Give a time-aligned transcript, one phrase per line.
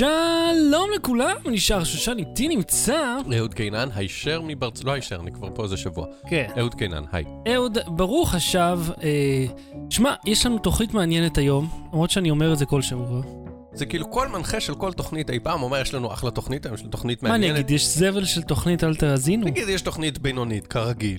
[0.00, 3.16] שלום לכולם, נשאר שושן איתי נמצא.
[3.36, 4.84] אהוד קינן, הישר מברצ...
[4.84, 6.06] לא הישר, אני כבר פה איזה שבוע.
[6.28, 6.46] כן.
[6.58, 7.24] אהוד קינן, היי.
[7.54, 8.80] אהוד, ברוך השב.
[9.02, 9.46] אה,
[9.90, 13.22] שמע, יש לנו תוכנית מעניינת היום, למרות שאני אומר את זה כל שבוע.
[13.72, 16.74] זה כאילו כל מנחה של כל תוכנית אי פעם אומר, יש לנו אחלה תוכנית, היום
[16.74, 17.58] יש לנו תוכנית מה אני מעניינת.
[17.58, 19.46] אגיד, יש זבל של תוכנית אל תאזינו?
[19.46, 21.18] נגיד, יש תוכנית בינונית, כרגיל.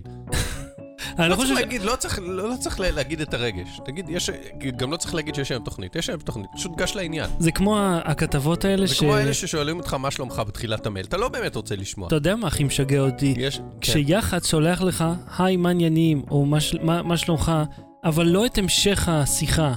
[1.19, 1.53] אני לא חושב.
[1.53, 3.79] להגיד, לא צריך, לא, לא צריך לה- להגיד את הרגש.
[3.85, 4.29] תגיד, יש,
[4.77, 7.29] גם לא צריך להגיד שיש היום תוכנית, יש היום תוכנית, פשוט גש לעניין.
[7.39, 8.99] זה כמו הכתבות האלה זה ש...
[8.99, 12.07] כמו אלה ששואלים אותך מה שלומך בתחילת המייל, אתה לא באמת רוצה לשמוע.
[12.07, 13.33] אתה יודע מה הכי משגע אותי?
[13.37, 13.61] יש.
[13.81, 15.03] כשיח"צ שולח לך,
[15.39, 17.51] היי, מה עניינים, או מה מה מה שלומך,
[18.03, 19.73] אבל לא את המשך השיחה.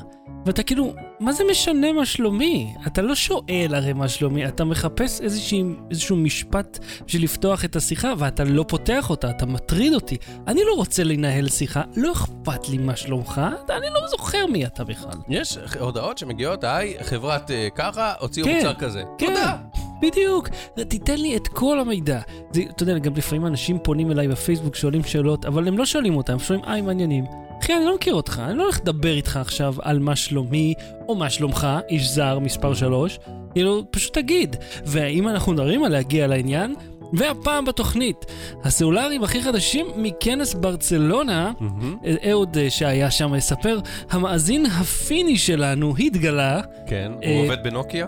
[0.47, 2.75] ואתה כאילו, מה זה משנה מה שלומי?
[2.87, 8.13] אתה לא שואל הרי מה שלומי, אתה מחפש איזושהי, איזשהו משפט בשביל לפתוח את השיחה,
[8.19, 10.17] ואתה לא פותח אותה, אתה מטריד אותי.
[10.47, 14.85] אני לא רוצה לנהל שיחה, לא אכפת לי מה שלומך, אני לא זוכר מי אתה
[14.85, 15.19] בכלל.
[15.29, 19.03] יש הודעות שמגיעות, היי, חברת אה, ככה, הוציאו כן, מוצר כזה.
[19.19, 19.57] כן, תודה.
[20.03, 20.49] בדיוק.
[20.89, 22.21] תיתן לי את כל המידע.
[22.53, 26.17] זה, אתה יודע, גם לפעמים אנשים פונים אליי בפייסבוק, שואלים שאלות, אבל הם לא שואלים
[26.17, 27.25] אותם, הם שואלים, היי, מעניינים.
[27.65, 30.75] אחי, אני לא מכיר אותך, אני לא הולך לדבר איתך עכשיו על מה שלומי,
[31.09, 33.19] או מה שלומך, איש זר מספר 3.
[33.53, 34.57] כאילו, פשוט תגיד.
[34.87, 36.75] ואם אנחנו מדברים על להגיע לעניין,
[37.13, 38.27] והפעם בתוכנית,
[38.65, 41.97] הסלולרים הכי חדשים מכנס ברצלונה, מהמם,
[42.31, 43.79] אהוד אה, שהיה שם מספר,
[44.11, 48.07] המאזין הפיני שלנו התגלה, כן, אה, הוא עובד בנוקיה?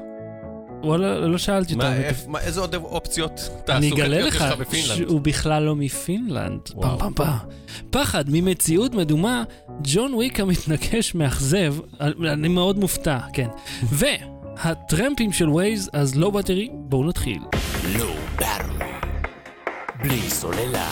[0.86, 5.08] וואלה, לא שאלתי מה, איזה עוד אופציות אני אגלה תעסוקתיות יש לך לך בפינלנד?
[5.08, 6.60] שהוא בכלל לא מפינלנד.
[6.80, 6.98] פעם.
[6.98, 7.38] פעם פעם.
[7.90, 9.44] פחד ממציאות מדומה,
[9.82, 11.74] ג'ון וויק המתנקש מאכזב,
[12.32, 13.48] אני מאוד מופתע, כן.
[13.98, 17.38] והטרמפים של Waze, No Battery, בואו נתחיל.
[17.98, 18.86] לא ברור.
[20.02, 20.90] בלי סוללה.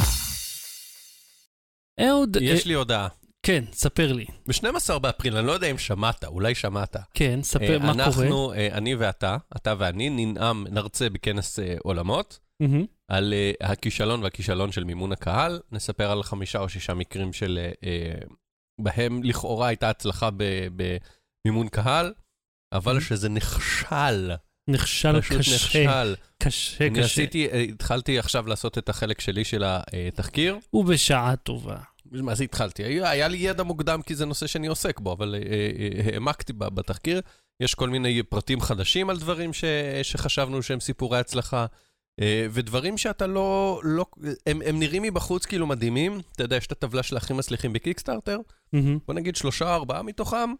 [2.00, 3.08] אהוד, יש אה, לי הודעה.
[3.44, 4.24] כן, ספר לי.
[4.46, 6.96] ב-12 באפריל, אני לא יודע אם שמעת, אולי שמעת.
[7.14, 8.04] כן, ספר אה, מה קורה.
[8.04, 12.84] אנחנו, אה, אני ואתה, אתה ואני, ננאם, נרצה בכנס אה, עולמות, מהמם.
[13.08, 15.60] על אה, הכישלון והכישלון של מימון הקהל.
[15.72, 17.58] נספר על חמישה או שישה מקרים של...
[17.84, 18.14] אה,
[18.80, 20.28] בהם לכאורה הייתה הצלחה
[21.46, 22.12] במימון קהל,
[22.74, 24.32] אבל שזה נכשל.
[24.70, 26.14] נכשל פשוט קשה, נכשל.
[26.42, 27.04] קשה, אני קשה.
[27.04, 30.58] עשיתי, אה, התחלתי עכשיו לעשות את החלק שלי של התחקיר.
[30.72, 31.76] ובשעה טובה.
[32.12, 32.84] מה זה התחלתי?
[32.84, 36.52] היה, היה לי ידע מוקדם כי זה נושא שאני עוסק בו, אבל אה, אה, העמקתי
[36.52, 37.20] ב- בתחקיר.
[37.60, 39.64] יש כל מיני פרטים חדשים על דברים ש,
[40.02, 41.66] שחשבנו שהם סיפורי הצלחה,
[42.20, 43.80] אה, ודברים שאתה לא...
[43.84, 44.06] לא
[44.46, 46.20] הם, הם נראים מבחוץ כאילו מדהימים.
[46.32, 48.38] אתה יודע, יש את הטבלה של הכי מצליחים בקיקסטארטר,
[48.72, 48.98] מהמם.
[49.06, 50.50] בוא נגיד שלושה או ארבעה מתוכם,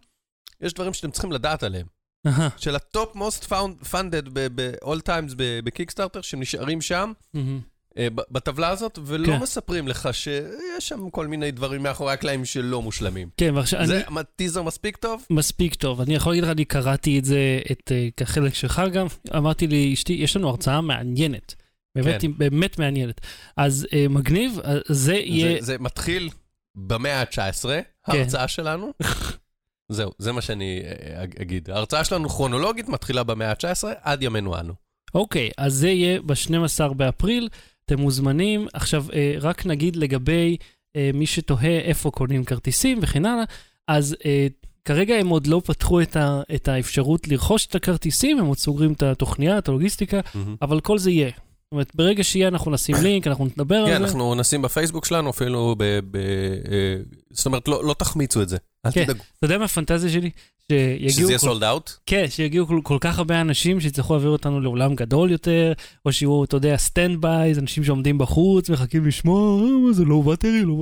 [0.61, 1.87] יש דברים שאתם צריכים לדעת עליהם.
[2.27, 3.53] אהה, של ה top most
[3.83, 7.11] funded ב-all times ב Kickstarter, שנשארים שם.
[7.33, 7.61] מהמם.
[7.97, 9.39] אה, בטבלה הזאת, ולא כן.
[9.39, 10.39] מספרים לך שיש
[10.79, 13.29] שם כל מיני דברים מאחורי הקלעים שלא מושלמים.
[13.37, 13.87] כן, ועכשיו אני...
[13.87, 14.03] זה
[14.35, 15.25] טיזר מספיק טוב?
[15.29, 16.01] מספיק טוב.
[16.01, 19.07] אני יכול להגיד לך, אני קראתי את זה, את החלק שלך גם.
[19.35, 21.55] אמרתי לי, אשתי, יש לנו הרצאה מעניינת.
[21.95, 22.37] באמת, כן.
[22.37, 23.21] באמת מעניינת.
[23.57, 25.59] אז uh, מגניב, אז זה יהיה...
[25.59, 26.29] זה, זה מתחיל
[26.75, 27.65] במאה ה-19,
[28.07, 28.91] ההרצאה שלנו.
[29.89, 31.69] זהו, זה מה שאני אה, אג- אגיד.
[31.69, 34.73] ההרצאה שלנו כרונולוגית מתחילה במאה ה-19 עד ימינו אנו.
[35.15, 37.49] אוקיי, אז זה יהיה ב-12 באפריל,
[37.85, 38.67] אתם מוזמנים.
[38.73, 40.57] עכשיו, אה, רק נגיד לגבי
[40.95, 43.43] אה, מי שתוהה איפה קונים כרטיסים וכן הלאה,
[43.87, 44.47] אז אה,
[44.85, 48.93] כרגע הם עוד לא פתחו את, ה, את האפשרות לרכוש את הכרטיסים, הם עוד סוגרים
[48.93, 50.19] את התוכניה, את הלוגיסטיקה,
[50.61, 51.31] אבל כל זה יהיה.
[51.75, 54.05] אומרת, ברגע שיהיה אנחנו נשים לינק, אנחנו נדבר על כן, זה.
[54.05, 55.99] אנחנו נשים בפייסבוק שלנו אפילו ב...
[56.11, 56.95] ב אה,
[57.31, 58.57] זאת אומרת, לא, לא תחמיצו את זה.
[58.85, 59.03] אל כן.
[59.03, 59.23] תדאגו.
[59.37, 60.29] אתה יודע מה הפנטזיה שלי?
[60.71, 61.91] שיגיעו שזה יהיה sold out?
[62.05, 65.73] כן, שיגיעו כל, כל כך הרבה אנשים שיצטרכו להעביר אותנו לעולם גדול יותר,
[66.05, 70.73] או שיהיו, אתה יודע, standby's, אנשים שעומדים בחוץ, מחכים לשמוע, "אה, זה No Battery, לא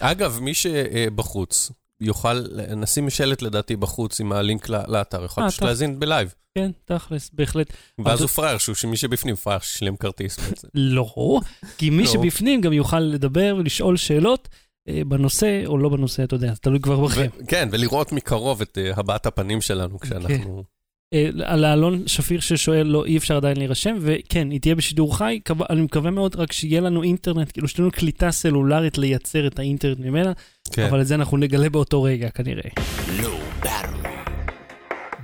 [0.00, 2.42] אה." אגב, מי שבחוץ יוכל,
[2.76, 5.62] נשים שלט לדעתי בחוץ עם הלינק לאתר, יכול אה, פשוט.
[5.62, 6.34] להאזין ב live.
[6.58, 7.72] כן, תכלס, בהחלט.
[8.04, 10.68] ואז אז- הוא פראייר, שמי שבפנים פראייר ששילם כרטיס בעצם.
[10.96, 11.40] לא,
[11.78, 12.08] כי מי לא.
[12.08, 14.48] שבפנים גם יוכל לדבר ולשאול שאלות
[14.88, 17.26] אה, בנושא או לא בנושא, אתה יודע, זה תלוי כבר בכם.
[17.48, 20.64] כן, ולראות מקרוב את אה, הבעת הפנים שלנו כשאנחנו...
[21.12, 25.40] אה, על האלון שפיר ששואל, לא, אי אפשר עדיין להירשם, וכן, היא תהיה בשידור חי,
[25.70, 29.98] אני מקווה מאוד רק שיהיה לנו אינטרנט, כאילו שתהיה לנו קליטה סלולרית לייצר את האינטרנט
[29.98, 30.32] ממנה,
[30.72, 30.86] כן.
[30.86, 32.70] אבל את זה אנחנו נגלה באותו רגע כנראה.
[33.22, 33.42] לא.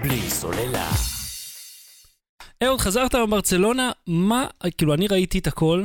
[0.02, 0.90] בלי סוללה.
[2.62, 4.46] אהוד, חזרת מברצלונה, מה,
[4.78, 5.84] כאילו, אני ראיתי את הכל,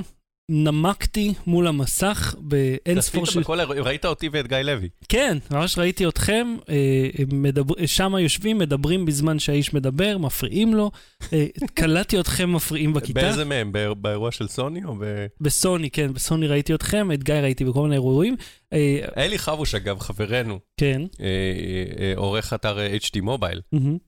[0.49, 3.39] נמקתי מול המסך באין ספור של...
[3.39, 4.89] בכל ראית אותי ואת גיא לוי.
[5.09, 6.75] כן, ממש ראיתי אתכם, אה,
[7.33, 7.73] מדבר...
[7.85, 10.91] שם יושבים, מדברים בזמן שהאיש מדבר, מפריעים לו.
[11.33, 13.21] אה, קלטתי אתכם מפריעים בכיתה.
[13.21, 13.71] באיזה מהם?
[13.71, 15.25] באיר- באירוע של סוני או ב...
[15.41, 18.35] בסוני, כן, בסוני ראיתי אתכם, את גיא ראיתי בכל מיני אירועים.
[18.73, 21.01] אה, אלי חבוש, אגב, חברנו, כן.
[21.21, 23.61] אה, אה, אה, עורך אתר HD מובייל.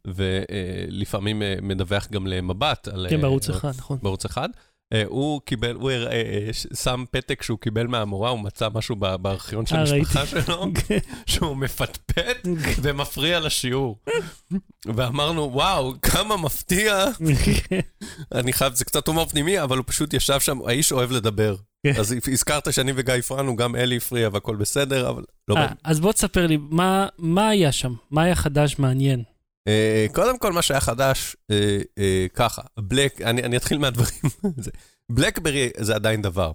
[0.08, 2.88] ולפעמים אה, מדווח גם למבט.
[2.88, 3.98] על, כן, בערוץ אחד, נכון.
[4.02, 4.50] בערוץ אחד.
[4.94, 9.66] אה, הוא קיבל, הוא אה, ש- שם פתק שהוא קיבל מהמורה, הוא מצא משהו בארכיון
[9.66, 10.66] של אה, המשפחה שלו,
[11.26, 12.48] שהוא מפטפט
[12.84, 14.00] ומפריע לשיעור.
[14.86, 17.06] ואמרנו, וואו, כמה מפתיע.
[18.36, 21.56] אני חייב, זה קצת הומור פנימי, אבל הוא פשוט ישב שם, האיש אוהב לדבר.
[21.86, 21.94] כן.
[22.00, 25.56] אז הזכרת שאני וגיא הפרענו, גם אלי הפריע והכל בסדר, אבל לא...
[25.58, 27.94] אה, אז בוא תספר לי, מה- מה היה שם?
[28.12, 29.24] מה היה חדש מעניין?
[29.68, 34.22] אה, קודם כל, מה שהיה חדש, אה, אה, ככה, בלק, אני אתחיל מהדברים.
[35.16, 36.52] בלקברי זה עדיין דבר.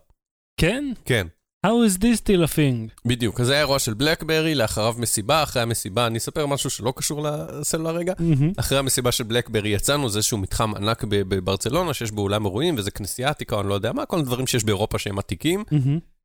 [0.60, 0.92] כן?
[1.04, 1.26] כן.
[1.66, 3.00] How is this still a thing?
[3.04, 6.92] בדיוק, אז זה היה אירוע של בלקברי, לאחריו מסיבה, אחרי המסיבה, אני אספר משהו שלא
[6.96, 8.12] קשור לסלולר רגע.
[8.18, 8.52] מהמם.
[8.56, 12.90] אחרי המסיבה של בלקברי יצאנו, זה איזשהו מתחם ענק בברצלונה, שיש בו אולם אירועים, וזה
[12.90, 15.64] כנסייה עתיקה, אני לא יודע מה, כל מיני דברים שיש באירופה שהם עתיקים.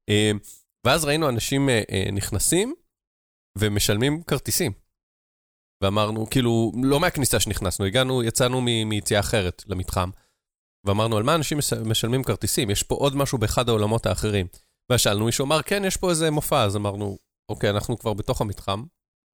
[0.10, 0.32] אה,
[0.86, 1.70] ואז ראינו אנשים
[2.14, 2.74] נכנסים
[3.58, 4.85] ומשלמים כרטיסים.
[5.82, 10.10] ואמרנו, כאילו, לא מהכניסה שנכנסנו, הגענו, יצאנו מ- מיציאה אחרת למתחם.
[10.84, 12.70] ואמרנו, על מה אנשים מש- משלמים כרטיסים?
[12.70, 14.48] יש פה עוד משהו באחד העולמות האחרים.
[14.90, 17.18] ואז שאלנו, מישהו אמר, כן, יש פה איזה מופע, אז אמרנו,
[17.50, 18.84] אוקיי, אנחנו כבר בתוך המתחם,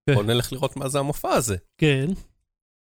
[0.10, 0.14] כן.
[0.14, 1.56] בואו נלך לראות מה זה המופע הזה.
[1.78, 2.06] כן.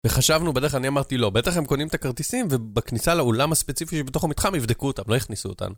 [0.05, 4.23] וחשבנו, בדרך כלל אני אמרתי, לא, בטח הם קונים את הכרטיסים, ובכניסה לאולם הספציפי שבתוך
[4.23, 5.75] המתחם יבדקו אותם, לא יכניסו אותנו.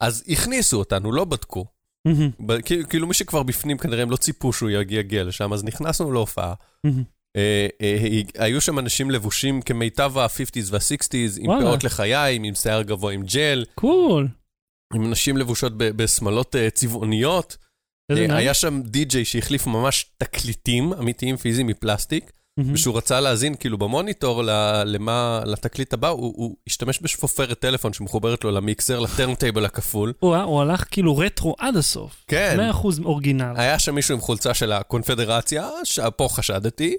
[0.00, 1.66] אז הכניסו אותנו, לא בדקו.
[2.88, 6.54] כאילו מי שכבר בפנים, כנראה הם לא ציפו שהוא יגיע, לשם, אז נכנסנו להופעה.
[7.36, 11.60] אה, אה, היו שם אנשים לבושים כמיטב ה-50's וה-60's, עם.
[11.60, 14.28] פאות לחיים, עם שיער גבוה עם ג'ל, cool.
[14.94, 17.56] עם נשים לבושות בשמלות אה, צבעוניות.
[18.10, 22.32] היה שם די-ג'יי שהחליף ממש תקליטים אמיתיים פיזיים מפלסטיק.
[22.60, 28.44] ושהוא רצה להאזין כאילו במוניטור ל- למה, לתקליט הבא, הוא, הוא השתמש בשפופרת טלפון שמחוברת
[28.44, 30.12] לו למיקסר, ל turntable הכפול.
[30.20, 32.24] הוא הוא הלך כאילו רטרו עד הסוף.
[32.26, 32.70] כן.
[32.72, 33.52] 100% אורגינל.
[33.56, 36.96] היה שם מישהו עם חולצה של הקונפדרציה, שפה חשדתי.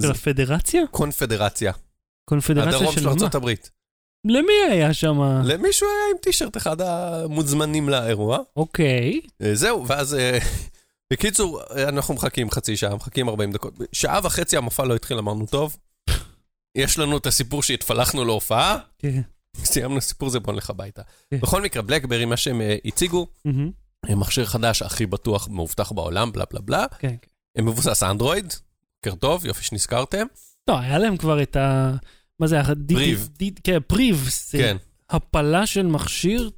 [0.00, 0.82] של הפדרציה?
[0.90, 1.72] קונפדרציה.
[2.30, 3.12] קונפדרציה הדרום של של מה?
[3.12, 3.70] ארצות הברית.
[4.26, 5.20] למי היה שם?
[5.44, 8.38] למישהו היה עם טישרט אחד המוזמנים לאירוע.
[8.56, 9.20] אוקיי.
[9.42, 10.16] אה, זהו, ואז...
[11.12, 13.74] בקיצור, אנחנו מחכים חצי שעה, מחכים 40 דקות.
[13.92, 15.76] שעה וחצי המופע לא התחיל, אמרנו, טוב,
[16.74, 19.20] יש לנו את הסיפור שהתפלחנו להופעה, כן.
[19.56, 21.02] סיימנו סיפור זה, בוא נלך הביתה.
[21.30, 21.40] כן.
[21.40, 23.26] בכל מקרה, בלקברי, מה שהם אה, הציגו,
[24.08, 26.86] מכשיר חדש, הכי בטוח, מאובטח בעולם, בלה בלה בלה.
[26.98, 27.14] כן.
[27.56, 27.64] כן.
[27.64, 28.52] מבוסס אנדרואיד,
[28.96, 30.26] בוקר טוב, יופי שנזכרתם.
[30.68, 31.92] לא, היה להם כבר את ה...
[32.40, 32.64] מה זה היה?
[32.88, 33.28] פריב.
[33.64, 34.28] כן, פריב.
[34.52, 34.76] כן.
[35.10, 36.50] הפלה של מכשיר.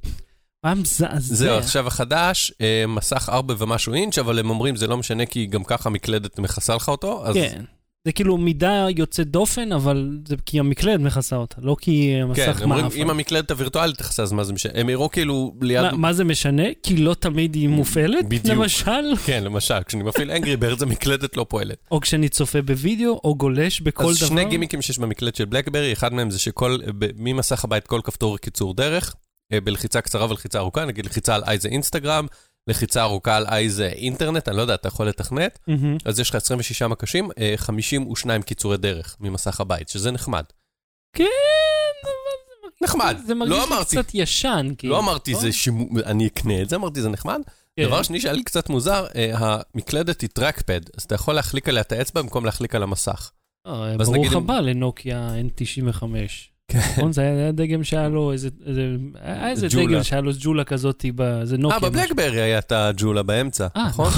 [0.65, 1.35] היה מזעזע.
[1.35, 5.45] זהו, עכשיו החדש, אה, מסך 4 ומשהו אינץ', אבל הם אומרים, זה לא משנה, כי
[5.45, 7.35] גם ככה המקלדת מכסה לך אותו, אז...
[7.35, 7.61] כן.
[8.05, 12.61] זה כאילו מידה יוצאת דופן, אבל זה כי המקלדת מכסה אותה, לא כי כן, המסך
[12.61, 12.85] הם אומרים.
[12.95, 14.71] אם המקלדת הווירטואלית תכסה, אז מה זה משנה?
[14.75, 15.81] הם הראו כאילו ליד...
[15.81, 16.63] מה- מה זה משנה?
[16.83, 18.45] כי לא תמיד היא מופעלת, בדיוק.
[18.57, 19.15] למשל?
[19.25, 21.77] כן, למשל, כשאני מפעיל אנגרי בירדס המקלדת לא פועלת.
[21.91, 24.27] או כשאני צופה בווידאו, או גולש בכל אז דבר.
[24.27, 26.77] שני גימיקים שיש במקלדת של בלקברי, אחד מהם זה שכל,
[27.17, 29.15] ממסך הבית כל כפתור קיצור דרך,
[29.53, 32.27] בלחיצה קצרה ולחיצה ארוכה, נגיד לחיצה על איי זה אינסטגרם,
[32.67, 35.97] לחיצה ארוכה על איי זה אינטרנט, אני לא יודע, אתה יכול לתכנת, מהמם.
[36.05, 40.43] אז יש לך 26 מקשים, אה, 52 קיצורי דרך ממסך הבית, שזה נחמד.
[41.15, 41.23] כן,
[42.03, 44.67] אבל נחמד, זה מרגיש לא אמרתי, קצת ישן.
[44.77, 44.93] כאילו.
[44.93, 45.39] לא אמרתי לא?
[45.39, 45.85] זה שימו...
[46.05, 47.41] אני אקנה את זה, אמרתי זה נחמד.
[47.75, 47.85] כן.
[47.85, 51.81] דבר שני שהיה לי קצת מוזר, אה, המקלדת היא טרקפד, אז אתה יכול להחליק עליה
[51.81, 53.31] את האצבע במקום להחליק על המסך.
[53.67, 56.03] אה, ואז ברוך נגיד הבא לנוקיה N95.
[56.71, 56.79] כן.
[56.79, 57.13] נכון?
[57.13, 58.49] זה היה דגם שהיה לו איזה...
[59.21, 59.67] היה איזה.
[59.67, 61.05] דגל שהיה לו ג'ולה כזאת,
[61.43, 61.77] זה נוקיה.
[61.77, 64.11] אה, בבלקברי היה את הג'ולה באמצע, אה, נכון?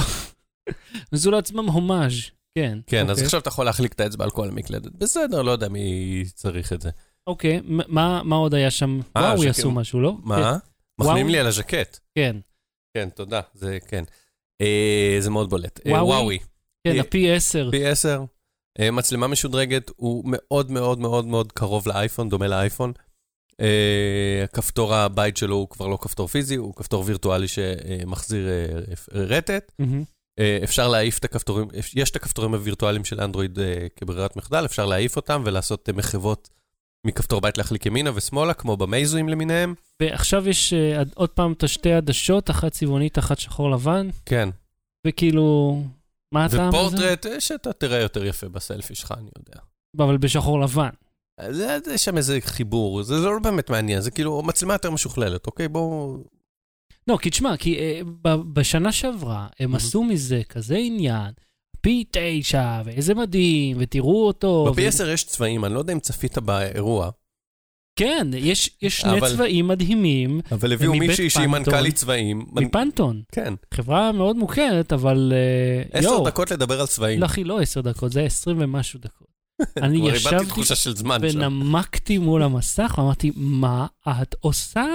[1.12, 2.14] עשו לעצמם הומאז',
[2.58, 2.80] כן.
[2.88, 3.26] כן, אז אוקיי.
[3.26, 4.92] עכשיו אתה יכול להחליק את האצבע על כל המקלדת.
[4.92, 6.90] בסדר, לא יודע מי צריך את זה.
[7.28, 7.62] אוקיי,
[7.98, 9.00] מה עוד היה שם?
[9.18, 9.44] אה, וואו.
[9.44, 10.18] יעשו משהו, לא?
[10.24, 10.58] מה?
[11.00, 11.32] מחמיאים וואו.
[11.32, 12.00] לי על הז'קט.
[12.16, 12.36] כן,
[12.98, 14.04] כן, תודה, זה כן.
[14.62, 15.80] אה, זה מאוד בולט.
[15.86, 16.40] וואוי?
[16.88, 17.72] כן, אה, הפי 10.
[17.72, 18.10] פי 10.
[18.10, 18.26] אה,
[18.92, 22.92] מצלמה משודרגת, הוא מאוד מאוד מאוד מאוד קרוב לאייפון, דומה לאייפון.
[23.62, 28.80] אה, כפתור הבית שלו הוא כבר לא כפתור פיזי, הוא כפתור וירטואלי שמחזיר אה,
[29.12, 29.72] רטט.
[30.40, 34.86] אה, אפשר להעיף את הכפתורים, יש את הכפתורים הווירטואליים של אנדרואיד אה, כברירת מחדל, אפשר
[34.86, 36.50] להעיף אותם ולעשות אה, מחוות
[37.08, 39.74] מכפתור בית להחליק ימינה ושמאלה, כמו במייזואים למיניהם.
[40.00, 44.50] ועכשיו יש אה, עוד פעם את השתי עדשות, אחת צבעונית, אחת שחור לבן, כן.
[45.08, 45.82] וכאילו,
[46.34, 46.78] מה הטעם בזה?
[46.80, 49.60] ופורטרט, אה, שאתה תראה יותר יפה בסלפי שלך, אני יודע.
[50.00, 50.90] אבל בשחור לבן.
[51.52, 55.48] זה, זה שם איזה חיבור, זה, זה לא באמת מעניין, זה כאילו מצלמה יותר משוכללת,
[55.48, 55.68] אוקיי?
[55.68, 56.18] בואו...
[57.08, 59.78] לא, כי תשמע, כי אה, ב- בשנה שעברה הם Mhm.
[59.78, 61.34] עשו מזה כזה עניין,
[61.82, 64.48] פי תשע, ואיזה מדהים, ותראו אותו.
[64.70, 67.10] ו- ב-P10 יש צבעים, אני לא יודע אם צפית באירוע,
[67.98, 71.48] כן, יש, יש שני אבל- צבעים מדהימים אבל הביאו מישהי שהיא.
[71.48, 72.46] מנכ"לית צבעים.
[72.52, 73.22] מפנטון.
[73.32, 75.34] כן, חברה מאוד מוכרת, אבל...
[75.36, 77.20] אה, עשר יואו, דקות לדבר על צבעים.
[77.20, 79.28] לא, אחי, לא עשר דקות, זה עשרים ומשהו דקות.
[79.84, 80.62] אני ישבתי.
[81.22, 83.86] ונמקתי מול המסך ואמרתי, מה
[84.22, 84.86] את עושה?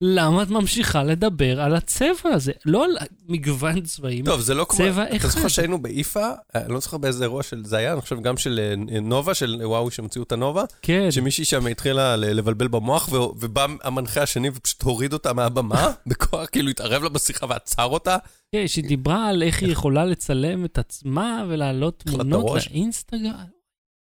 [0.00, 2.52] למה את ממשיכה לדבר על הצבע הזה?
[2.66, 2.96] לא על
[3.28, 4.24] מגוון צבעים.
[4.24, 4.78] טוב, זה לא כמו...
[4.78, 5.28] צבע אתה אחד.
[5.28, 8.60] זוכר שהיינו באיפה, אני לא זוכר באיזה אירוע של זה היה, אני חושב גם של
[8.92, 13.66] אה, נובה, של וואוי שהמציאו את הנובה, כן, שמישהי שם התחילה לבלבל במוח, ו- ובא
[13.82, 18.16] המנחה השני ופשוט הוריד אותה מהבמה, בכוח, כאילו התערב לה בשיחה ועצר אותה.
[18.54, 22.56] כן, שהיא דיברה על איך היא יכולה לצלם את עצמה ולהעלות תמונות.
[22.70, 23.63] לאינסטגרם.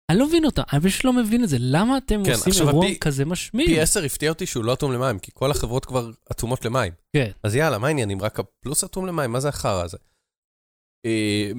[0.10, 1.58] אני לא מבין אותה, אני פשוט לא מבין את זה.
[1.60, 3.66] למה אתם כן, עושים אירוע הפי- כזה משמין?
[3.68, 6.94] פי 10 הפתיע אותי שהוא לא אטום למים, כי כל החברות כבר אטומות למים.
[7.16, 7.32] כן.
[7.44, 8.22] אז יאללה, מה העניינים?
[8.22, 9.32] רק הפלוס אטום למים?
[9.32, 9.98] מה זה החרא הזה?
[11.06, 11.52] אה,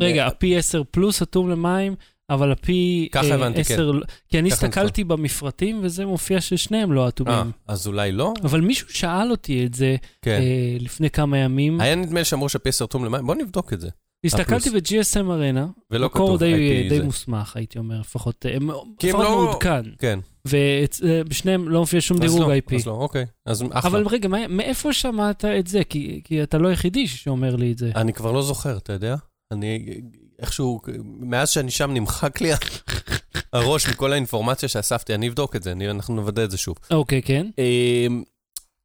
[0.00, 1.94] רגע, מ- הפי 10 פלוס אטום למים,
[2.30, 3.74] אבל הפי ככה אה, הבנתי, כן.
[3.74, 3.92] 10...
[4.28, 7.50] כי אני הסתכלתי במפרטים וזה מופיע ששניהם לא אה, אטומים.
[7.68, 8.34] אז אולי לא?
[8.44, 10.40] אבל מישהו שאל אותי את זה כן.
[10.42, 11.80] אה, לפני כמה ימים.
[11.80, 13.88] היה נדמה לי שאמרו שהפי 10 אטום למים, בוא נבדוק את זה.
[14.26, 17.00] הסתכלתי ב-GSM ארנה, ולא מקור די, די.
[17.00, 19.82] מוסמך, הייתי אומר, לפחות, אה, הם לפחות לא- מעודכן.
[19.98, 20.18] כן.
[20.48, 22.74] ובשניהם לא מופיע שום דירוג לא, IP.
[22.76, 23.26] אז לא, אוקיי.
[23.46, 23.90] אז אחלה.
[23.90, 25.84] אבל רגע, מה- מאיפה שמעת את זה?
[25.84, 27.90] כי, כי אתה לא היחידי שאומר לי את זה.
[27.96, 29.16] אני כבר לא זוכר, אתה יודע?
[29.52, 30.00] אני
[30.38, 32.50] איכשהו, מאז שאני שם נמחק לי
[33.52, 36.76] הראש מכל האינפורמציה שאספתי, אני אבדוק את זה, אני, אנחנו נוודא את זה שוב.
[36.90, 37.46] אוקיי, כן.
[37.58, 38.22] אמ,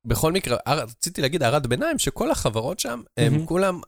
[0.08, 3.46] בכל מקרה, רציתי להגיד הערת ביניים, שכל החברות שם, הם.
[3.46, 3.80] כולם אה,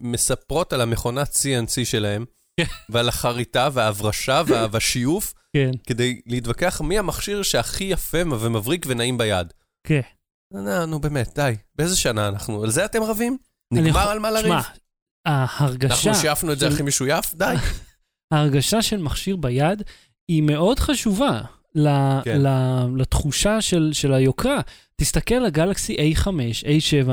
[0.00, 2.24] מספרות על המכונת CNC שלהם,
[2.60, 2.64] כן.
[2.88, 9.52] ועל החריטה וההברשה וה- והשיוף, כן, כדי להתווכח מי המכשיר שהכי יפה ומבריק ונעים ביד.
[9.86, 10.00] כן.
[10.52, 11.54] נו, נו באמת, די.
[11.76, 12.62] באיזה שנה אנחנו?
[12.62, 13.36] על זה אתם רבים?
[13.72, 14.44] נגמר על מה לריב?
[14.46, 14.60] שמע,
[15.26, 17.34] ההרגשה, אנחנו שיפנו את זה הכי משויף?
[17.34, 17.54] די.
[18.32, 19.82] ההרגשה של מכשיר ביד
[20.28, 21.40] היא מאוד חשובה
[21.74, 22.40] ל- כן.
[22.42, 24.60] ל- לתחושה של, של היוקרה.
[24.96, 26.26] תסתכל על גלקסי A5,
[26.64, 27.08] A7,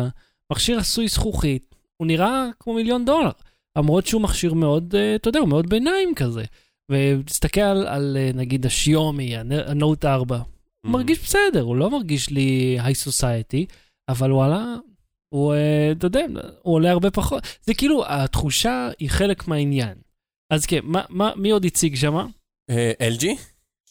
[0.51, 3.31] מכשיר עשוי זכוכית, הוא נראה כמו מיליון דולר.
[3.77, 6.43] למרות שהוא מכשיר מאוד, אה, אתה יודע, הוא מאוד ביניים כזה.
[6.91, 10.35] ותסתכל על, על אה, נגיד השיומי, הנ- הנוט 4,
[10.85, 13.65] הוא מרגיש בסדר, הוא לא מרגיש לי היי סוסייטי,
[14.09, 14.75] אבל וואלה,
[15.33, 16.25] הוא, אה, אתה יודע,
[16.61, 17.43] הוא עולה הרבה פחות.
[17.63, 19.97] זה כאילו, התחושה היא חלק מהעניין.
[20.53, 21.95] אז כן, מה, מה, מי עוד הציג?
[22.69, 23.25] אה, LG.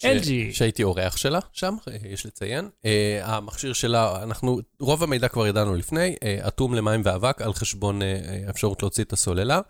[0.03, 0.31] LG.
[0.53, 2.69] שהייתי אורח שלה שם, אה, יש לציין.
[2.85, 8.01] אה, המכשיר שלה, אנחנו, רוב המידע כבר ידענו לפני, אה, אטום למים ואבק על חשבון
[8.47, 9.61] האפשרות להוציא את הסוללה.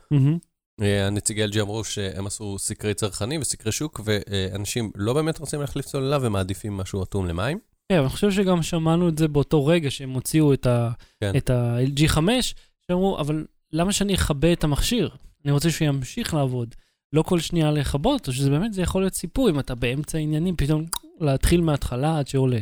[0.82, 5.86] אה, הנציגי LG אמרו שהם עשו סקרי צרכנים וסקרי שוק, ואנשים לא באמת רוצים להחליף
[5.86, 7.58] סוללה ומעדיפים משהו אטום למים.
[7.92, 10.90] כן, אני חושב שגם שמענו את זה באותו רגע שהם הוציאו את ה-
[11.20, 11.32] כן.
[11.36, 12.54] את ה-LG 5,
[12.88, 15.08] שאמרו, אבל למה שאני אכבה את המכשיר?
[15.44, 16.74] אני רוצה שהוא ימשיך לעבוד.
[17.16, 20.56] לא כל שנייה לכבות אותו, שזה באמת, זה יכול להיות סיפור, אם אתה באמצע העניינים,
[20.56, 20.84] פתאום
[21.20, 22.60] להתחיל מההתחלה עד שעולה.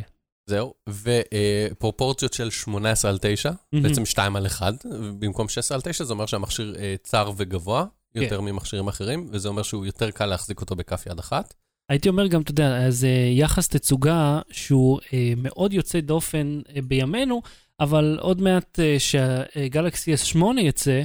[0.49, 4.73] זהו, ופרופורציות של 18 על 9, בעצם 2 על 1,
[5.19, 7.85] במקום 16 על 9, זה אומר שהמכשיר אה, צר וגבוה,
[8.15, 11.53] יותר ממכשירים אחרים, וזה אומר שהוא יותר קל להחזיק אותו בכף יד אחת.
[11.89, 17.41] הייתי אומר גם, אתה יודע, זה יחס תצוגה שהוא אה, מאוד יוצא דופן אה, בימינו,
[17.79, 21.01] אבל עוד מעט אה, שהגלקסי S8 יצא,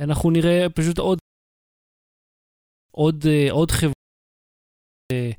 [0.00, 1.18] אנחנו נראה פשוט עוד,
[2.94, 3.92] עוד, אה, עוד חברה,
[5.12, 5.30] אה,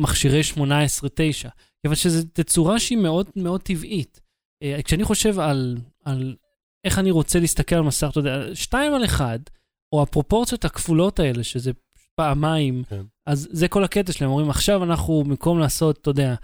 [0.00, 1.48] מכשירי 18-9,
[1.82, 4.20] כיוון שזו תצורה שהיא מאוד מאוד טבעית.
[4.62, 6.36] אה, כשאני חושב על, על
[6.84, 9.50] איך אני רוצה להסתכל על מסך, אתה יודע, 2 על 1,
[9.92, 11.70] או הפרופורציות הכפולות האלה, שזה
[12.14, 13.02] פעמיים, כן.
[13.26, 16.34] אז זה כל הקטע שלהם, אומרים עכשיו אנחנו במקום לעשות, אתה יודע,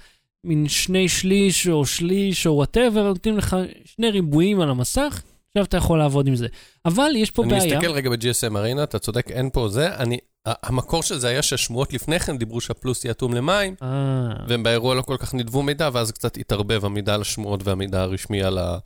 [0.45, 5.23] מין שני שליש או שליש או וואטאבר, נותנים לך שני ריבועים על המסך,
[5.59, 6.47] עכשיו אתה יכול לעבוד עם זה.
[6.85, 7.77] אבל יש פה אני בעיה.
[7.77, 9.97] מסתכל רגע ב-GSM ארינה, אתה צודק, אין פה זה.
[9.97, 13.89] אני, המקור של זה היה שהשמועות לפני כן דיברו שהפלוס יהיה אטום למים, אה,
[14.49, 18.43] והם באירוע לא כל כך נדבו מידע, ואז קצת התערבב המידע על השמועות והמידע הרשמי
[18.43, 18.79] על ה...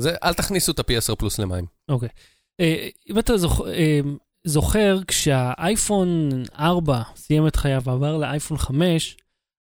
[0.00, 1.64] זה, אל תכניסו את ה-P10 פלוס למים.
[1.88, 2.08] אוקיי.
[2.60, 3.60] אה, אם אתה זוכ...
[3.66, 4.00] אה,
[4.46, 9.16] זוכר, כשהאייפון 4 סיים את חייו ועבר לאייפון 5,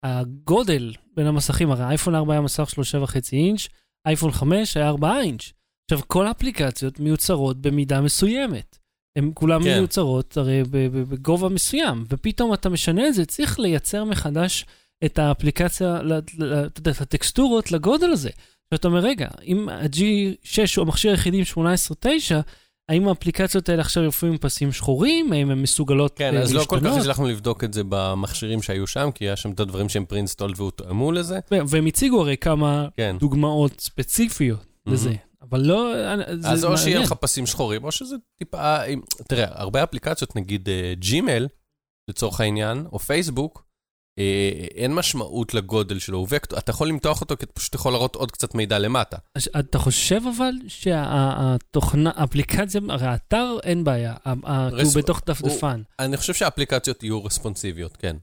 [0.02, 3.68] הגודל בין המסכים, הרי האייפון 4 היה מסך 3.5 אינץ',
[4.06, 5.52] אייפון 5 היה 4 אינץ'.
[5.92, 8.78] עכשיו, כל האפליקציות מיוצרות במידה מסוימת.
[9.16, 9.78] הן כולן כן.
[9.78, 14.66] מיוצרות הרי בגובה מסוים, ופתאום אתה משנה את זה, צריך לייצר מחדש
[15.04, 16.40] את האפליקציה, אתה
[16.78, 18.30] יודע, את הטקסטורות לגודל הזה.
[18.72, 22.34] ואתה אומר, רגע, אם ה-G6 הוא המכשיר היחידי עם 18.9,
[22.88, 25.32] האם האפליקציות האלה עכשיו יופיעו עם פסים שחורים?
[25.32, 27.00] האם הן מסוגלות כן, אה, אז לא כל כך להשתנות?
[27.00, 31.12] הצלחנו לבדוק את זה במכשירים שהיו שם, כי היה שם את הדברים שהם preinstalled והותאמו
[31.12, 31.38] לזה.
[31.50, 33.16] והם הציגו הרי כמה כן.
[33.20, 35.14] דוגמאות ספציפיות לזה,
[35.50, 35.92] אבל לא...
[36.34, 37.00] זה אז או שיהיה.
[37.00, 38.84] לך פסים שחורים, או שזה טיפה...
[38.84, 41.48] אם- תראה, הרבה אפליקציות, נגיד Gmail,
[42.10, 43.64] לצורך העניין, או פייסבוק,
[44.18, 47.92] אה, אין משמעות לגודל שלו, הוא וקטור, אתה יכול למתוח אותו כי אתה פשוט יכול
[47.92, 49.16] להראות עוד קצת מידע למטה.
[49.58, 55.82] אתה חושב אבל שהתוכנה, האפליקציה, הרי האתר אין בעיה, כי הוא בתוך דפדפן.
[55.98, 58.16] אני חושב שהאפליקציות יהיו רספונסיביות, כן.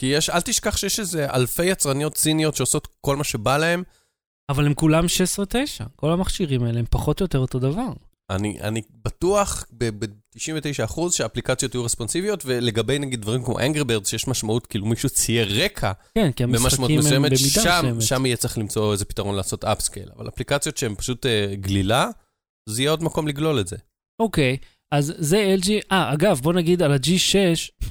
[0.00, 3.82] כי יש, אל תשכח שיש איזה אלפי יצרניות סיניות שעושות כל מה שבא להם.
[4.48, 7.92] אבל הם כולם 16-9, כל המכשירים האלה הם פחות או יותר אותו דבר.
[8.30, 14.66] אני, אני בטוח ב-99% שהאפליקציות יהיו רספונסיביות, ולגבי נגיד דברים כמו Angry Birds, שיש משמעות,
[14.66, 18.02] כאילו מישהו צייר רקע כן, כי המשחקים הם מסוימת, במידה שם, מסוימת.
[18.02, 20.08] שם יהיה צריך למצוא איזה פתרון לעשות אפסקייל.
[20.16, 22.08] אבל אפליקציות שהן פשוט uh, גלילה,
[22.68, 23.76] זה יהיה עוד מקום לגלול את זה.
[24.22, 24.56] אוקיי,
[24.92, 27.36] אז זה LG, אה, אגב, בוא נגיד על ה-G6,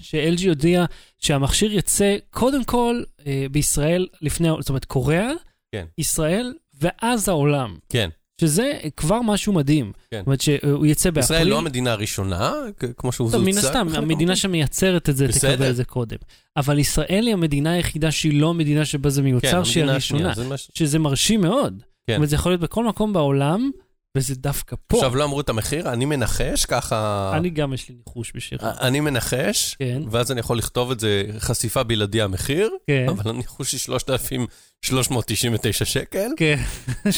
[0.01, 0.85] ש-LG הודיע
[1.19, 5.31] שהמכשיר יצא קודם כל אה, בישראל, לפני, זאת אומרת, קוריאה,
[5.73, 5.85] כן.
[5.97, 7.75] ישראל, ואז העולם.
[7.89, 8.09] כן.
[8.41, 9.91] שזה כבר משהו מדהים.
[10.11, 10.17] כן.
[10.17, 11.37] זאת אומרת שהוא יצא באפריל.
[11.37, 12.51] ישראל לא המדינה הראשונה,
[12.97, 14.35] כמו שהוא טוב, מן הסתם, המדינה מהמקום.
[14.35, 15.55] שמייצרת את זה בסדר.
[15.55, 16.17] תקבל את זה קודם.
[16.57, 20.33] אבל ישראל היא המדינה היחידה שהיא לא המדינה שבה זה מיוצר, כן, שהיא הראשונה.
[20.73, 21.73] שזה מרשים מאוד.
[22.07, 22.13] כן.
[22.13, 23.71] זאת אומרת, זה יכול להיות בכל מקום בעולם,
[24.17, 24.97] וזה דווקא פה.
[24.97, 27.31] עכשיו לא אמרו את המחיר, אני מנחש ככה...
[27.37, 28.63] אני גם יש לי ניחוש בשבילך.
[28.63, 33.71] אני מנחש, כן, ואז אני יכול לכתוב את זה חשיפה בלעדי המחיר, כן, אבל הניחוש
[33.71, 36.59] היא 3,399 שקל, כן.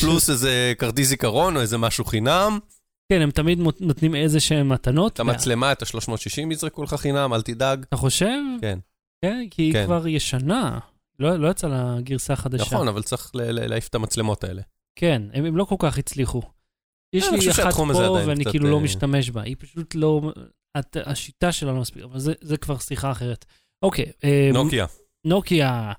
[0.02, 2.60] פלוס איזה כרטיס זיכרון או איזה משהו חינם.
[3.12, 5.14] כן, הם תמיד נותנים איזה שהם מתנות.
[5.14, 7.86] את המצלמה, את ה-360 יזרקו לך חינם, אל תדאג.
[7.90, 8.40] אתה חושב?
[8.62, 8.80] כן.
[9.22, 9.86] כן, כי היא כן.
[9.86, 10.80] כבר ישנה.
[11.20, 12.64] לא לא יצאה לה גרסה חדשה.
[12.64, 14.62] נכון, אבל צריך להעיף את המצלמות האלה.
[14.96, 16.42] כן, הם הם לא כל כך הצליחו.
[17.14, 17.86] יש אני לי אחת פה
[18.26, 19.42] ואני כאילו לא אה, משתמש בה.
[19.42, 20.22] היא פשוט לא...
[20.96, 23.46] השיטה שלה לא מספיק, אבל זה- זה כבר שיחה אחרת.
[23.84, 24.06] אוקיי.
[24.24, 24.86] אה, נוקיה.
[25.26, 25.92] נוקיה.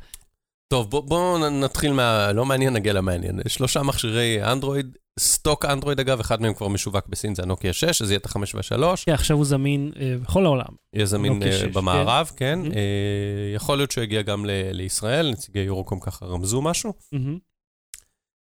[0.69, 2.33] טוב, בואו בוא נתחיל מה...
[2.33, 3.41] לא מעניין, נגיע למעניין.
[3.49, 8.11] שלושה מכשירי אנדרואיד, סטוק אנדרואיד אגב, אחד מהם כבר משווק בסין, זה הנוקיה 6, אז
[8.11, 9.05] יהיה את החמש והשלוש.
[9.05, 10.65] כן, עכשיו הוא זמין אה, בכל העולם.
[10.95, 12.59] יהיה זמין אה, 6, במערב, כן.
[12.65, 12.75] Mhm.
[12.77, 12.81] אה,
[13.55, 16.93] יכול להיות שהוא יגיע גם ל- לישראל, נציגי יורוקום ככה רמזו משהו.
[17.13, 17.39] מהמם.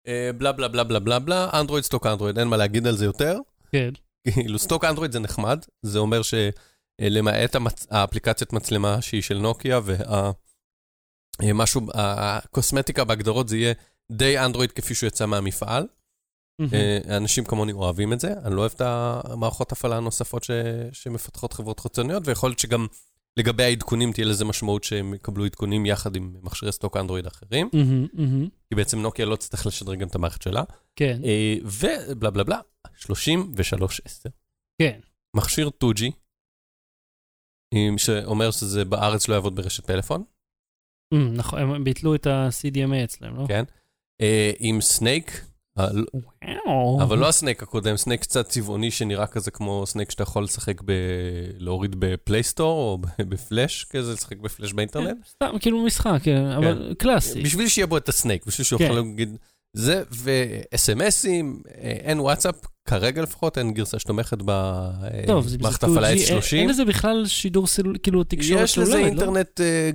[0.08, 3.06] אה, בלה בלה בלה בלה בלה בלה, אנדרואיד סטוק אנדרואיד, אין מה להגיד על זה
[3.06, 3.38] יותר.
[3.72, 3.90] כן.
[4.34, 7.88] כאילו, סטוק אנדרואיד זה נחמד, זה אומר שלמעט המצ...
[7.90, 9.80] האפליקציית מצלמה שהיא של נוקיה,
[11.44, 13.74] והמשהו, הקוסמטיקה בהגדרות זה יהיה
[14.12, 15.88] די אנדרואיד כפי שהוא יצא מהמפעל.
[16.74, 20.52] אה, אנשים כמוני אוהבים את זה, אני לא אוהב את המערכות הפעלה הנוספות ש...
[20.92, 22.88] שמפתחות חברות חיצוניות, ויכול להיות שגם
[23.38, 28.08] לגבי העדכונים תהיה לזה משמעות שהם יקבלו עדכונים יחד עם מכשירי סטוק אנדרואיד אחרים, מהמם,
[28.14, 28.48] מהמם.
[28.70, 30.64] כי בעצם נוקיה לא תצטרך לשדרג גם את המערכת שלה.
[30.96, 32.60] כן, אה, ובלה בלה בלה,
[32.96, 34.30] 3310.
[34.82, 35.00] כן.
[35.36, 36.04] מכשיר 2G,
[37.74, 40.24] עם- שאומר שזה בארץ לא יעבוד ברשת פלאפון,
[41.14, 43.46] אמ, נכון, הם ביטלו את ה-CDMA אצלם, לא?
[43.48, 43.64] כן.
[44.22, 45.47] אה, עם Snake, אה.
[47.02, 50.82] אבל לא ה Snake הקודם, Snake קצת צבעוני שנראה כזה כמו Snake שאתה יכול לשחק
[50.86, 50.92] ב...
[51.58, 52.98] להוריד ב Play Store או
[53.30, 55.08] בפלאש כזה, לשחק בפלאש באינטרנט.
[55.08, 57.42] כן, סתם, כאילו משחק, כן, אבל קלאסי.
[57.42, 58.86] בשביל שיהיה בו את ה Snake, בשביל שהוא כן.
[58.86, 59.38] יכול להגיד...
[59.74, 66.18] זה, ו-SMSים, אין וואטסאפ, כרגע לפחות, אין גרסה שתומכת זה במערכת זה 2G, הפעלה אין-
[66.18, 66.56] S30.
[66.56, 69.06] אין לזה בכלל שידור סלול, כאילו תקשורת יש לזה לא?
[69.06, 69.90] אינטרנט אה,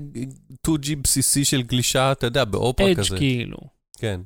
[0.66, 3.16] 2G בסיסי של גלישה, אתה יודע, באופרה אדג' כזה.
[3.16, 3.56] כאילו.
[3.98, 4.20] כן.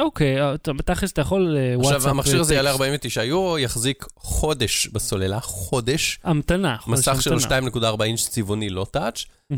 [0.00, 2.80] אוקיי, אה, אתה- בתכלס אתה יכול אה, וואטסאפ עכשיו, המכשיר הזה יעלה וטקסט.
[2.82, 6.18] 49 יורו, יחזיק חודש בסוללה, חודש.
[6.24, 6.76] המתנה.
[6.80, 7.92] חודש מסך שלו המתנה.
[7.98, 9.24] 2.4 אינץ' צבעוני, לא טאץ'.
[9.52, 9.56] אה,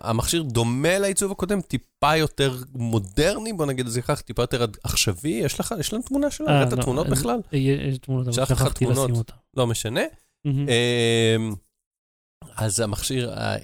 [0.00, 5.30] המכשיר דומה לעיצוב הקודם, טיפה יותר מודרני, בוא נגיד את זה ככה, טיפה יותר עכשווי.
[5.30, 6.46] יש לך, יש לנו תמונה שלו?
[6.46, 7.40] ראית תמונות בכלל?
[7.52, 8.86] יש תמונות, אבל שכחתי.
[8.86, 9.34] לשים אותן.
[9.56, 10.00] לא משנה.
[12.56, 13.56] אז המכשיר, אה,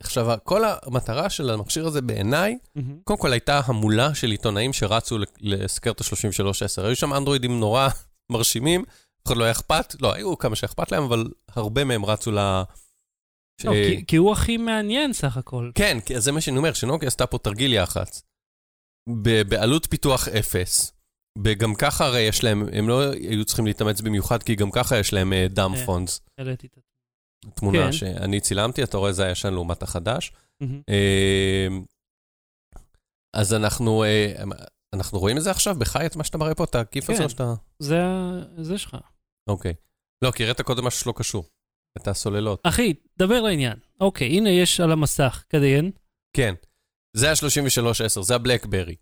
[0.00, 2.98] עכשיו, כל המטרה של המכשיר הזה בעיניי, מהמם.
[3.04, 6.82] קודם כל הייתה המולה של עיתונאים שרצו לסקר את ה-3310.
[6.86, 7.88] היו שם אנדרואידים נורא
[8.32, 8.84] מרשימים,
[9.22, 12.38] אף אחד לא היה אכפת, לא, היו כמה שאכפת להם, אבל הרבה מהם רצו ל...
[13.62, 15.70] ש- לא, כי- כי הוא הכי מעניין סך הכל.
[15.74, 18.22] כן, כי זה מה שאני אומר, שנוקיה עשתה פה תרגיל יח"צ.
[19.48, 20.92] בעלות פיתוח אפס.
[21.44, 25.12] וגם ככה הרי יש להם, הם לא היו צריכים להתאמץ במיוחד, כי גם ככה יש
[25.12, 25.84] להם דאם אה.
[25.86, 26.20] פונדס.
[26.38, 26.78] העליתי את.
[27.54, 27.92] תמונה כן.
[27.92, 30.32] שאני צילמתי, אתה רואה זה הישן לעומת החדש.
[30.62, 31.68] אה,
[33.36, 34.42] אז אנחנו, אה,
[34.92, 37.12] אנחנו רואים את זה עכשיו בחי, את מה שאתה מראה פה, את הכיף כן.
[37.12, 37.54] הזה שאתה...
[37.78, 38.00] זה
[38.58, 38.96] זה שלך.
[39.48, 39.74] אוקיי.
[40.22, 41.44] לא, כי הראית קודם משהו שלא קשור.
[41.96, 42.60] את הסוללות.
[42.62, 43.78] אחי, דבר לעניין.
[44.00, 45.90] אוקיי, הנה יש על המסך, כדיין.
[46.36, 46.54] כן.
[47.16, 48.94] זה ה-3310, זה הבלקברי.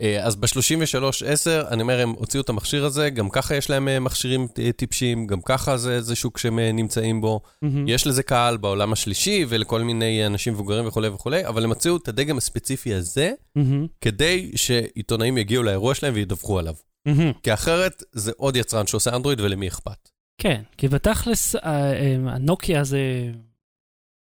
[0.00, 4.00] אה, אז ב-3310, אני אומר, הם הוציאו את המכשיר הזה, גם ככה יש להם אה,
[4.00, 7.40] מכשירים אה, טיפשים, גם ככה זה, זה שוק שהם נמצאים בו.
[7.62, 7.88] מהמם.
[7.88, 12.08] יש לזה קהל בעולם השלישי ולכל מיני אנשים מבוגרים וכולי וכולי, אבל הם מצאו את
[12.08, 13.86] הדגם הספציפי הזה מהמם.
[14.00, 16.74] כדי שעיתונאים יגיעו לאירוע שלהם וידווחו עליו.
[17.06, 17.32] מהמם.
[17.42, 20.08] כי אחרת זה עוד יצרן שעושה אנדרואיד ולמי אכפת.
[20.40, 21.56] כן, כי בתכלס,
[22.26, 23.00] הנוקיה זה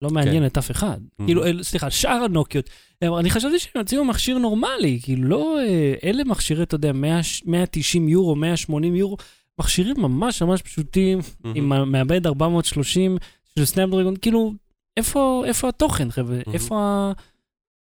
[0.02, 0.98] לא מעניין את אף אחד.
[1.22, 1.26] Mhm.
[1.26, 2.70] כאילו, סליחה, שאר הנוקיות.
[3.04, 5.60] אה, אני חשבתי שהם יוציאו מכשיר נורמלי, כאילו, לא...
[5.60, 9.18] אה, אלה מכשירי, אתה יודע, 100 190 יורו, 180 יורו,
[9.60, 11.20] מכשירים ממש ממש פשוטים,
[11.56, 13.18] עם ה- מעבד 430
[13.60, 14.54] של סנאפדרגון, כאילו,
[14.98, 16.40] איפה איפה התוכן, חבר'ה?
[16.40, 16.54] Mhm.
[16.54, 17.12] איפה ה...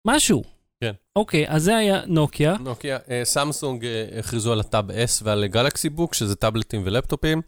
[0.07, 0.43] משהו.
[0.81, 0.91] כן.
[1.15, 2.55] אוקיי, אז זה היה נוקיה.
[2.63, 3.85] נוקיה, אה, סמסונג
[4.19, 7.41] הכריזו על ה Tab S ועל Galaxy Book, שזה טאבלטים ולפטופים.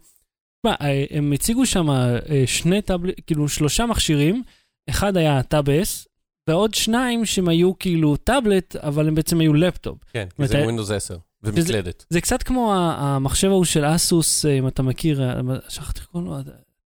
[0.64, 4.42] מה, אה, הם הציגו שם אה, שני טאבלט, כאילו שלושה מכשירים,
[4.90, 6.06] אחד היה Tab S,
[6.48, 9.98] ועוד שניים שהם היו כאילו טאבלט, אבל הם בעצם היו לפטופ.
[10.12, 12.06] כן, כי זה Windows 10, ומקלדת.
[12.10, 15.20] זה קצת כמו המחשב ההוא של אסוס, אה, אם אתה מכיר,
[15.68, 16.38] שכחתי איך קוראים לו,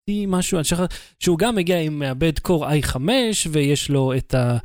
[0.10, 0.60] T משהו,
[1.19, 2.97] שהוא גם מגיע עם מעבד Core i5,
[3.51, 4.58] ויש לו את ה...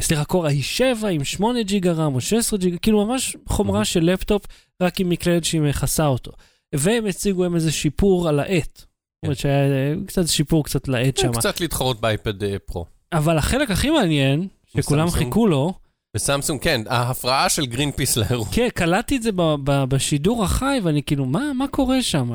[0.00, 3.84] סליחה, Core i7 עם 8 ג'יגה רם או 16 ג'יגה, כאילו ממש חומרה.
[3.84, 4.46] של לפטופ,
[4.82, 6.32] רק עם מקלדת שהיא מכסה אותו.
[6.74, 8.78] והם הציגו הם איזה שיפור על העט.
[8.78, 8.86] זאת
[9.24, 11.32] אומרת שהיה אה, קצת שיפור קצת לעט שם.
[11.32, 12.86] קצת להתחרות באייפד אה, Pro.
[13.12, 15.10] אבל החלק הכי מעניין, שכולם?
[15.10, 15.72] חיכו לו,
[16.16, 18.46] וסמסונג, כן, ההפרעה של גרין פיס לאירוע.
[18.52, 22.30] כן, קלטתי את זה ב- ב- בשידור החי, ואני כאילו, מה מה קורה שם?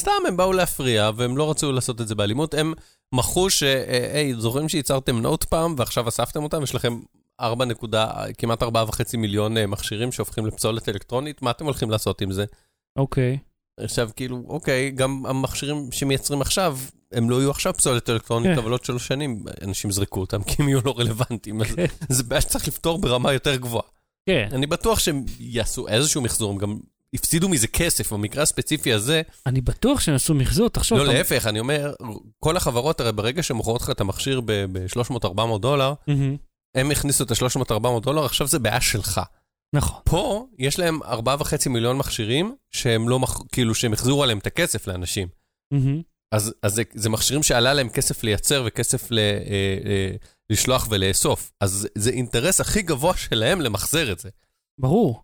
[0.00, 2.54] סתם, הם באו להפריע, והם לא רצו לעשות את זה באלימות.
[2.54, 2.72] הם
[3.14, 3.62] מחו ש...
[3.62, 6.62] אה, היי, זוכרים שייצרתם נוט פעם, ועכשיו אספתם אותם?
[6.62, 7.00] יש לכם
[7.40, 8.66] 4 נקודה, כמעט 4.5
[9.18, 12.44] מיליון מכשירים שהופכים לפסולת אלקטרונית, מה אתם הולכים לעשות עם זה?
[12.98, 13.38] אוקיי.
[13.84, 16.78] עכשיו, כאילו, אוקיי, גם המכשירים שמייצרים עכשיו,
[17.12, 18.58] הם לא יהיו עכשיו פסולת אלקטרונית, כן.
[18.58, 21.60] אבל עוד שלוש שנים אנשים יזרקו אותם, כי הם יהיו לא רלוונטיים.
[21.60, 21.86] אז כן.
[22.08, 23.84] זה בעיה שצריך לפתור ברמה יותר גבוהה.
[24.26, 26.78] כן, אני בטוח שהם יעשו איזשהו מחזור, הם גם
[27.14, 29.22] הפסידו מזה כסף, במקרה הספציפי הזה.
[29.46, 30.98] אני בטוח שהם עשו מחזור, תחשוב.
[30.98, 31.92] לא, להפך, אני אומר,
[32.40, 35.94] כל החברות, הרי ברגע שהן מוכרות לך את המכשיר ב-300-400 דולר.
[36.74, 39.20] הם הכניסו את ה-300-400 דולר, עכשיו זה בעיה שלך.
[39.72, 40.00] נכון.
[40.04, 41.08] פה יש להם 4.5
[41.68, 45.28] מיליון מכשירים, שהם לא, מח- כאילו, שהם החזירו עליהם את הכסף לאנשים.
[45.70, 46.02] מהמם.
[46.32, 49.32] אז, אז זה, זה מכשירים שעלה להם כסף לייצר וכסף ל, אה,
[49.84, 50.10] אה,
[50.50, 51.52] לשלוח ולאסוף.
[51.60, 54.28] אז זה אינטרס הכי גבוה שלהם למחזר את זה.
[54.80, 55.22] ברור.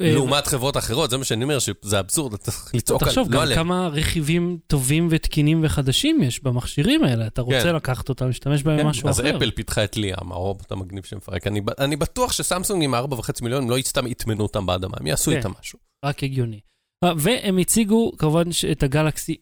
[0.00, 3.32] אה, לעומת חברות אחרות, זה מה שאני אומר, שזה אבסורד, אתה צריך לצעוק על, תחשוב,
[3.32, 3.54] לא גם.
[3.54, 7.26] כמה רכיבים טובים ותקינים וחדשים יש במכשירים האלה.
[7.26, 7.74] אתה רוצה כן.
[7.74, 9.36] לקחת אותם, להשתמש בהם כן, במשהו אז אחר.
[9.36, 11.46] אפל פיתחה את ליאם, הרובוט המגניב שמפרק.
[11.78, 15.36] אני, בטוח שסמסונג עם 4.5 מיליון, הם לא סתם יטמנו אותם באדמה, הם יעשו כן.
[15.36, 15.78] איתם משהו.
[16.04, 16.60] רק הגיוני.
[17.04, 19.36] אה, והם הציגו כמובן את הגלקסי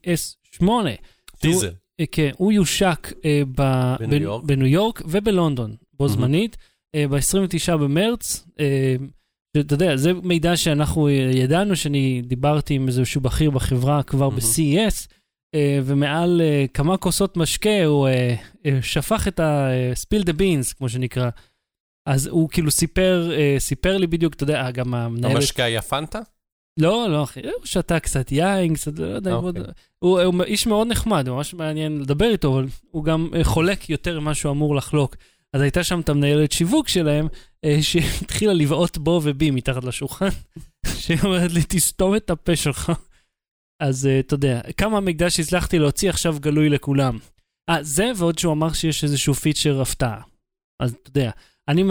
[0.60, 0.64] S8.
[1.42, 1.72] דיזל.
[2.00, 3.12] אה, כן, הוא יושק
[3.48, 5.02] בניו בנ- יורק.
[5.04, 6.08] ובלונדון בו.
[6.08, 6.56] זמנית,
[6.94, 8.44] אה, ב-29 במרץ.
[9.56, 14.30] שאתה יודע, זה מידע שאנחנו אה, ידענו, שאני דיברתי עם איזשהו בכיר בחברה כבר.
[14.30, 15.08] ב-CES,
[15.54, 18.08] אה, ומעל אה, כמה כוסות משקה הוא
[18.82, 21.30] שפך את ה-spill the beans, כמו שנקרא.
[22.06, 25.36] אז הוא כאילו סיפר, סיפר לי בדיוק, אתה יודע, גם המנהלת...
[25.36, 26.20] המשקה היה פנטה?
[26.80, 29.62] לא, לא, אחי, הוא שתה קצת יין, קצת, לא יודע, אוקיי.
[29.62, 34.20] מאוד, הוא, הוא איש מאוד נחמד, ממש מעניין לדבר איתו, אבל הוא גם חולק יותר
[34.20, 35.16] ממה שהוא אמור לחלוק.
[35.56, 37.28] אז הייתה שם את המנהלת שיווק שלהם,
[37.64, 40.28] אה, שהתחילה לבעוט בו ובי מתחת לשולחן,
[41.00, 42.92] שהיא אומרת לי, תסתום את הפה שלך.
[43.82, 47.18] אז אה, אתה יודע, כמה מידע שהצלחתי להוציא עכשיו גלוי לכולם.
[47.70, 50.22] אה, זה ועוד שהוא אמר שיש איזשהו פיצ'ר הפתעה.
[50.82, 51.30] אז אתה יודע,
[51.68, 51.82] אני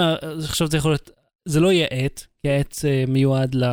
[0.44, 1.10] עכשיו זה יכול להיות,
[1.48, 3.64] זה לא יהיה עט, כי העט אה, מיועד ל...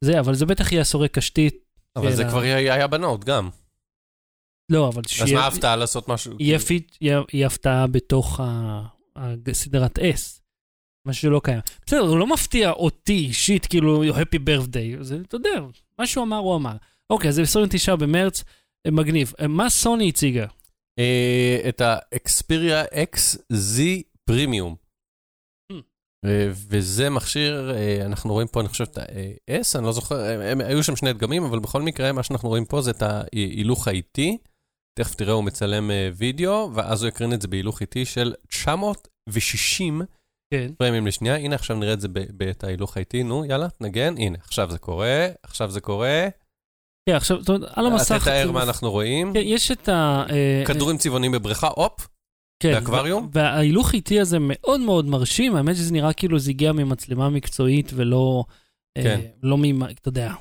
[0.00, 1.54] זה, אבל זה בטח יהיה סורק קשתית.
[1.96, 3.48] אבל זה כבר היה בנוט גם.
[4.72, 5.38] לא, אבל אז שיהיה...
[5.38, 6.36] מה ההפתעה לעשות משהו?
[6.40, 6.58] יהיה,
[7.32, 8.95] יהיה הפתעה בתוך ה-
[9.50, 10.40] הסדרת S,
[11.06, 11.60] מה שלא קיים.
[11.86, 15.50] בסדר, הוא לא מפתיע אותי אישית, כאילו, Happy birthday, זה, אתה יודע,
[15.98, 16.76] מה שהוא אמר, הוא אמר.
[17.10, 18.44] אוקיי, אז זה 29 במרץ,
[18.86, 19.32] אה, מגניב.
[19.40, 20.46] אה, מה סוני הציגה?
[20.98, 23.80] אה, את ה-Xperia XZ
[24.24, 24.76] פרימיום.
[25.72, 25.76] Hmm.
[26.68, 27.70] וזה מכשיר,
[28.04, 31.44] אנחנו רואים פה, אני חושב, את ה-S, אני לא זוכר, הם- היו שם שני דגמים,
[31.44, 34.38] אבל בכל מקרה, מה שאנחנו רואים פה זה את ההילוך האיטי.
[34.98, 40.02] תכף תראה, הוא מצלם אה, וידאו, ואז הוא יקרין את זה בהילוך איטי של 960
[40.54, 40.72] כן.
[40.78, 41.36] פרמים לשנייה.
[41.36, 43.22] הנה, עכשיו נראה את זה בעת ההילוך האיטי.
[43.22, 44.14] נו, יאללה, נגן.
[44.18, 46.28] הנה, עכשיו זה קורה, עכשיו זה קורה.
[47.08, 48.22] כן, עכשיו, זאת אומרת, על המסך...
[48.22, 49.32] תתאר מה אנחנו רואים.
[49.32, 50.24] כן, יש את ה...
[50.30, 52.08] אה, כדורים צבעוניים בבריכה, הופ,
[52.62, 53.28] כן, באקווריום?
[53.32, 58.44] וההילוך איטי הזה מאוד מאוד מרשים, האמת שזה נראה כאילו זה הגיע ממצלמה מקצועית ולא,
[58.98, 59.20] כן.
[59.20, 59.82] אה, לא מ...
[59.82, 60.32] אתה יודע,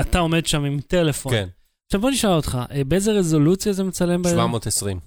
[0.00, 1.32] אתה עומד שם עם טלפון.
[1.32, 1.48] כן,
[1.86, 4.22] עכשיו בוא נשאל אותך, אה, באיזה רזולוציה זה מצלם?
[4.22, 5.00] ב- 720.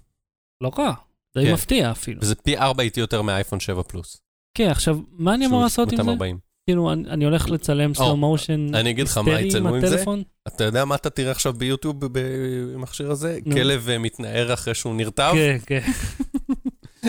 [0.64, 0.94] לא רע,
[1.38, 1.54] די כן.
[1.54, 2.20] מפתיע אפילו.
[2.22, 4.18] וזה פי 4 איטי יותר מהאייפון 7 פלוס.
[4.58, 6.04] כן, עכשיו, מה אני אמור לעשות עם זה?
[6.04, 6.38] 240.
[6.70, 10.04] כאילו, אני אני הולך לצלם סלו מושן אני אגיד לך מה יצלמו עם זה?
[10.48, 13.40] אתה יודע מה אתה תראה עכשיו ביוטיוב במכשיר הזה?
[13.54, 15.32] כלב אה, מתנער אחרי שהוא נרטב?
[15.34, 15.92] כן, כן.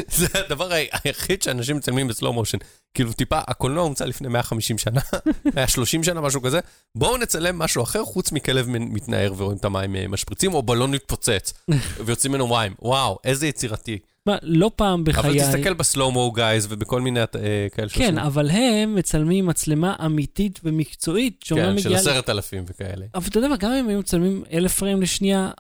[0.19, 2.59] זה הדבר היחיד שאנשים מצלמים בסלואו מושן.
[2.95, 5.01] כאילו טיפה, הקולנוע הומצא לפני 150 שנה,
[5.55, 6.61] 130 שנה, משהו כזה.
[6.95, 11.53] בואו נצלם משהו אחר חוץ מכלב מתנער ורואים את המים אה, משפריצים, או בלון מתפוצץ,
[12.05, 12.75] ויוצאים ממנו מים.
[12.83, 13.99] וואו, איזה יצירתי.
[14.27, 15.41] מה, לא פעם אבל בחיי...
[15.41, 17.27] תסתכל בסלואו-מו גייז ובכל מיני אה,
[17.75, 22.01] כאלה כן, אבל הם מצלמים מצלמה אמיתית ומקצועית, שאומנם כן, של מגיעה...
[22.01, 23.07] עשרת אלפים וכאלה.
[23.15, 25.51] אבל אתה יודע מה, גם אם היו מצלמים אלף פריים לשנייה,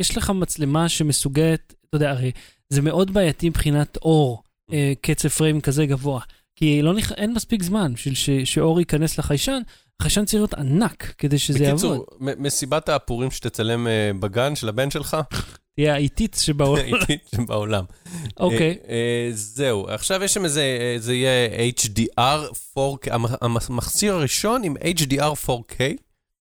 [0.00, 2.32] יש לך מצלמה שמסוגלת, אתה יודע, הרי
[2.72, 6.20] זה מאוד בעייתי מבחינת אור, אה, קצב פריים כזה גבוה.
[6.58, 7.12] כי לא נכ...
[7.12, 8.30] אין מספיק זמן בשביל ש...
[8.30, 9.60] שאור ייכנס לחיישן,
[10.00, 11.80] החיישן צריך להיות ענק כדי שזה יעבוד.
[11.80, 15.16] בקיצור, מסיבת הפורים שתצלם אה, בגן של הבן שלך,
[15.76, 16.84] תהיה האיטית שבעולם.
[16.94, 17.84] איטית בעולם.
[18.40, 18.78] אוקיי.
[18.88, 23.26] אה, אה, זהו, עכשיו יש שם איזה, אה, זה יהיה HDR 4K, המ-
[23.70, 25.80] המכשיר הראשון עם HDR 4K,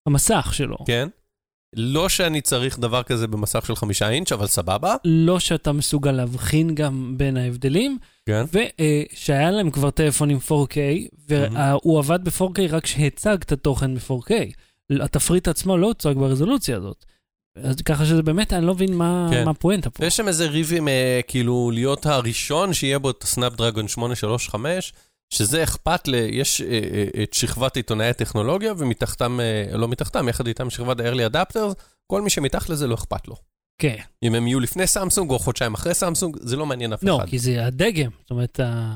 [0.07, 0.77] המסך שלו.
[0.87, 1.07] כן?
[1.75, 4.95] לא שאני צריך דבר כזה במסך של חמישה אינץ', אבל סבבה.
[5.05, 8.45] לא שאתה מסוגל להבחין גם בין ההבדלים, כן.
[8.53, 10.77] ושהיה להם כבר טלפונים 4K,
[11.29, 14.31] והוא עבד ב-4K רק כשהצגת תוכן ב-4K.
[14.89, 17.05] התפריט עצמו לא הוצג ברזולוציה הזאת.
[17.63, 19.45] אז ככה שזה באמת, אני לא מבין מה כן.
[19.45, 20.03] מה הפואנטה פה.
[20.03, 24.93] ויש שם איזה ריבים, אה, כאילו, להיות הראשון שיהיה בו את הסנאפ-דרגון 835,
[25.29, 26.15] שזה אכפת ל...
[26.15, 31.33] יש אה, אה, את שכבת עיתונאי הטכנולוגיה, ומתחתם, אה, לא מתחתם, יחד איתם שכבת ה-early
[31.33, 31.73] adapters,
[32.07, 33.35] כל מי שמתחת לזה לא אכפת לו.
[33.81, 33.95] כן.
[34.23, 37.29] אם הם יהיו לפני סמסונג או חודשיים אחרי סמסונג, זה לא מעניין אף לא, אחד.
[37.29, 38.11] כי זה הדגם.
[38.21, 38.95] זאת אומרת, ה-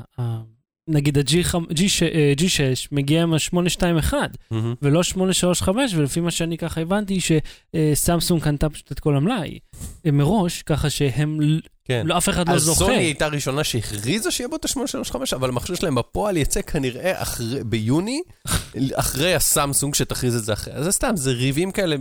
[0.88, 4.14] נגיד ה-G6 מגיע עם ה-821,
[4.50, 4.74] מהמם.
[4.82, 9.58] ולא 835, ולפי מה שאני ככה הבנתי, שסמסונג קנתה פשוט את כל המלאי
[10.06, 11.38] אה, מראש, ככה שהם,
[11.84, 12.06] כן.
[12.06, 12.78] לא, אף אחד לא אז זוכה.
[12.78, 17.64] סוני הייתה הראשונה שהכריזה שיהיה בו את ה-835, אבל המכשיר שלהם בפועל יצא כנראה אחרי,
[17.64, 18.22] ביוני,
[18.94, 20.74] אחרי הסמסונג שתכריז את זה אחרי.
[20.74, 21.96] אז זה סתם, זה ריבים כאלה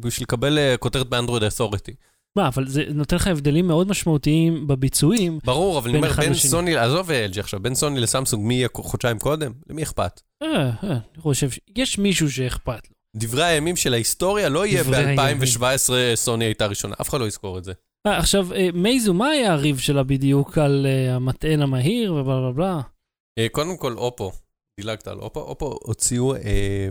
[0.00, 1.92] בשביל לקבל אה, כותרת באנדרואיד אסוריטי.
[2.38, 5.38] מה, אבל זה נותן לך הבדלים מאוד משמעותיים בביצועים.
[5.44, 6.50] ברור, אבל אני אומר, בין לשני.
[6.50, 9.52] סוני, עזוב LG עכשיו, בין סוני לסמסונג, מי יהיה חודשיים קודם?
[9.70, 10.20] למי אכפת?
[10.42, 12.94] אה, אה, אני חושב שיש מישהו שאכפת לו.
[13.16, 17.58] דברי הימים של ההיסטוריה לא יהיה דברי ב-2017 סוני הייתה ראשונה, אף אחד לא יזכור
[17.58, 17.72] את זה.
[18.06, 22.80] אה, עכשיו, מייזו, מה היה הריב שלה בדיוק על המטען המהיר ובלה בלה בלה?
[23.52, 24.32] קודם כל, אופו,
[24.80, 26.90] דילגת על אופו, אופו הוציאו, מוציאי,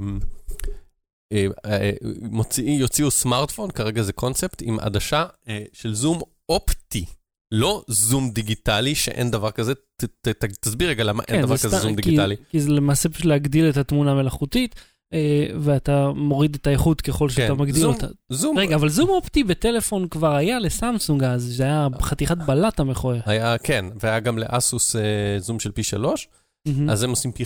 [2.64, 7.06] יוציאו סמארטפון, כרגע זה קונספט, עם עדשה אה, של זום אופטי,
[7.52, 9.74] לא זום דיגיטלי, שאין דבר כזה.
[9.76, 12.36] ת, ת, ת, תסביר רגע למה אין כן, דבר זה כזה זום כי- דיגיטלי.
[12.50, 14.76] כי זה למעשה פשוט להגדיל את התמונה המלאכותית,
[15.14, 18.08] אה, ואתה מוריד את האיכות ככל שאתה כן, מגדיל זום- אותה.
[18.32, 23.20] זום רגע, אבל זום אופטי בטלפון כבר היה לסמסונג אז, זה היה חתיכת בלט המכוער.
[23.26, 25.02] היה, כן, והיה גם לאסוס אה,
[25.40, 26.28] זום של פי שלוש,
[26.68, 26.90] מהמם.
[26.90, 27.46] אז הם עושים פי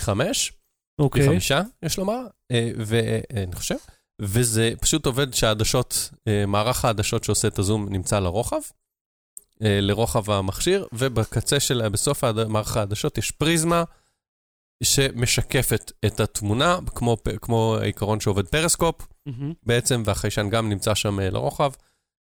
[0.96, 1.26] פי אוקיי.
[1.26, 3.76] חמישה, יש לומר, אה, ואני חושב,
[4.20, 8.60] וזה פשוט עובד שהעדשות, אה, מערך העדשות שעושה את הזום נמצא לרוחב,
[9.62, 13.84] אה, לרוחב המכשיר, ובקצה של, בסוף מערך העדשות יש פריזמה
[14.82, 19.52] שמשקפת את התמונה, כמו, כמו העיקרון שעובד פרסקופ מהמם.
[19.62, 21.72] בעצם, והחיישן גם נמצא שם אה, לרוחב,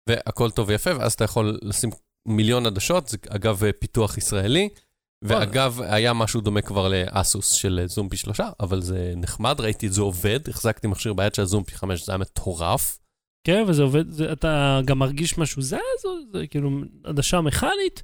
[0.09, 1.91] והכל טוב ויפה, ואז אתה יכול לשים
[2.29, 4.69] מיליון עדשות, זה אגב אה, פיתוח ישראלי.
[5.23, 9.93] ואגב, היה משהו דומה כבר לאסוס של זום פי שלושה, אבל זה נחמד, ראיתי את
[9.93, 12.99] זה עובד, החזקתי מכשיר ביד של הזום פי חמש, זה היה מטורף.
[13.47, 16.71] כן, וזה עובד, זה- אתה גם מרגיש משהו זז, או זה כאילו
[17.05, 18.03] עדשה מכנית?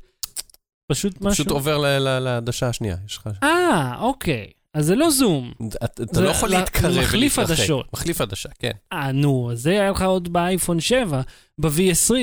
[0.92, 1.30] פשוט משהו?
[1.44, 1.78] פשוט עובר
[2.20, 3.28] לעדשה השנייה, יש לך...
[3.42, 4.46] אה, אוקיי.
[4.74, 5.52] אז זה לא זום.
[5.84, 7.60] אתה זה לא יכול להתקרב מחליף ולהתרחק.
[7.60, 7.92] עדשות.
[7.92, 8.70] מחליף עדשה, כן.
[8.92, 11.20] אה, נו, זה היה לך עוד באייפון 7,
[11.60, 11.70] ב-V20,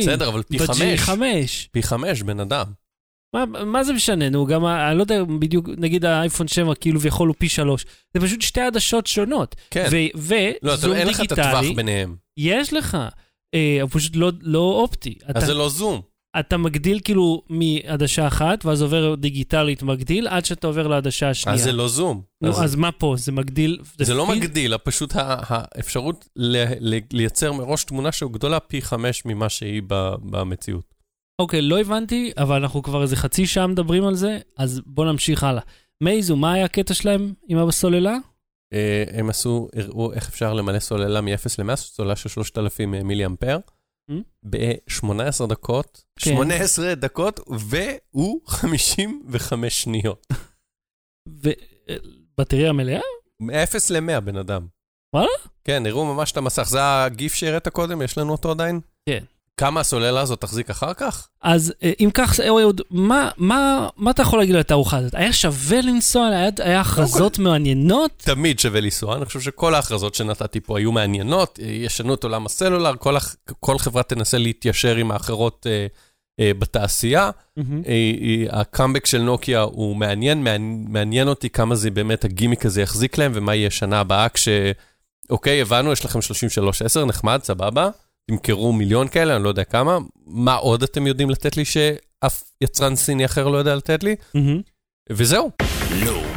[0.01, 1.09] בסדר, אבל פי חמש.
[1.09, 1.19] ב-G5.
[1.71, 2.65] פי חמש, בן אדם.
[3.35, 4.29] מה, מה זה משנה?
[4.29, 7.85] נו, גם, אני לא יודע בדיוק, נגיד האייפון 7 כאילו ויכול הוא פי 3.
[8.13, 9.55] זה פשוט שתי עדשות שונות.
[9.71, 9.87] כן.
[10.63, 12.15] לא, אתה- וזום אין לך את הטווח דיגיטלי, ביניהם.
[12.37, 12.97] יש לך.
[13.55, 15.15] אה, הוא פשוט לא, לא אופטי.
[15.29, 16.01] אתה, אז זה לא זום.
[16.39, 21.55] אתה מגדיל כאילו מעדשה אחת, ואז עובר דיגיטלית מגדיל, עד שאתה עובר לעדשה השנייה.
[21.57, 22.21] אז זה לא זום.
[22.41, 23.15] נו, אז- אז מה פה?
[23.17, 23.79] זה מגדיל...
[23.97, 28.81] זה לא פיז- מגדיל, פשוט ה- האפשרות ל- ל- לייצר מראש תמונה שהיא גדולה פי
[28.81, 30.94] חמש ממה שהיא ב- במציאות.
[31.39, 35.43] אוקיי, לא הבנתי, אבל אנחנו כבר איזה חצי שעה מדברים על זה, אז בוא נמשיך
[35.43, 35.61] הלאה.
[36.03, 38.17] מייזו, מה היה הקטע שלהם עם הסוללה?
[38.73, 43.57] אה, הם עשו, הראו איך אפשר למלא סוללה מ-0 ל-100, סוללה של 3,000 מילי אמפר,
[44.11, 44.13] Mm.
[44.49, 46.31] ב-18 דקות, כן.
[46.35, 50.27] 18 דקות, והוא 55 שניות.
[51.29, 52.99] ובטריה מלאה?
[53.39, 53.53] מ-0
[53.93, 54.67] ל-100 בן אדם.
[55.15, 55.29] וואלה?
[55.63, 56.63] כן, הראו ממש את המסך.
[56.63, 58.79] זה הגיף שהראית קודם, יש לנו אותו עדיין?
[59.09, 59.23] כן.
[59.57, 61.27] כמה הסוללה הזאת תחזיק אחר כך?
[61.41, 65.15] אז אה, אם כך, אהוד, מה, מה, מה אתה יכול להגיד על התערוכה הזאת?
[65.15, 66.27] היה שווה לנסוע?
[66.27, 68.11] היה, היה הכרזות מעניינות?
[68.17, 72.45] תמיד שווה לנסוע, אני חושב שכל ההכרזות שנתתי פה היו מעניינות, אה, ישנו את עולם
[72.45, 73.15] הסלולר, כל,
[73.59, 75.87] כל חברה תנסה להתיישר עם האחרות אה,
[76.39, 77.29] אה, בתעשייה.
[77.57, 77.81] מהמם.
[77.87, 82.81] אה, אה, הקאמבק של נוקיה הוא מעניין, מעניין, מעניין אותי כמה זה באמת הגימיק הזה
[82.81, 84.47] יחזיק להם, ומה יהיה שנה הבאה כש...
[85.29, 87.89] אוקיי, הבנו, יש לכם 3310, נחמד, סבבה,
[88.31, 89.97] תמכרו מיליון כאלה, אני לא יודע כמה.
[90.25, 94.15] מה עוד אתם יודעים לתת לי שאף יצרן סיני אחר לא יודע לתת לי?
[94.33, 94.61] מהמם.
[95.11, 95.51] וזהו.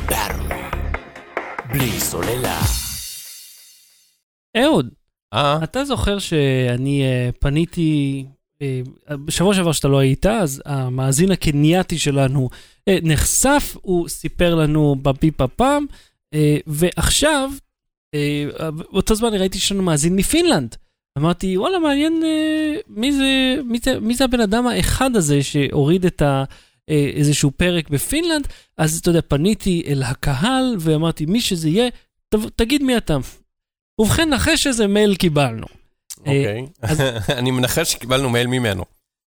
[0.08, 0.86] Battery.
[1.72, 2.60] בלי סוללה.
[4.56, 4.88] אהוד,
[5.34, 8.24] אה, אתה זוכר שאני אה, פניתי,
[8.62, 8.80] אה,
[9.24, 12.48] בשבוע שעבר שאתה לא היית, אז המאזין הקנייתי שלנו
[12.88, 15.86] אה, נחשף, הוא סיפר לנו בפיפה פעם,
[16.34, 17.50] אה, ועכשיו,
[18.14, 20.76] אה, באותו זמן ראיתי שיש לנו מאזין מפינלנד.
[21.18, 26.04] אמרתי, וואלה, מעניין אה, מי זה, מי, זה, מי זה הבן אדם האחד הזה שהוריד
[26.06, 26.44] את ה...
[26.90, 28.46] אה, איזשהו פרק בפינלנד,
[28.78, 31.90] אז אתה יודע, פניתי אל הקהל ואמרתי, מי שזה יהיה,
[32.34, 33.16] ת- תגיד מי אתה.
[34.00, 35.66] ובכן, נחש איזה מייל קיבלנו.
[36.18, 36.66] אוקיי.
[37.38, 38.84] אני מנחש שקיבלנו מייל ממנו.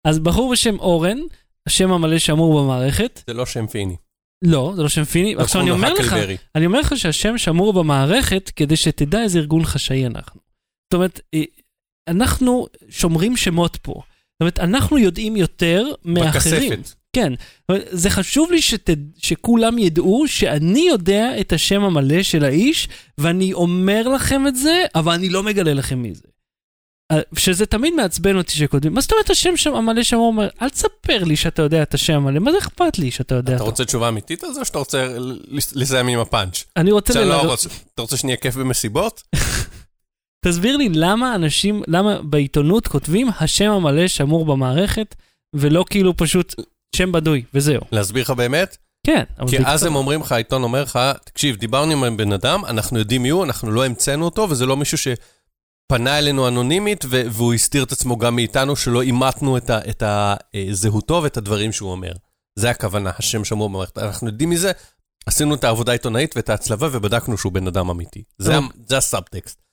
[0.05, 1.17] אז בחור בשם אורן,
[1.67, 3.95] השם המלא שמור במערכת, זה לא שם פיני.
[4.41, 6.15] לא, זה לא שם פיני, עכשיו אני אומר לך.
[6.55, 10.41] אני אומר לך שהשם שמור במערכת כדי שתדע איזה ארגון חשאי אנחנו.
[10.85, 11.43] זאת אומרת, אה,
[12.07, 13.93] אנחנו שומרים שמות פה.
[13.93, 16.71] זאת אומרת, אנחנו יודעים יותר מאחרים.
[16.71, 16.93] בכספת.
[17.13, 17.33] כן,
[17.91, 24.07] זה חשוב לי שת, שכולם ידעו שאני יודע את השם המלא של האיש, ואני אומר
[24.07, 26.21] לכם את זה, אבל אני לא מגלה לכם מי זה.
[27.11, 30.69] אה, שזה תמיד מעצבן אותי שכותבים, מה זאת אומרת השם שם המלא שם אומר, אל
[30.69, 33.71] תספר לי שאתה יודע את השם המלא, מה זה אכפת לי שאתה יודע אתה אותו?
[33.71, 35.07] רוצה תשובה אמיתית על זה, או שאתה רוצה
[35.47, 36.63] לס- לסיים עם הפאנץ'?
[36.77, 39.23] אני רוצה שאני לא ללמד, רוצה- אתה רוצה שנהיה כיף במסיבות?
[40.45, 45.15] תסביר לי למה אנשים, למה בעיתונות כותבים השם המלא שמור במערכת,
[45.55, 46.55] ולא כאילו פשוט
[46.95, 47.81] שם בדוי, וזהו.
[47.91, 48.77] להסביר לך באמת?
[49.05, 52.99] כן, כי אז הם אומרים לך, העיתון אומר לך, תקשיב, דיברנו עם בן אדם, אנחנו
[52.99, 57.83] יודעים מי הוא, אנחנו לא המצאנו אותו, וזה לא מישהו שפנה אלינו אנונימית, והוא הסתיר
[57.83, 62.11] את עצמו גם מאיתנו, שלא אימתנו את, את ה- אה, ואת הדברים שהוא אומר.
[62.55, 63.97] זה הכוונה, השם שמור במערכת.
[63.97, 64.71] אנחנו יודעים מזה,
[65.25, 68.23] עשינו את העבודה העיתונאית ואת ההצלבה, ובדקנו שהוא בן אדם אמיתי.
[68.87, 69.66] זה הסאבטקסט.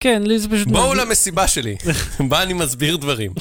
[0.00, 0.68] כן, לי זה פשוט...
[0.68, 1.76] בואו למסיבה שלי,
[2.28, 3.32] בה אני מסביר דברים.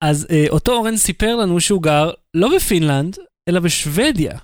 [0.00, 3.16] אז אה, אותו אורן סיפר לנו שהוא גר לא בפינלנד,
[3.48, 4.38] אלא בשוודיה.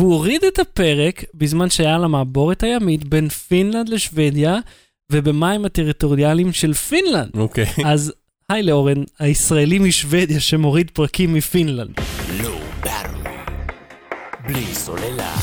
[0.00, 4.58] והוא הוריד את הפרק בזמן שהיה על המעבורת הימית בין פינלנד לשוודיה,
[5.12, 7.30] ובמים הטריטוריאליים של פינלנד.
[7.36, 7.66] אוקיי.
[7.92, 8.12] אז
[8.48, 12.00] היי לאורן, הישראלי משוודיה שמוריד פרקים מפינלנד.
[14.46, 15.36] בלי סוללה.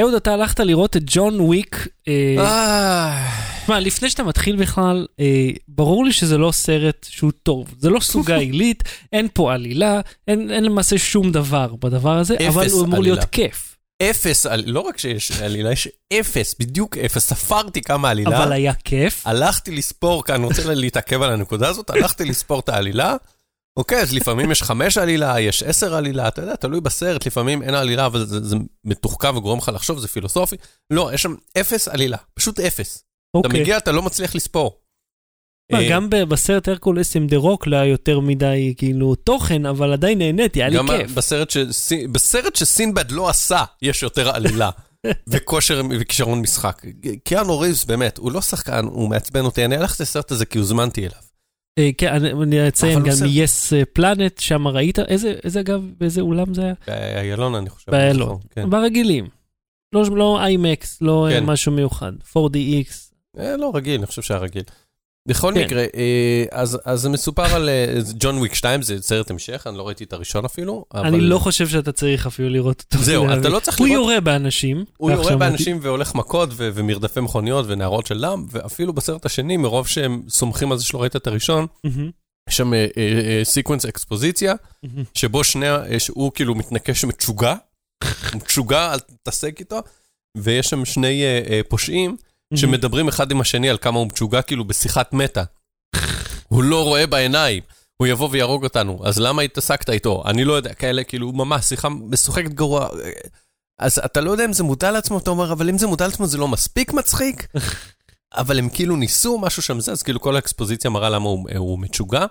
[0.00, 1.88] אהוד, אתה הלכת לראות את ג'ון וויק.
[2.08, 3.28] אה, אה,
[3.62, 7.74] תשמע, לפני שאתה מתחיל בכלל, אה, ברור לי שזה לא סרט שהוא טוב.
[7.78, 12.66] זה לא סוגה עילית, אין פה עלילה, אין, אין למעשה שום דבר בדבר הזה, אבל
[12.70, 13.14] הוא אמור עלילה.
[13.14, 13.76] להיות כיף.
[14.02, 17.28] אפס, לא רק שיש עלילה, יש אפס, בדיוק אפס.
[17.28, 18.42] ספרתי כמה עלילה.
[18.42, 19.26] אבל היה כיף.
[19.26, 23.16] הלכתי לספור, כאן אני רוצה להתעכב על הנקודה הזאת, הלכתי לספור את העלילה.
[23.76, 27.74] אוקיי, אז לפעמים יש חמש עלילה, יש עשר עלילה, אתה יודע, תלוי בסרט, לפעמים אין
[27.74, 30.56] עלילה, אבל זה, זה מתוחכם וגורם לך לחשוב, זה פילוסופי.
[30.92, 32.96] לא, יש שם אפס עלילה, פשוט אפס.
[32.98, 33.60] אתה אוקיי.
[33.60, 34.78] מגיע, אתה לא מצליח לספור.
[35.72, 39.92] מה, אה, גם בסרט הרקולס עם דה רוק לא היה יותר מדי כאילו תוכן, אבל
[39.92, 41.10] עדיין נהניתי, היה לי גם כיף.
[41.10, 44.70] בסרט, שסי- בסרט שסינבד לא עשה, יש יותר עלילה.
[45.28, 46.82] וכושר וכישרון משחק.
[47.24, 49.64] קיאנו ריבס, באמת, הוא לא שחקן, הוא מעצבן אותי.
[49.64, 51.31] אני הלכתי לסרט הזה כי הוזמנתי אליו.
[51.78, 53.04] אה, כן, אני- אציין גם.
[53.22, 56.74] מ-yes פלנט, שם ראית, איזה, אגב, באיזה אולם זה היה?
[56.86, 57.90] באיילון, אני חושב.
[57.90, 58.38] באיילון.
[58.50, 58.70] כן.
[58.70, 59.28] ברגילים.
[59.94, 61.44] לא, לא IMAX, לא אה, כן.
[61.44, 62.12] משהו מיוחד.
[62.36, 63.12] 4DX.
[63.38, 64.62] אה, לא, רגיל, אני חושב שהיה רגיל.
[65.28, 65.64] בכל כן.
[65.64, 67.86] מקרה, אה, אז אז זה מסופר על אה,
[68.18, 70.84] ג'ון וויק 2, זה סרט המשך, אני לא ראיתי את הראשון אפילו.
[70.94, 73.04] אבל- אני לא חושב שאתה צריך אפילו לראות אותו.
[73.04, 73.48] זהו, אתה.
[73.48, 74.84] לא צריך הוא לראות- יורה באנשים.
[74.96, 75.36] הוא יורה.
[75.36, 80.72] באנשים והולך מכות ו- ומרדפי מכוניות ונערות של דם, ואפילו בסרט השני, מרוב שהם סומכים
[80.72, 81.66] על זה שלא ראית את הראשון,
[82.48, 82.72] יש שם
[83.44, 85.04] sequence אקספוזיציה, מהמם.
[85.14, 87.12] שבו שני, אה, שהוא כאילו מתנקש הוא
[88.46, 89.78] משוגע, אל תתעסק איתו,
[90.38, 92.16] ויש שם שני אה, אה, פושעים
[92.56, 95.44] שמדברים אחד עם השני על כמה הוא משוגע, כאילו בשיחת מטה.
[96.48, 97.62] הוא לא רואה בעיניים,
[97.96, 100.22] הוא יבוא ויהרוג אותנו, אז למה התעסקת איתו?
[100.26, 102.88] אני לא יודע, כאלה, כאילו, ממש, שיחה משוחקת גרוע.
[103.78, 106.26] אז אתה לא יודע אם זה מודע לעצמו, אתה אומר, אבל אם זה מודע לעצמו
[106.26, 107.46] זה לא מספיק מצחיק?
[108.36, 111.78] אבל הם כאילו ניסו משהו שם זה, אז כאילו כל האקספוזיציה מראה למה הוא, הוא
[111.78, 112.26] משוגע.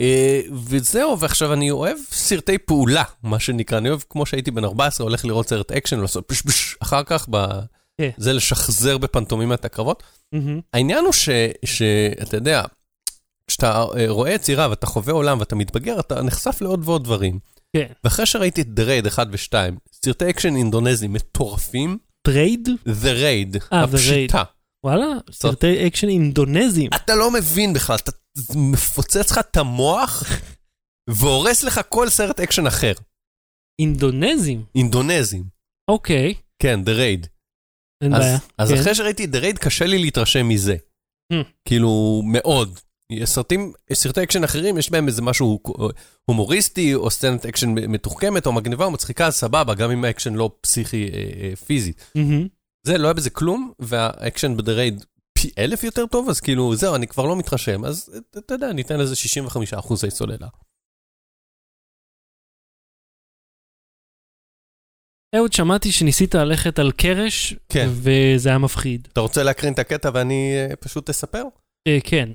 [0.00, 5.06] אה, וזהו, ועכשיו אני אוהב סרטי פעולה, מה שנקרא, אני אוהב, כמו שהייתי בן 14,
[5.06, 7.46] הולך לראות סרט אקשן, לעשות פש פש, אחר כך, ב...
[8.00, 8.10] כן.
[8.16, 10.02] זה לשחזר בפנטומימה את הקרבות.
[10.34, 10.60] מהמם.
[10.72, 11.28] העניין הוא ש-
[11.64, 12.62] שאתה יודע,
[13.50, 17.38] כשאתה אה, רואה יצירה ואתה חווה עולם ואתה מתבגר, אתה נחשף לעוד ועוד דברים.
[17.76, 17.86] כן.
[18.04, 19.54] ואחרי שראיתי את The Raid 1 ו-2,
[20.04, 22.68] סרטי אקשן אינדונזיים מטורפים, Trade?
[22.88, 23.94] The Raid, אה, The Raid.
[23.94, 24.42] הפשיטה.
[24.84, 26.90] וואלה, סרטי אקשן אינדונזיים.
[26.96, 28.10] אתה לא מבין בכלל, אתה
[28.56, 30.22] מפוצץ לך את המוח
[31.20, 32.92] והורס לך כל סרט אקשן אחר.
[33.80, 34.64] אינדונזיים?
[34.74, 35.44] אינדונזים.
[35.90, 37.28] אוקיי, כן, The Raid.
[38.04, 38.38] אין אז, בעיה.
[38.58, 38.78] אז כן.
[38.80, 40.76] אחרי שראיתי את The Raid, קשה לי להתרשם מזה.
[41.32, 41.36] Hmm.
[41.64, 42.78] כאילו, מאוד.
[43.24, 45.60] סרטים, סרטי אקשן אחרים, יש בהם איזה משהו
[46.24, 50.50] הומוריסטי, או סצנת אקשן מתוחכמת, או מגניבה, או מצחיקה, אז סבבה, גם אם האקשן לא
[50.60, 52.04] פסיכי אה, אה, פיזית.
[52.14, 52.46] מהמם.
[52.86, 56.94] זה, לא היה בזה כלום, והאקשן ב-The Raid פי אלף יותר טוב, אז כאילו, זהו,
[56.94, 60.46] אני כבר לא מתרשם, אז אתה- אתה יודע, ניתן לזה 65 אחוזי סוללה.
[65.36, 67.88] אהוד, שמעתי שניסית ללכת על קרש, כן.
[67.90, 69.08] וזה היה מפחיד.
[69.12, 71.44] אתה רוצה להקרין את הקטע ואני אה, פשוט אספר?
[71.88, 72.28] אה, כן.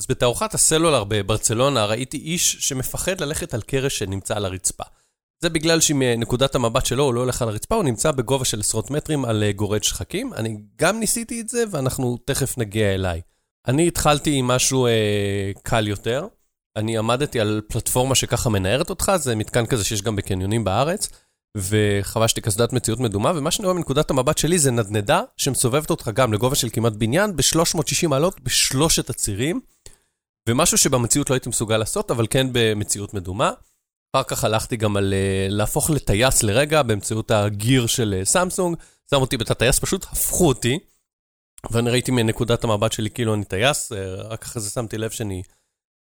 [0.00, 4.84] אז בתערוכת הסלולר בברצלונה ראיתי איש שמפחד ללכת על קרש שנמצא על הרצפה.
[5.42, 8.90] זה בגלל שמנקודת המבט שלו הוא לא הולך על הרצפה, הוא נמצא בגובה של עשרות
[8.90, 10.34] מטרים על אה, גורד שחקים.
[10.34, 13.20] אני גם ניסיתי את זה ואנחנו תכף נגיע אליי.
[13.68, 16.26] אני התחלתי עם משהו אה, קל יותר.
[16.76, 21.08] אני עמדתי על פלטפורמה שככה מנערת אותך, זה מתקן כזה שיש גם בקניונים בארץ,
[21.56, 26.32] וחבשתי קסדת מציאות מדומה, ומה שאני רואה מנקודת המבט שלי זה נדנדה שמסובבת אותך גם
[26.32, 29.60] לגובה של כמעט בניין, ב-360 מעלות בשלושת הצירים.
[30.48, 33.50] ומשהו שבמציאות לא הייתי מסוגל לעשות, אבל כן במציאות מדומה.
[34.16, 38.76] אחר כך הלכתי גם על אה, להפוך לטייס לרגע באמצעות הגיר של אה, סמסונג,
[39.10, 40.78] שם אותי בתא טייס, פשוט הפכו אותי,
[41.70, 45.42] ואני ראיתי מנקודת המבט שלי כאילו אני טייס, אה, רק אחרי זה שמתי לב שאני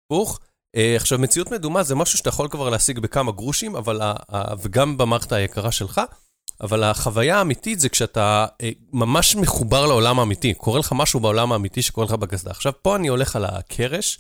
[0.05, 0.39] הפוך.
[0.76, 4.01] אה, עכשיו, מציאות מדומה זה משהו שאתה יכול כבר להשיג בכמה גרושים, אבל
[4.61, 6.01] וגם במערכת היקרה שלך,
[6.61, 10.53] אבל החוויה האמיתית זה כשאתה אה, ממש מחובר לעולם האמיתי.
[10.53, 12.51] קורה לך משהו בעולם האמיתי שקורה לך בקסדה.
[12.51, 14.20] עכשיו, פה אני הולך על הקרש,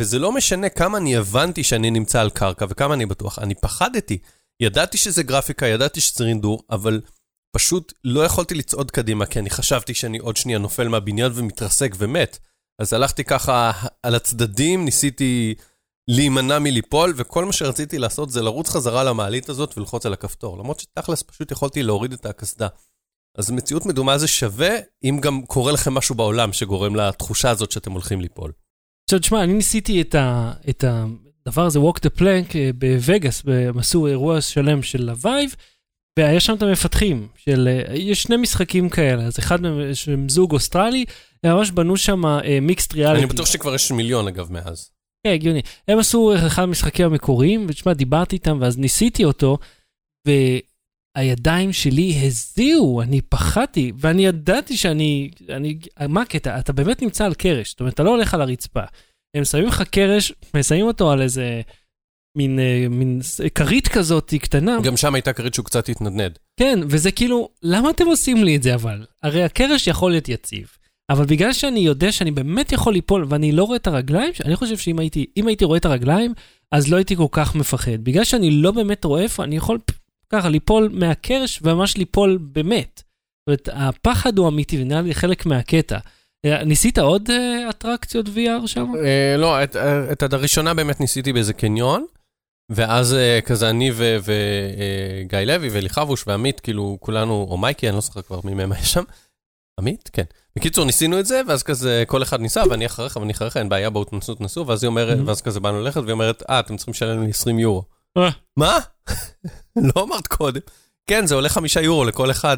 [0.00, 3.38] וזה לא משנה כמה אני הבנתי שאני נמצא על קרקע וכמה אני בטוח.
[3.38, 4.18] אני פחדתי.
[4.60, 7.00] ידעתי שזה גרפיקה, ידעתי שזה רינדור, אבל
[7.56, 12.38] פשוט לא יכולתי לצעוד קדימה, כי אני חשבתי שאני עוד שנייה נופל מהבניין ומתרסק ומת.
[12.78, 13.70] אז הלכתי ככה
[14.02, 15.54] על הצדדים, ניסיתי
[16.08, 20.58] להימנע מליפול, וכל מה שרציתי לעשות זה לרוץ חזרה למעלית הזאת וללחוץ על הכפתור.
[20.58, 22.68] למרות שתכלס פשוט יכולתי להוריד את הקסדה.
[23.38, 24.70] אז מציאות מדומה זה שווה,
[25.04, 28.52] אם גם קורה לכם משהו בעולם שגורם לתחושה הזאת שאתם הולכים ליפול.
[29.04, 33.78] עכשיו, תשמע, אני ניסיתי את, ה, את הדבר הזה, Walk the Plank, אה, בווגאס, הם
[33.78, 35.54] עשו אירוע שלם של ה Vive,
[36.18, 40.52] והיה שם את המפתחים, של, אה, יש שני משחקים כאלה, אז אחד מהם שהם זוג
[40.52, 41.04] אוסטרלי,
[41.44, 42.22] הם ממש בנו שם
[42.62, 43.24] mixed reality.
[43.24, 44.90] אני בטוח שכבר יש מיליון אגב מאז.
[45.26, 45.60] כן, הגיוני.
[45.88, 49.58] הם עשו אחד המשחקים המקוריים, ותשמע, דיברתי איתם, ואז ניסיתי אותו,
[51.16, 56.58] והידיים שלי הזיעו, אני פחדתי, ואני ידעתי שאני, אני, מה הקטע?
[56.58, 58.82] אתה באמת נמצא על קרש, זאת אומרת, אתה לא הולך על הרצפה.
[59.36, 61.60] הם שמים לך קרש, ושמים אותו על איזה
[62.36, 63.20] מין, אה, מין
[63.54, 64.80] כרית כזאת קטנה.
[64.82, 66.38] גם שם הייתה כרית שהוא קצת התנדנד.
[66.56, 69.04] כן, וזה כאילו, למה אתם עושים לי את זה אבל?
[69.22, 70.66] הרי הקרש יכול להיות יציב.
[71.10, 74.76] אבל בגלל שאני יודע שאני באמת יכול ליפול ואני לא רואה את הרגליים, אני חושב
[74.76, 76.34] שאם הייתי, הייתי רואה את הרגליים,
[76.72, 77.98] אז לא הייתי כל כך מפחד.
[78.02, 79.78] בגלל שאני לא באמת רואה איפה, אני יכול
[80.32, 83.02] ככה ליפול מהקרש וממש ליפול באמת.
[83.48, 85.98] זאת אומרת, הפחד הוא אמיתי ונראה לי חלק מהקטע.
[86.46, 88.92] אה, ניסית עוד אה, אטרקציות VR שם?
[89.38, 89.62] לא,
[90.12, 92.06] את הראשונה באמת ניסיתי באיזה קניון,
[92.70, 98.00] ואז אה, כזה אני וגיא לוי ואלי חבוש ועמית, כאילו כולנו, או מייקי, אני לא
[98.00, 99.02] זוכר כבר מי מהם היה שם.
[99.80, 100.10] עמית?
[100.12, 100.22] כן.
[100.56, 103.90] בקיצור, ניסינו את זה, ואז כזה כל אחד ניסה, ואני אחריך ואני אחריך, אין בעיה,
[103.90, 105.22] בואו תנסו, תנסו, ואז היא אומרת, Mhm.
[105.26, 107.82] ואז כזה באנו ללכת, והיא אומרת, אה, אתם צריכים לשלם לי 20 יורו.
[108.16, 108.28] אה.
[108.56, 108.78] מה?
[109.94, 110.60] לא אמרת קודם.
[111.06, 112.56] כן, זה עולה חמישה יורו לכל אחד.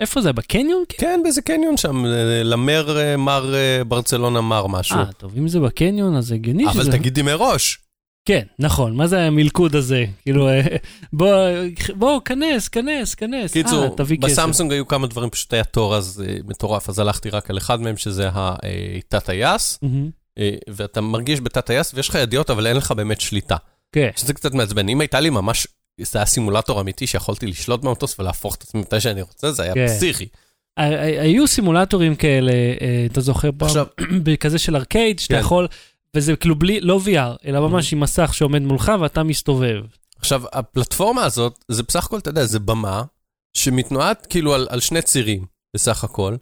[0.00, 0.32] איפה זה?
[0.32, 0.84] בקניון?
[0.88, 4.96] כן, באיזה קניון שם, אה, למר אה, מר אה, ברצלונה מר משהו.
[4.98, 6.82] אה, טוב, אם זה בקניון, אז הגיוני שזה...
[6.82, 7.78] אבל תגידי מראש.
[8.26, 10.04] כן, נכון, מה זה המלכוד הזה?
[10.22, 10.60] כאילו, אה,
[11.12, 11.36] בוא,
[11.94, 13.52] בוא, כנס, כנס, כנס.
[13.52, 14.26] קיצור, אה, תביא כסף.
[14.26, 17.80] בסמסונג היו כמה דברים, פשוט היה תור אז אה, מטורף, אז הלכתי רק על אחד
[17.80, 19.80] מהם, שזה התת-טייס,
[20.68, 23.56] ואתה מרגיש בתת-טייס, ויש לך ידיעות, אבל אין לך באמת שליטה.
[23.92, 24.10] כן.
[24.16, 24.88] שזה קצת מעצבן.
[24.88, 25.66] אם הייתה לי ממש,
[26.00, 29.74] זה היה סימולטור אמיתי שיכולתי לשלוט במטוס ולהפוך את עצמי מתי שאני רוצה, זה היה
[29.74, 29.86] כן.
[29.86, 30.26] פסיכי.
[30.76, 32.52] היו סימולטורים כאלה,
[33.12, 33.86] אתה זוכר פעם, עכשיו-
[34.24, 35.40] בכזה של ארקייד, שאתה כן.
[35.40, 35.68] יכול,
[36.16, 39.82] וזה כאילו בלי, לא VR, אלא ממש עם מסך שעומד מולך ואתה מסתובב.
[40.18, 43.02] עכשיו, הפלטפורמה הזאת, זה בסך הכל, אתה יודע, זה במה
[43.56, 45.46] שמתנועת כאילו על, על שני צירים,
[45.76, 46.36] בסך הכל.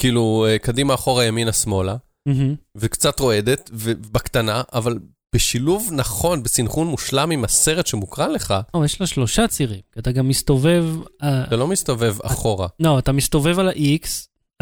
[0.00, 1.96] כאילו, אה, קדימה, אחורה, ימינה, שמאלה.
[2.26, 2.54] מהמם.
[2.76, 4.98] וקצת רועדת, ובקטנה, אבל
[5.34, 10.12] בשילוב נכון, בסנכרון מושלם עם הסרט שמוקרן לך, או, יש לה שלושה צירים, כי אתה
[10.12, 10.84] גם מסתובב,
[11.22, 12.68] אה, אתה לא מסתובב אחורה.
[12.80, 14.08] לא, אתה מסתובב על ה-X,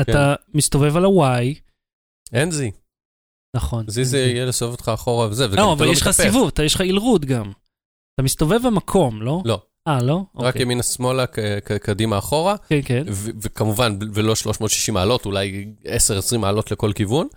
[0.01, 1.55] אתה מסתובב על ה-Y,
[2.33, 2.71] אין זי.
[3.57, 3.85] נכון.
[3.89, 6.11] זי זה יהיה לסובב אותך אחורה וזה, וגם לא, אתה אבל לא יש לך.
[6.11, 7.53] סיבוב, יש לך אילרוד גם.
[8.15, 9.43] אתה מסתובב במקום, לא?
[9.45, 9.63] לא.
[9.89, 10.23] אה, לא?
[10.37, 10.63] רק אוקיי.
[10.63, 11.25] ימינה שמאלה,
[11.81, 13.03] קדימה אחורה, כן, כן.
[13.41, 15.67] וכמובן, ולא 360 מעלות, אולי
[16.35, 17.29] 10-20 מעלות לכל כיוון.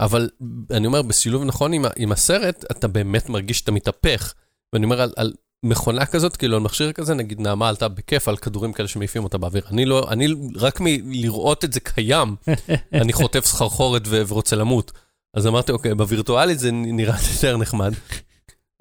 [0.00, 0.28] אבל
[0.70, 4.34] אני אומר, בשילוב נכון עם, עם הסרט, אתה באמת מרגיש שאתה מתהפך.
[4.72, 5.32] ואני אומר, על, על
[5.62, 9.38] מכונה כזאת, כאילו, על מכשיר כזה, נגיד נעמה עלתה בכיף על כדורים כאלה שמעיפים אותה
[9.38, 9.62] באוויר.
[9.70, 10.26] אני לא, אני
[10.56, 12.36] רק מלראות את זה קיים,
[13.02, 14.92] אני חוטף סחרחורת ורוצה למות.
[15.36, 17.92] אז אמרתי, אוקיי, בווירטואלית זה נראה יותר נחמד.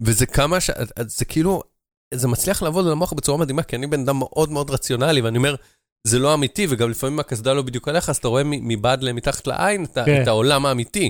[0.02, 0.70] וזה כמה ש...
[1.00, 1.62] זה כאילו,
[2.14, 5.38] זה מצליח לעבוד על המוח בצורה מדהימה, כי אני בן אדם מאוד מאוד רציונלי, ואני
[5.38, 5.56] אומר,
[6.08, 9.84] זה לא אמיתי, וגם לפעמים הקסדה לא בדיוק עליך, אז אתה רואה מבעד למתחת לעין
[9.84, 10.22] את, כן.
[10.22, 11.10] את העולם האמיתי.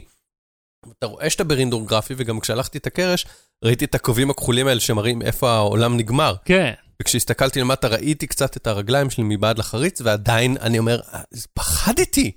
[1.00, 3.26] אתה רואה שאתה ברינדור גרפי, וגם כשהלכתי את הקרש,
[3.66, 6.36] ראיתי את הקווים הכחולים האלה שמראים איפה העולם נגמר.
[6.46, 6.74] כן.
[7.02, 11.22] וכשהסתכלתי למטה, ראיתי קצת את הרגליים שלי מבעד לחריץ, ועדיין אני אומר, "אה,
[11.54, 12.32] פחדתי.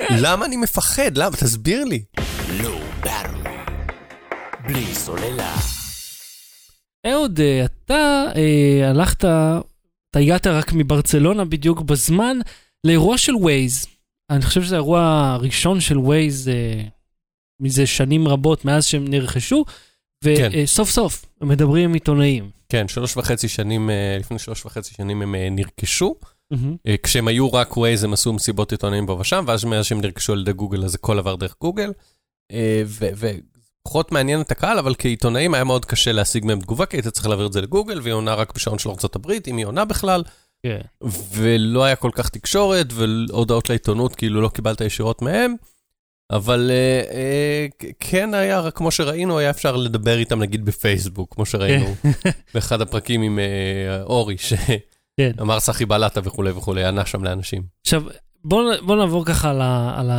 [0.00, 1.18] למה אני מפחד?
[1.18, 1.36] למה?
[1.36, 2.04] תסביר לי.
[2.60, 3.70] Low Battery.
[4.66, 5.56] בלי סוללה.
[7.06, 12.38] אהוד, אה, אתה אה, הלכת, אתה הגעת רק מברצלונה בדיוק בזמן
[12.86, 13.86] לאירוע של ווייז.
[14.30, 15.00] אני חושב שזה האירוע
[15.34, 16.82] הראשון של ווייז אה,
[17.60, 19.64] מזה שנים רבות מאז שהם נרכשו,
[20.24, 20.50] כן.
[20.52, 22.50] וסוף סוף הם מדברים עם עיתונאים.
[22.68, 26.14] כן, שלוש וחצי שנים, אה, לפני שלוש וחצי שנים הם אה, נרכשו.
[26.50, 26.76] מהמם.
[26.86, 30.32] אה, כשהם היו רק ווייז, הם עשו מסיבות עיתונאים פה ושם, ואז מאז שהם נרכשו
[30.32, 31.92] על ידי גוגל, אז הכל עבר דרך גוגל.
[32.52, 33.08] אה, ו-
[33.82, 37.26] ופחות מעניין את הקהל, אבל כעיתונאים היה מאוד קשה להשיג מהם תגובה, כי היית צריך
[37.26, 40.22] להעביר את זה לגוגל, והיא עונה רק בשעון של ארה"ב, אם היא עונה בכלל.
[40.62, 40.80] כן.
[41.34, 45.54] ולא היה כל כך תקשורת, והודעות לעיתונות כאילו לא קיבלת ישירות מהם.
[46.30, 51.34] אבל אה, אה, כ- כן היה, רק כמו שראינו, היה אפשר לדבר איתם נגיד בפייסבוק,
[51.34, 51.94] כמו שראינו
[52.54, 54.36] באחד הפרקים עם אה, אורי,
[55.16, 55.30] כן.
[55.36, 57.62] שאמר סחי בלטה וכולי וכולי, ענה שם לאנשים.
[57.82, 58.02] עכשיו,
[58.44, 59.50] בואו בוא נעבור ככה
[59.96, 60.10] על,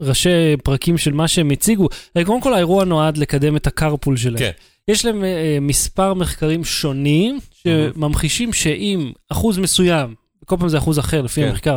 [0.00, 1.88] הראשי פרקים של מה שהם הציגו.
[2.26, 4.38] קודם כל, האירוע נועד לקדם את ה carpool שלהם.
[4.38, 4.50] כן.
[4.88, 10.14] יש להם אה, מספר מחקרים שונים שממחישים שאם אחוז מסוים,
[10.44, 11.48] כל פעם זה אחוז אחר לפי כן.
[11.48, 11.76] המחקר,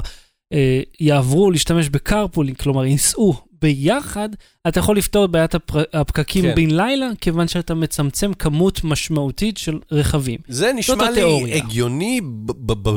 [0.53, 4.29] אה, יעברו להשתמש ב carpooling, כלומר ייסעו ביחד,
[4.67, 5.83] אתה יכול לפתור את בעיית הפר...
[5.93, 6.55] הפקקים כן.
[6.55, 10.39] בן לילה, כיוון שאתה מצמצם כמות משמעותית של רכבים.
[10.47, 11.55] זה נשמע לי התיאוריה.
[11.55, 12.21] הגיוני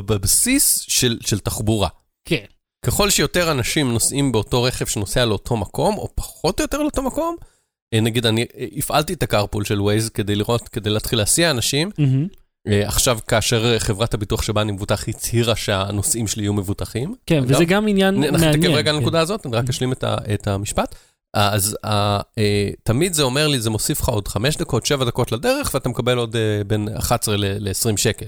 [0.06, 1.88] בבסיס של, של תחבורה.
[2.24, 2.44] כן.
[2.86, 7.36] ככל שיותר אנשים נוסעים באותו רכב שנוסע לאותו מקום, או פחות או יותר לאותו מקום,
[7.94, 11.90] אה, נגיד אני אה, הפעלתי את הקרפול של ווייז כדי לראות, כדי להתחיל להסיע אנשים.
[11.98, 12.26] מהמם.
[12.68, 17.14] אה, עכשיו, כאשר אה, חברת הביטוח שבה אני מבוטח הצהירה שהנוסעים שלי יהיו מבוטחים.
[17.26, 18.34] כן, אגב, וזה גם עניין מעניין.
[18.34, 18.96] אנחנו נתקף רגע כן.
[18.98, 20.94] הנקודה הזאת, אני רק אשלים את ה- את המשפט.
[21.34, 22.20] אז אה,
[22.82, 26.18] תמיד זה אומר לי, זה מוסיף לך עוד 5 דקות, 7 דקות לדרך, ואתה מקבל
[26.18, 28.26] עוד אה, בין 11 ל-20 שקל.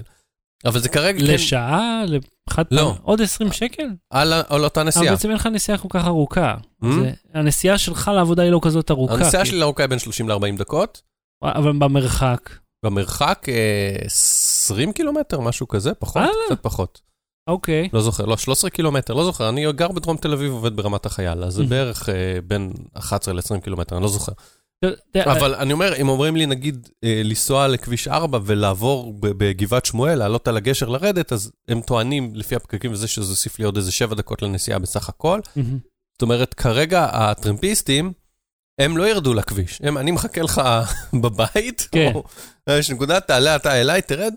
[0.65, 2.01] אבל זה כרגע כן לשעה?
[2.07, 2.81] לחד לא.
[2.81, 3.03] פעם?
[3.03, 3.83] עוד 20 שקל?
[4.09, 5.11] על על אותה אבל נסיעה.
[5.11, 6.55] בעצם אין לך נסיעה כל כך ארוכה.
[6.83, 6.87] Hmm?
[6.87, 9.13] זה- הנסיעה שלך לעבודה היא לא כזאת ארוכה.
[9.13, 11.01] הנסיעה כי- שלי לארוכה היא בין 30 ל-40 דקות.
[11.43, 12.49] אבל במרחק.
[12.85, 16.27] במרחק אה, 20 קילומטר, משהו כזה, פחות, אה.
[16.45, 17.01] קצת פחות.
[17.49, 17.89] אוקיי.
[17.93, 19.49] לא זוכר, לא, 13 קילומטר, לא זוכר.
[19.49, 21.67] אני גר בדרום תל אביב, עובד ברמת החייל, אז זה Mhm.
[21.67, 22.13] בערך אה,
[22.47, 24.31] בין 11 ל-20 קילומטר, אני לא זוכר.
[24.83, 30.15] יודע, אבל אני אומר, אם אומרים לי, נגיד, אה, לנסוע לכביש 4 ולעבור בגבעת שמואל,
[30.19, 33.91] לעלות על הגשר לרדת, אז הם טוענים, לפי הפקקים וזה, שזה הוסיף לי עוד איזה
[33.91, 35.39] 7 דקות לנסיעה בסך הכל.
[36.13, 38.11] זאת אומרת, כרגע הטרמפיסטים,
[38.79, 39.79] הם לא ירדו לכביש.
[39.83, 40.61] הם, אני מחכה לך
[41.23, 42.11] בבית, כן.
[42.13, 42.23] או
[42.79, 44.33] יש נקודה, תעלה אתה אליי, תרד,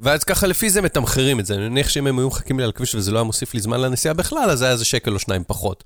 [0.00, 1.54] ואז ככה לפי זה מתמחרים את זה.
[1.54, 3.80] אני מניח שאם הם היו מחכים לי על הכביש וזה לא היה מוסיף לי זמן
[3.80, 5.84] לנסיעה בכלל, אז היה איזה שקל או שניים פחות.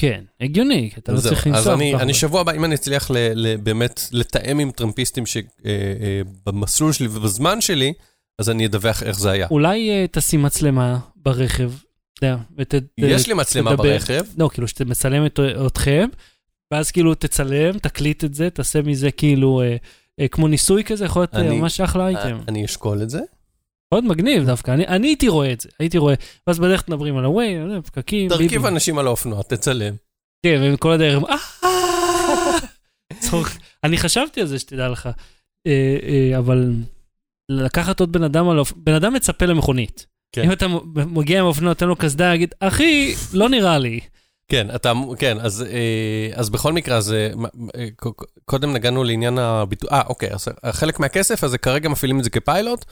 [0.00, 1.20] כן, הגיוני, כי אתה לא.
[1.20, 1.60] צריך לנסוע.
[1.60, 2.14] אז אני, אני.
[2.14, 7.92] שבוע הבא, אם אני אצליח ל, ל, באמת לתאם עם טרמפיסטים שבמסלול שלי ובזמן שלי,
[8.40, 9.46] אז אני אדווח איך זה היה.
[9.50, 11.72] אולי אה, תשים מצלמה ברכב,
[12.18, 12.74] אתה יודע, ות...
[12.98, 13.82] יש לי מצלמה תדבר.
[13.84, 16.08] ברכב, לא, כאילו שמצלם את- אתכם,
[16.72, 19.76] ואז כאילו תצלם, תקליט את זה, תעשה מזה כאילו אה,
[20.20, 22.38] אה, כמו ניסוי כזה, יכול להיות אה, אני- ממש אחלה אייטם.
[22.48, 23.20] אני אשקול את זה.
[23.94, 26.14] מאוד מגניב דווקא, אני, אני הייתי רואה את זה, הייתי רואה,
[26.46, 28.44] ואז בדרך מדברים על הווי, אה, פקקים, ביבי.
[28.44, 29.94] תרכיב אנשים על האופנוע, תצלם.
[30.42, 31.22] כן, וכל הדרך,
[31.64, 32.58] "אה!"
[33.84, 35.08] אני חשבתי על זה, שתדע לך,
[35.66, 36.72] אה, אה, אבל
[37.48, 40.06] לקחת עוד בן אדם על האופנוע, בן אדם מצפה למכונית.
[40.32, 40.42] כן.
[40.44, 44.00] אם אתה מגיע עם האופנוע, נותן לו קסדה, יגיד, אחי, לא נראה לי.
[44.48, 47.30] כן, אתה, כן, אז, אה, אז בכל מקרה, אז אה,
[47.76, 47.88] אה,
[48.44, 52.84] קודם נגענו לעניין הביטוח, אה, אוקיי, אז חלק מהכסף, אז כרגע מפעילים את זה כפיילוט,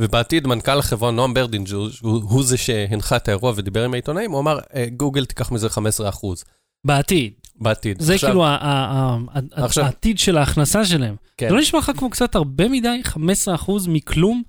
[0.00, 4.40] ובעתיד מנכ"ל החברה, נועם ברדין, הוא, הוא, זה שהנחה את האירוע ודיבר עם העיתונאים, הוא
[4.40, 4.58] אמר,
[4.96, 5.80] גוגל תיקח מזה 15%
[6.86, 7.32] בעתיד.
[7.56, 8.02] בעתיד.
[8.02, 8.44] זה עכשיו, כאילו
[9.52, 11.16] עכשיו- העתיד של ההכנסה שלהם.
[11.36, 11.48] כן.
[11.48, 13.02] זה לא נשמע לך כמו קצת הרבה מדי?
[13.06, 14.42] 15% מכלום?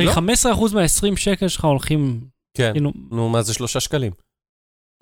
[0.00, 0.12] לא.
[0.12, 0.18] 15%
[0.74, 2.20] מה-20 שקל שלך הולכים,
[2.54, 4.12] כן, כאילו, נו, מה זה שלושה שקלים?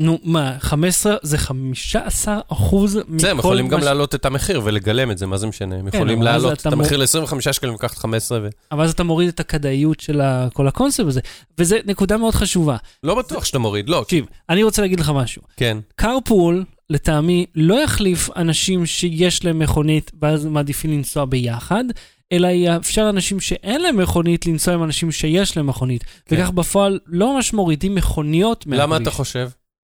[0.00, 4.24] נו, מה, 15 זה 15 אחוז מכל בסדר, הם יכולים גם מה ש- להעלות את
[4.26, 5.76] המחיר ולגלם את זה, מה זה משנה?
[5.76, 8.48] הם יכולים אבל אז להעלות את המחיר ל-25 שקלים ולקחת 15 ו...
[8.72, 10.20] אבל אז אתה מוריד את הכדאיות של
[10.52, 11.20] כל הקונספט הזה,
[11.58, 12.76] וזו נקודה מאוד חשובה.
[13.04, 15.42] לא בטוח שאתה מוריד, לא, תקשיב, אני רוצה להגיד לך משהו.
[15.56, 15.78] כן.
[15.96, 21.84] קרפול, לטעמי, לא יחליף אנשים שיש להם מכונית ואז מעדיפים לנסוע ביחד,
[22.32, 26.04] אלא יאפשר לאנשים שאין להם מכונית לנסוע עם אנשים שיש להם מכונית.
[26.26, 26.36] כן.
[26.36, 28.82] וכך בפועל לא ממש מורידים מכוניות מהכביש.
[28.82, 29.48] למה אתה חושב?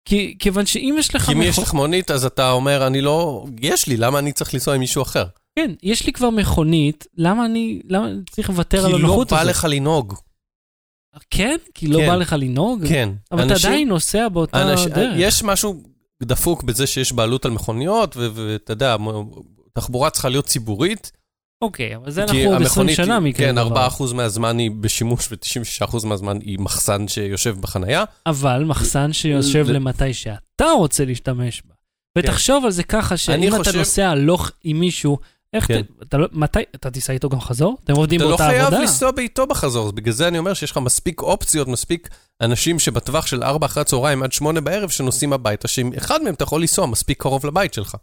[0.09, 1.69] כי, כיוון שאם יש לך כי אם יש מכונית...
[1.69, 3.47] לך מונית, אז אתה אומר, אני לא...
[3.61, 5.25] יש לי, למה אני צריך לנסוע עם מישהו אחר?
[5.59, 7.81] כן, יש לי כבר מכונית, למה אני...
[7.89, 9.51] למה אני צריך לוותר על כי לא הנוחות בא הזאת?
[9.51, 10.15] לך לנהוג.
[11.31, 11.57] כן?
[11.75, 12.07] כי לא כן.
[12.07, 12.87] בא לך לנהוג?
[12.89, 13.09] כן.
[13.33, 15.15] אבל אתה אנשים- עדיין נוסע באותה אנש- דרך.
[15.17, 15.83] יש משהו
[16.23, 18.97] דפוק בזה שיש בעלות על מכוניות, ואתה יודע,
[19.73, 21.13] תחבורה צריכה להיות ציבורית.
[21.63, 23.89] אוקיי, אבל זה אנחנו עוד 20 המכונית שנה מכאלה כן, דבר.
[23.89, 28.05] 4% מהזמן היא בשימוש ו-96% מהזמן היא מחסן שיושב בחנייה.
[28.27, 31.75] אבל מחסן שיושב למתי שאתה רוצה להשתמש בה.
[32.19, 35.19] ותחשוב על זה ככה, שאם אתה נוסע הלוך עם מישהו,
[35.53, 35.83] איך כן.
[36.03, 37.77] אתה לא, מתי, אתה תיסע איתו גם חזור?
[37.85, 38.81] אתם עובדים אתה לא באותה חייב עבודה?
[38.81, 42.09] לנסוע באיתו בחזור, בגלל זה אני אומר שיש לך מספיק אופציות, מספיק
[42.41, 46.45] אנשים שבטווח של 4 אחרי הצהריים עד 8 בערב שנוסעים הביתה, שעם אחד מהם אתה
[46.45, 47.97] יכול לנסוע מספיק קרוב לבית שלך.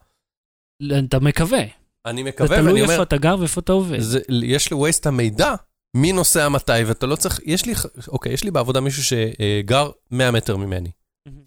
[1.08, 1.84] אתה מקווה.
[2.06, 3.99] אני זה מקווה, ואני תלוי אומר, איפה אתה גר ואיפה אתה עובד.
[3.99, 5.56] זה, יש לווייסט את המידע
[5.97, 7.74] מי נוסע מתי, ואתה לא צריך, יש לי,
[8.08, 10.91] אוקיי, יש לי בעבודה מישהו שגר 100 מטר ממני.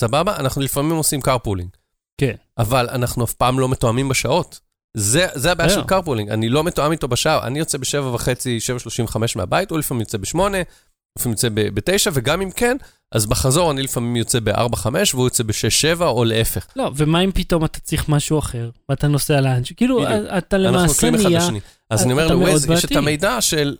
[0.01, 0.37] סבבה?
[0.37, 1.69] אנחנו לפעמים עושים carpooling.
[2.21, 2.35] כן.
[2.59, 4.61] אבל אנחנו אף פעם לא מתואמים בשעות.
[4.97, 5.99] זה, זה הבעיה של בסדר.
[5.99, 9.79] carpooling, אני לא מתואם איתו בשעה, אני יוצא בשבע וחצי, שבע שלושים וחמש מהבית, הוא
[9.79, 10.59] לפעמים יוצא בשמונה,
[11.19, 12.77] לפעמים יוצא ב- בתשע, וגם אם כן,
[13.13, 16.67] אז בחזור אני לפעמים יוצא בארבע חמש, והוא יוצא בשש שבע, או להפך.
[16.77, 19.77] לא, ומה אם פתאום אתה צריך משהו אחר, ואתה נוסע לאנשהו?
[19.77, 20.11] כאילו, בדיוק.
[20.39, 21.49] אתה אנחנו למעשה נהיה...
[21.91, 22.97] אז אני אומר אתה לווייז, יש את.
[22.97, 23.77] המידע של...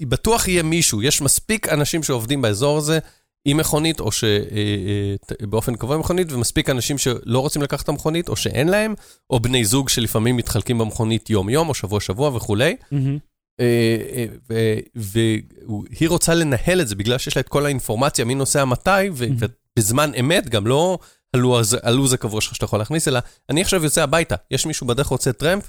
[0.00, 2.98] בטוח יהיה מישהו, יש מספיק אנשים שעובדים באזור הזה
[3.44, 8.36] עם מכונית, או שבאופן קבוע עם מכונית, ומספיק אנשים שלא רוצים לקחת את המכונית, או
[8.36, 8.94] שאין להם,
[9.30, 12.76] או בני זוג שלפעמים מתחלקים במכונית יום-יום, או שבוע-שבוע וכולי.
[12.92, 13.18] מהמם.
[13.60, 18.64] אה, אה, והיא רוצה לנהל את זה בגלל שיש לה את כל האינפורמציה מי נוסע
[18.64, 18.90] מתי.
[19.12, 20.98] ובזמן אמת, גם לא
[21.34, 25.06] הלו"ז הלו"ז הקבוע שלך שאתה יכול להכניס, אלא אני עכשיו יוצא הביתה, יש מישהו בדרך
[25.06, 25.68] רוצה טרמפ,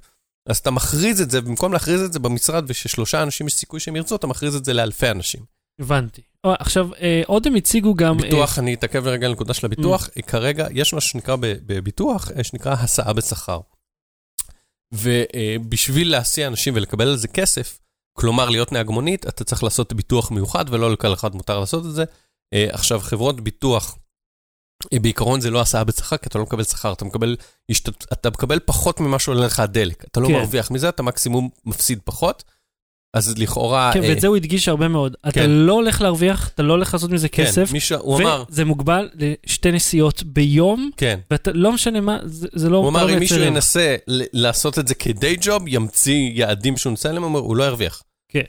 [0.49, 3.95] אז אתה מכריז את זה, במקום להכריז את זה במשרד וששלושה אנשים יש סיכוי שהם
[3.95, 5.41] ירצו, אתה מכריז את זה לאלפי אנשים.
[5.79, 6.21] הבנתי.
[6.43, 8.19] או, עכשיו, אה, עוד הם הציגו גם...
[8.19, 12.43] אה, ביטוח, אני אתעכב לרגע על הנקודה של הביטוח, כרגע יש משהו שנקרא בביטוח, אה,
[12.43, 13.59] שנקרא הסעה בשכר.
[14.93, 17.79] ובשביל להסיע אנשים ולקבל על זה כסף,
[18.17, 21.93] כלומר להיות נהג מונית, אתה צריך לעשות ביטוח מיוחד, ולא לכל אחד מותר לעשות את
[21.93, 22.03] זה.
[22.53, 23.97] אה, עכשיו, חברות ביטוח,
[24.93, 27.35] אה, בעיקרון זה לא הסעה בשכר, כי אתה לא מקבל שכר, אתה מקבל.
[28.13, 30.05] אתה מקבל פחות ממה שעולה לך הדלק.
[30.05, 30.33] אתה לא כן.
[30.33, 32.43] מרוויח מזה, אתה מקסימום מפסיד פחות.
[33.13, 33.91] אז לכאורה...
[33.93, 35.15] כן, אה, ואת זה הוא הדגיש הרבה מאוד.
[35.21, 35.49] אתה כן.
[35.49, 37.91] לא הולך להרוויח, אתה לא הולך לעשות מזה כן, כסף, מי ש...
[37.91, 41.19] הוא אמר, וזה מוגבל לשתי נסיעות ביום, כן.
[41.31, 42.77] ואתה לא משנה מה, זה, זה לא...
[42.77, 43.39] הוא אמר, לא אם מישהו.
[43.39, 48.03] ינסה לעשות את זה כדיי ג'וב, ימציא יעדים שהוא נמצא עליהם, הוא לא ירוויח.
[48.29, 48.43] כן.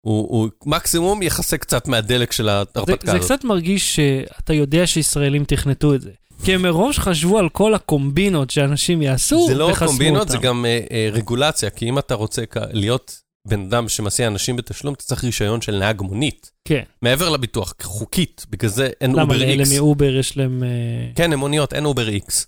[0.00, 3.24] הוא, הוא מקסימום יכסה קצת מהדלק של זה, ההרפתקה זה הזאת.
[3.24, 6.10] קצת מרגיש שאתה יודע שישראלים תכנתו את זה.
[6.44, 10.32] כי הם מראש חשבו על כל הקומבינות שאנשים יעשו, זה לא רק וחסמו קומבינות, אותם.
[10.32, 12.42] זה גם אה, אה, רגולציה, כי אם אתה רוצה
[12.72, 16.50] להיות בן אדם שמסיע אנשים בתשלום, אתה צריך רישיון של נהג מונית.
[16.64, 16.82] כן.
[17.02, 19.72] מעבר לביטוח, חוקית, בגלל זה אין למה אובר לאלה איקס.
[19.72, 20.62] מאובר יש להם...
[20.62, 20.68] אה,
[21.14, 22.46] כן, הם מוניות, אין Uber X.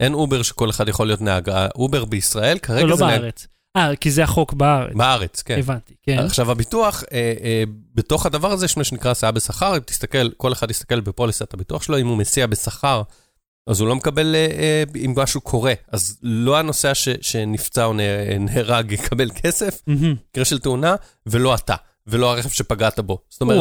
[0.00, 1.48] אין אובר שכל אחד יכול להיות נהג.
[1.48, 3.20] האובר בישראל, כרגע לא, לא זה נהג...
[3.20, 3.46] בארץ.
[3.76, 4.94] אה, כי זה החוק בארץ.
[4.94, 5.58] בארץ, כן.
[5.58, 6.18] הבנתי, כן.
[6.18, 7.64] עכשיו, הביטוח, אה, אה,
[7.94, 11.82] בתוך הדבר הזה יש מה שנקרא הסעה בשכר, אם תסתכל, כל אחד יסתכל בפוליסת הביטוח
[11.82, 13.02] שלו, אם הוא מסיע בשכר,
[13.66, 15.72] אז הוא לא מקבל, אה, אה, אם משהו קורה.
[15.92, 18.02] אז לא הנוסע ש, שנפצע או נה-
[18.40, 19.82] נהרג יקבל כסף.
[20.30, 20.94] מקרה של תאונה,
[21.26, 21.74] ולא אתה,
[22.06, 23.18] ולא הרכב שפגעת בו.
[23.30, 23.58] זאת אומרת,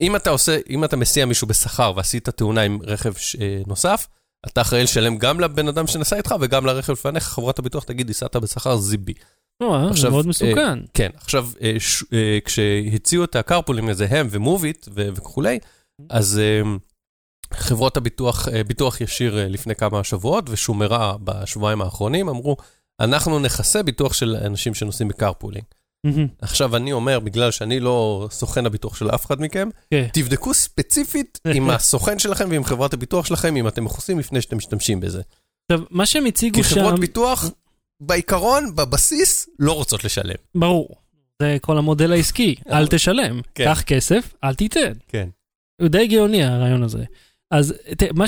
[0.00, 4.06] אם אתה עושה, אם אתה מסיע מישהו בשכר ועשית תאונה עם רכב ש, אה, נוסף,
[4.46, 8.36] אתה אחראי לשלם גם לבן אדם שנסע איתך וגם לרכב לפניך, חברת הביטוח תגיד, ייסעת
[8.36, 9.12] בשכר זיבי.
[9.62, 10.78] או-אה, זה מאוד מסוכן.
[10.94, 12.04] כן, עכשיו, ש-
[12.44, 15.58] כשהציעו את הקרפולים הזה, הם ומוביט וכולי,
[16.10, 16.40] אז
[17.54, 22.56] חברות הביטוח, אה, ביטוח ישיר אה, לפני כמה שבועות, ושומרה בשבועיים האחרונים, אמרו,
[23.00, 25.64] אנחנו נכסה ביטוח של אנשים שנוסעים ב carpooling.
[26.04, 26.26] מהמם.
[26.40, 30.06] עכשיו, אני אומר, בגלל שאני לא סוכן הביטוח של אף אחד מכם, כן.
[30.12, 35.00] תבדקו ספציפית עם הסוכן שלכם ועם חברת הביטוח שלכם, אם אתם מכוסים לפני שאתם משתמשים
[35.00, 35.22] בזה.
[35.70, 36.74] עכשיו, מה שהם הציגו כי שם...
[36.74, 37.44] חברות ביטוח,
[38.00, 40.34] בעיקרון, בבסיס, לא רוצות לשלם.
[40.54, 40.88] ברור.
[41.42, 43.40] זה כל המודל העסקי, אל תשלם.
[43.54, 43.64] כן.
[43.64, 44.92] קח כסף, אל תיתן.
[45.08, 45.28] כן.
[45.80, 47.04] הוא די גאוני הרעיון הזה.
[47.50, 48.24] אז תראה, מה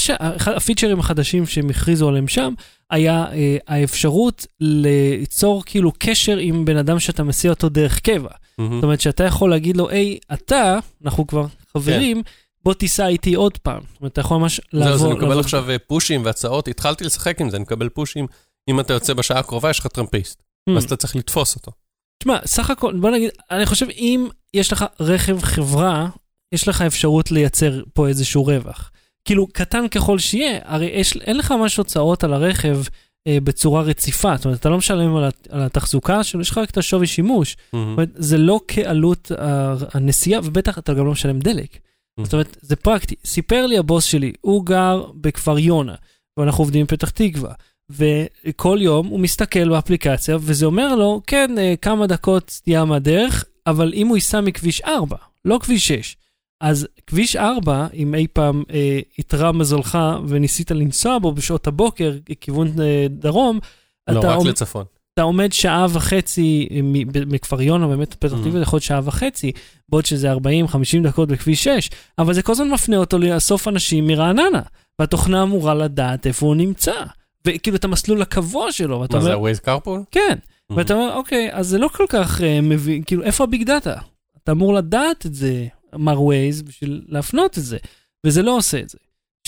[0.57, 2.55] הפיצ'רים החדשים שהם הכריזו עליהם שם,
[2.91, 8.29] היה אה, האפשרות ליצור כאילו קשר עם בן אדם שאתה מסיע אותו דרך קבע.
[8.59, 8.75] מהמם.
[8.75, 12.31] זאת אומרת שאתה יכול להגיד לו, היי, אתה, אנחנו כבר חברים, כן.
[12.65, 13.81] בוא תיסע איתי עוד פעם.
[13.93, 14.95] זאת אומרת, אתה יכול ממש זהו, לעבור...
[14.95, 18.27] אז אני מקבל לעבור- עכשיו אה, פושים והצעות, התחלתי לשחק עם זה, אני מקבל פושים.
[18.69, 20.43] אם אתה יוצא בשעה הקרובה, יש לך טרמפיסט.
[20.71, 20.73] Hmm.
[20.77, 21.71] אז אתה צריך לתפוס אותו.
[22.19, 26.09] תשמע, סך הכל, בוא נגיד, אני חושב אם יש לך רכב חברה,
[26.53, 28.91] יש לך אפשרות לייצר פה איזשהו רווח.
[29.29, 32.79] כאילו, קטן ככל שיהיה, הרי יש, אין לך ממש הוצאות על הרכב
[33.29, 36.71] אה, בצורה רציפה, זאת אומרת, אתה לא משלם על, על התחזוקה שלו, יש לך רק
[36.71, 37.57] את השווי שימוש.
[37.73, 41.79] זאת אומרת, זה לא כעלות ה- הנסיעה, ובטח אתה גם לא משלם דלק.
[42.25, 43.15] זאת אומרת, זה פרקטי.
[43.25, 45.95] סיפר לי הבוס שלי, הוא גר בכפר יונה,
[46.37, 47.53] ואנחנו עובדים בפתח תקווה.
[47.91, 53.93] וכל יום הוא מסתכל באפליקציה, וזה אומר לו, כן, אה, כמה דקות סטייה מהדרך, אבל
[53.95, 56.17] אם הוא ייסע מכביש 4, לא כביש 6,
[56.61, 59.99] אז כביש 4, אם אי פעם אה, איתרע מזלך
[60.29, 63.59] וניסית לנסוע בו בשעות הבוקר, לכיוון אה, דרום,
[64.11, 64.85] לא, אתה רק עומד- לצפון.
[65.15, 66.69] אתה עומד שעה וחצי
[67.13, 68.37] ב- מכפר יונה, באמת פתח Mhm.
[68.45, 69.53] תקווה, יכול להיות שעה וחצי,
[69.89, 70.37] בעוד שזה 40-50
[71.03, 74.61] דקות בכביש 6, אבל זה כל הזמן מפנה אותו לאסוף אנשים מרעננה,
[74.99, 76.93] והתוכנה אמורה לדעת איפה הוא נמצא,
[77.47, 80.05] וכאילו את המסלול הקבוע שלו, ואתה מה זה, אומר, ה-Waze carpool?
[80.11, 80.39] כן,
[80.71, 83.95] ואתה אומר, אוקיי, אז זה לא כל כך אה, מבין, כאילו, איפה ה big data?
[84.45, 85.67] אתה אמור לדעת את זה,
[85.97, 87.79] מר ווייז, בשביל להפנות את זה,
[88.27, 88.99] וזה לא עושה את זה.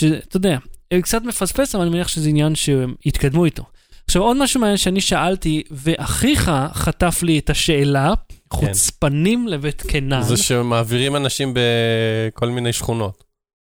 [0.00, 0.58] שאתה יודע,
[0.90, 3.64] הם קצת מפספס, אבל אני מניח שזה עניין שהם יתקדמו איתו.
[4.04, 8.12] עכשיו, עוד משהו מעניין שאני שאלתי, ואחיך חטף לי את השאלה,
[8.52, 10.22] חוצפנים לבית קנן.
[10.22, 13.24] זה שמעבירים אנשים בכל מיני שכונות.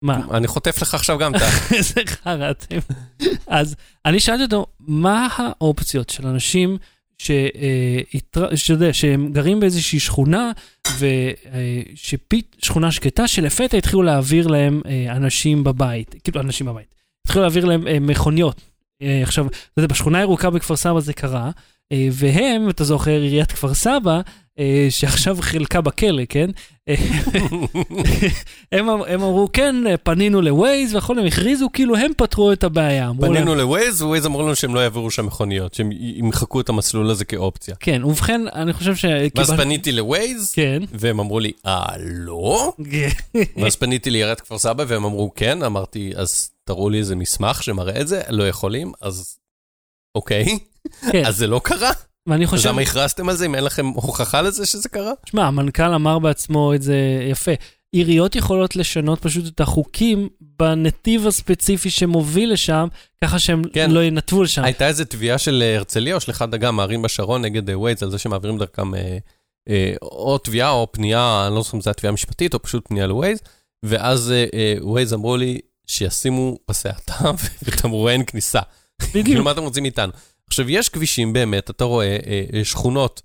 [0.02, 0.20] מה?
[0.32, 1.46] אני חוטף לך עכשיו גם את ה...
[1.76, 2.78] איזה חרא אתם.
[3.48, 6.78] אז אני שאלתי אותו, מה האופציות של אנשים
[7.24, 10.52] ש, אה, שהם גרים באיזושהי שכונה,
[12.60, 16.96] ושכונה שקטה, שלפתע התחילו להעביר להם אה, אנשים בבית, כאילו אנשים בבית,
[17.26, 18.62] התחילו להעביר להם אה, מכוניות.
[19.02, 21.52] אה, עכשיו, אתה יודע, בשכונה הירוקה בכפר סבא זה קרה,
[21.92, 24.22] אה, והם, אתה זוכר, עיריית כפר סבא, אה,
[24.90, 26.50] שעכשיו חלקה בכלא, כן?
[26.90, 26.96] אה,
[28.72, 33.12] הם, אמ- הם אמרו, כן, פנינו לווייז והכל, הם הכריזו כאילו הם פתרו את הבעיה.
[33.22, 37.26] פנינו לווייז, ווייז אמרו לנו שהם לא יעבירו שם מכוניות, שהם ימחקו את המסלול הזה
[37.26, 37.76] כאופציה.
[37.80, 39.06] כן, ובכן, אני חושב ש...
[39.36, 40.84] ואז פניתי לווייז, כן.
[40.92, 42.74] והם אמרו לי, אה, לא?
[43.62, 48.02] ואז פניתי לעיריית כפר סבא, והם אמרו, כן, אמרתי, אז תראו לי איזה מסמך שמראה
[48.02, 49.38] את זה, לא יכולים, אז
[50.16, 50.60] אוקיי,
[51.12, 51.26] כן.
[51.26, 51.92] אז זה לא קרה?
[52.28, 55.12] ואני אז חושב, למה הכרזתם על זה אם אין לכם הוכחה לזה שזה קרה?
[55.26, 56.98] שמע, המנכ"ל אמר בעצמו את זה
[57.32, 57.52] יפה.
[57.92, 62.88] עיריות יכולות לשנות פשוט את החוקים בנתיב הספציפי שמוביל לשם,
[63.24, 63.92] ככה שהם כן.
[63.92, 64.64] לא ינתבו לשם.
[64.64, 68.04] הייתה איזה תביעה של אה, הרצליה או של אחד אגם, מערים בשרון נגד אה, ווייז,
[68.04, 69.18] על זה שמעבירים דרכם אה,
[69.70, 72.88] אה, או תביעה או פנייה, אני לא זוכר אם זו הייתה תביעה משפטית או פשוט
[72.88, 73.40] פנייה לווייז,
[73.84, 77.32] ואז אה, אה, ווייז אמרו לי שישימו פסי האטה
[77.64, 78.62] ותמרורי אין כניסה.
[79.00, 79.46] כאילו, בדיוק.
[79.46, 80.12] מה אתם רוצים מאיתנו?
[80.54, 83.22] עכשיו, יש כבישים באמת, אתה רואה אה, אה, שכונות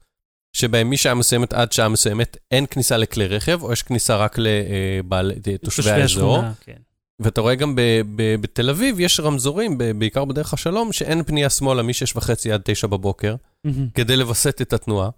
[0.52, 5.90] שבהם משעה מסוימת עד שעה מסוימת אין כניסה לכלי רכב, או יש כניסה רק לתושבי
[5.90, 6.36] האזור.
[6.36, 6.76] השכונה, כן.
[7.20, 11.50] ואתה רואה גם ב- ב- בתל אביב, יש רמזורים, ב- בעיקר בדרך השלום, שאין פנייה
[11.50, 13.88] שמאלה מ-6 וחצי עד 9 בבוקר, מהמם.
[13.94, 15.10] כדי לווסת את התנועה.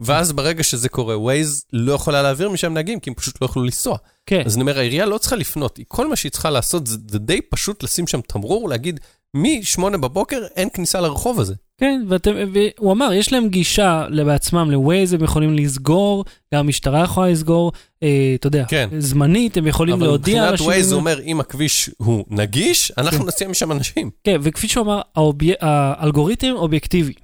[0.00, 3.62] ואז ברגע שזה קורה, Waze לא יכולה להעביר משם נהגים, כי הם פשוט לא יכלו
[3.62, 3.96] לנסוע.
[4.26, 7.18] כן, אז אני אומר, העירייה לא צריכה לפנות, כל מה שהיא צריכה לעשות זה, זה
[7.18, 9.00] די פשוט לשים שם תמרור, להגיד,
[9.36, 11.54] מ-8 בבוקר אין כניסה לרחוב הזה.
[11.80, 16.24] כן, ואתם, והוא אמר, יש להם גישה בעצמם לווייז, הם יכולים לסגור,
[16.54, 17.72] גם המשטרה יכולה לסגור,
[18.02, 18.88] אה, אתה יודע, כן.
[18.98, 20.84] זמנית, הם יכולים אבל להודיע מבחינת לאנשים.
[20.84, 24.10] Waze הוא אומר, אם הכביש הוא נגיש, אנחנו נסיע משם אנשים.
[24.24, 25.52] כן, וכפי שהוא אמר, האובי...
[25.60, 27.14] האלגוריתם אובייקטיבי.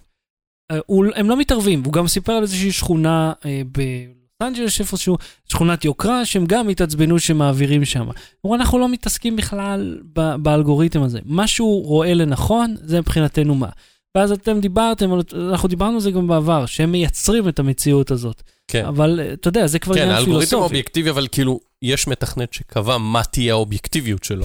[0.70, 1.06] אה, הוא...
[1.14, 5.16] הם לא מתערבים, והוא גם סיפר על איזושהי שכונה אה, בלוס אנג'לס איפשהו,
[5.48, 8.08] שכונת יוקרה, שהם גם התעצבנו שמעבירים שם.
[8.40, 10.34] הוא אמר, אנחנו לא מתעסקים בכלל ב...
[10.36, 11.18] באלגוריתם הזה.
[11.24, 13.68] מה שהוא רואה לנכון, זה מבחינתנו מה.
[14.14, 15.10] ואז אתם דיברתם,
[15.50, 18.42] אנחנו דיברנו על זה גם בעבר, שהם מייצרים את המציאות הזאת.
[18.68, 18.84] כן.
[18.84, 20.64] אבל אה, אתה יודע, זה כבר כן, עניין האלגוריתם פילוסופי.
[20.64, 24.44] אובייקטיבי, אבל כאילו, יש מתכנת שקבע מה תהיה האובייקטיביות שלו.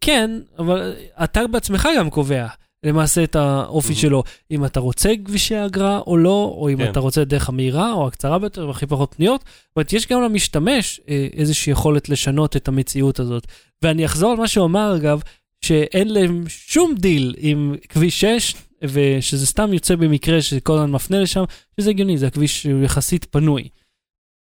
[0.00, 0.94] כן, אבל
[1.24, 2.46] אתה בעצמך גם קובע
[2.84, 3.96] למעשה את האופי Mhm.
[3.96, 4.22] שלו.
[4.50, 6.90] אם אתה רוצה כבישי אגרה או לא, או אם כן.
[6.90, 9.40] אתה רוצה דרך המהירה או הקצרה ביותר והכי פחות פניות.
[9.40, 13.46] זאת אומרת, יש גם למשתמש אה, איזושהי יכולת לשנות את המציאות הזאת.
[13.82, 15.20] ואני אחזור על מה שהוא אמר, אגב,
[15.64, 21.44] שאין להם שום דיל עם כביש 6, ושזה סתם יוצא במקרה שכל הזמן מפנה לשם,
[21.80, 23.68] שזה הגיוני, זה הכביש יחסית פנוי.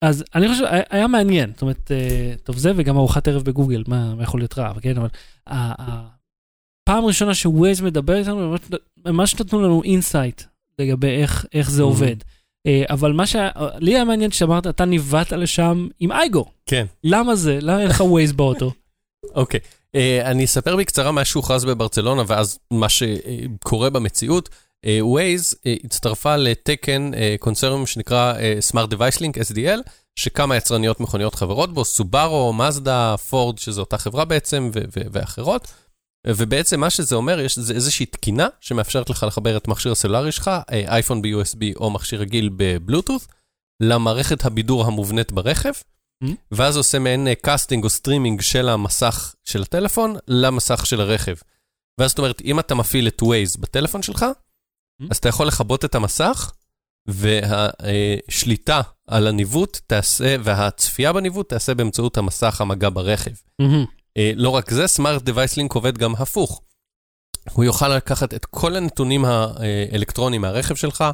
[0.03, 4.15] אז אני חושב, היה- מעניין, זאת אומרת, אה, טוב זה וגם ארוחת ערב בגוגל, מה,
[4.15, 5.09] מה יכול להיות רע, כן, אבל
[6.85, 8.55] פעם ראשונה שווייז מדבר איתנו,
[9.07, 10.43] ממש- נתנו לנו insight
[10.79, 11.85] לגבי איך, איך זה Mhm.
[11.85, 12.17] עובד.
[12.67, 16.45] אה, אבל מה שהיה, לי היה מעניין שאמרת, אתה ניווט לשם עם iGO.
[16.67, 16.87] כן.
[17.05, 17.59] למה זה?
[17.61, 18.73] למה אין לך ווייז באוטו?
[19.35, 19.61] אוקיי.
[19.95, 24.49] אה, אני אספר בקצרה מה שהוכרז בברצלונה, ואז מה שקורה במציאות.
[24.85, 25.01] אה,
[25.67, 27.11] אה, הצטרפה לתקן
[27.41, 29.81] קונסרנום שנקרא אה, Smart Device Link, SDL,
[30.17, 34.71] שכמה יצרניות מכוניות חברות בו, סובארו, מזדה, פורד, שזו אותה חברה בעצם,
[35.13, 35.69] ואחרות.
[36.27, 40.49] ובעצם מה שזה אומר, יש זה איזושהי תקינה שמאפשרת לך לחבר את מכשיר הסלולרי שלך,
[40.49, 43.27] אה, אייפון ב-USB או מכשיר רגיל בבלוטות',
[43.83, 45.73] למערכת הבידור המובנית ברכב,
[46.25, 46.27] Mm.
[46.53, 51.35] ואז עושה מעין casting או סטרימינג של המסך של הטלפון למסך של הרכב.
[52.01, 54.27] ואז זאת אומרת, אם אתה מפעיל את Waze בטלפון שלך,
[55.03, 55.07] Mm.
[55.11, 56.53] אז אתה יכול לכבות את המסך,
[57.09, 63.31] והשליטה על הניווט תעשה, והצפייה בניווט תעשה באמצעות המסך המגע ברכב.
[63.61, 63.85] מהמם.
[64.19, 66.61] אה, לא רק זה, Smart Device Link עובד גם הפוך.
[67.53, 71.05] הוא יוכל לקחת את כל הנתונים האלקטרוניים מהרכב שלך,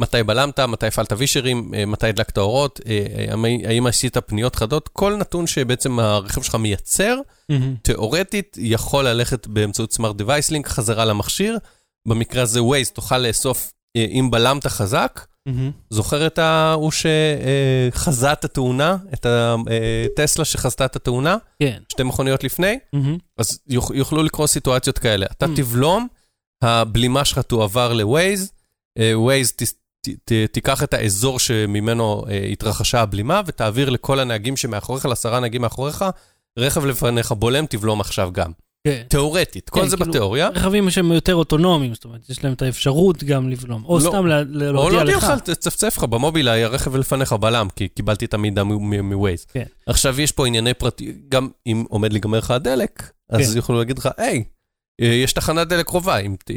[0.00, 3.26] מתי בלמת, מתי הפעלת וישרים, אה, מתי הדלקת אורות, אה,
[3.66, 7.16] האם- עשית פניות חדות, כל נתון שבעצם הרכב שלך מייצר,
[7.48, 7.74] מהמם.
[7.82, 11.58] תיאורטית יכול ללכת באמצעות סמארט דווייס לינק חזרה למכשיר.
[12.08, 15.20] במקרה הזה Waze תוכל לאסוף, אה, אם בלמת חזק.
[15.90, 16.90] זוכר את ההוא
[17.92, 21.78] שחזה את התאונה, את הטסלה שחזתה את התאונה, כן.
[21.88, 22.78] שתי מכוניות לפני?
[22.92, 23.18] מהמם.
[23.38, 25.26] אז יוכ- יוכלו לקרות סיטואציות כאלה.
[25.32, 25.48] אתה Mm.
[25.56, 26.08] תבלום,
[26.62, 28.50] הבלימה שלך תועבר ל-Waze,
[28.98, 34.56] אה, Waze ת, ת, ת, תיקח את האזור שממנו אה, התרחשה הבלימה, ותעביר לכל הנהגים
[34.56, 36.04] שמאחוריך, לעשרה נהגים מאחוריך,
[36.58, 38.50] רכב לפניך בולם, תבלום עכשיו גם.
[38.86, 39.02] כן.
[39.08, 40.48] תיאורטית, כל כן, זה כאילו, בתיאוריה.
[40.48, 43.84] רכבים שהם יותר אוטונומיים, זאת אומרת, יש להם את האפשרות גם לבלום.
[43.84, 44.08] או לא.
[44.10, 45.24] סתם לה- לה- או להודיע להודיע לך.
[45.24, 49.52] לך, תצפצף לך במובילאיי, הרכב לפניך בלם, כי קיבלתי את המידע מ-Waze.
[49.52, 49.64] כן.
[49.86, 53.56] עכשיו, יש פה ענייני פרטי, גם אם עומד להיגמר לך הדלק, אז כן.
[53.56, 54.44] יוכלו להגיד לך, היי,
[55.00, 56.56] אה, יש תחנת דלק קרובה, אם ת- אה,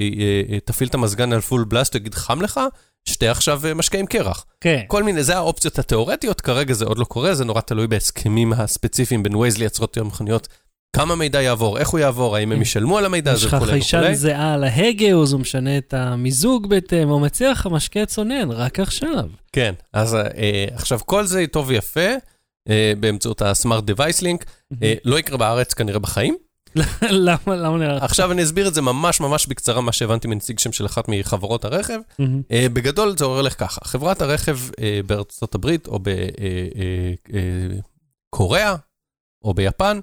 [0.54, 2.60] אה, תפעיל את המזגן על פול בלאסט, תגיד, חם לך,
[3.06, 4.46] שתה עכשיו משקה עם קרח.
[4.62, 4.82] כן.
[4.88, 9.24] כל מיני, זה האופציות התיאורטיות, כרגע זה עוד לא קורה, זה נורא תלוי בהסכמים הספציפיים
[9.24, 10.48] בין Waze לייצרות מכוניות.
[10.96, 12.62] כמה מידע יעבור, איך הוא יעבור, האם הם.
[12.62, 14.16] ישלמו על המידע יש הזה לך וכולי חיישן וכולי.
[14.16, 18.80] זהה על ההגה, אז הוא משנה את המיזוג בהתאם, או מציע לך משקה צונן, רק
[18.80, 19.26] עכשיו.
[19.52, 22.10] כן, אז אה, עכשיו כל זה טוב ויפה,
[22.70, 24.46] אה, באמצעות ה-Smart Device Link,
[24.84, 26.38] אה, לא יקרה בארץ כנראה בחיים.
[27.02, 28.04] למה למה נראה לך?
[28.04, 31.66] עכשיו אני אסביר את זה ממש ממש בקצרה, מה שהבנתי מנציג שם של אחת מחברות
[31.66, 32.00] הרכב.
[32.50, 34.58] בגדול זה הולך ככה, חברת הרכב
[35.06, 36.00] בארצות הברית או
[38.34, 38.76] בקוריאה
[39.44, 40.00] או ביפן,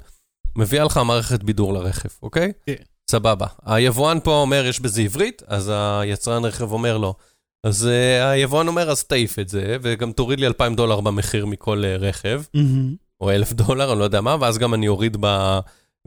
[0.56, 2.52] מביאה לך מערכת בידור לרכב, אוקיי?
[2.66, 2.74] כן.
[3.10, 3.46] סבבה.
[3.64, 7.14] היבואן פה אומר, יש בזה עברית, אז היצרן רכב אומר לו.
[7.64, 11.82] אז uh, היבואן אומר, אז תעיף את זה, וגם תוריד לי 2,000 דולר במחיר מכל
[11.84, 12.94] uh, רכב, מהמם.
[13.20, 15.26] או 1,000 דולר, אני לא יודע מה, ואז גם אני אוריד ב,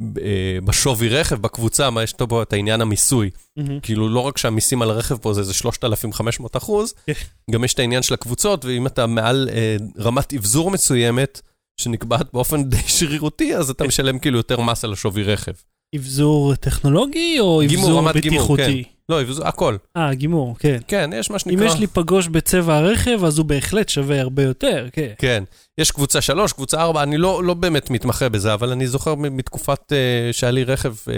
[0.02, 0.22] ב, uh,
[0.66, 3.30] בשווי רכב, בקבוצה, מה יש פה את העניין המיסוי.
[3.58, 3.80] מהמם.
[3.80, 7.14] כאילו, לא רק שהמיסים על הרכב פה זה איזה 3,500 אחוז, כן.
[7.52, 11.42] גם יש את העניין של הקבוצות, ואם אתה מעל אה, רמת אבזור מסוימת,
[11.82, 13.88] שנקבעת באופן די שרירותי, אז אתה כן.
[13.88, 15.52] משלם כאילו יותר מס על השווי רכב.
[15.96, 18.84] אבזור טכנולוגי או אבזור בטיחותי?
[19.10, 19.78] לא, אבזור, הכל.
[19.98, 20.78] אה, גימור, כן.
[20.88, 21.66] כן, יש מה אם שנקרא...
[21.66, 25.14] יש לי פגוש בצבע הרכב, אז הוא בהחלט שווה הרבה יותר, כן.
[25.18, 25.44] כן,
[25.78, 29.80] יש קבוצה 3, קבוצה 4, אני לא, לא באמת מתמחה בזה, אבל אני זוכר מתקופת
[29.92, 31.10] uh, שהיה לי רכב, uh, uh,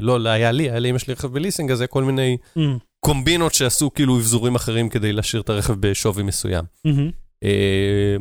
[0.00, 2.78] לא, לא היה לי, היה לי אמא שלי רכב בליסינג, אז זה כל מיני מהמם.
[3.00, 6.64] קומבינות שעשו כאילו אבזורים אחרים כדי להשאיר את הרכב בשווי מסוים.
[6.84, 7.10] מהמם.
[7.44, 8.16] אה,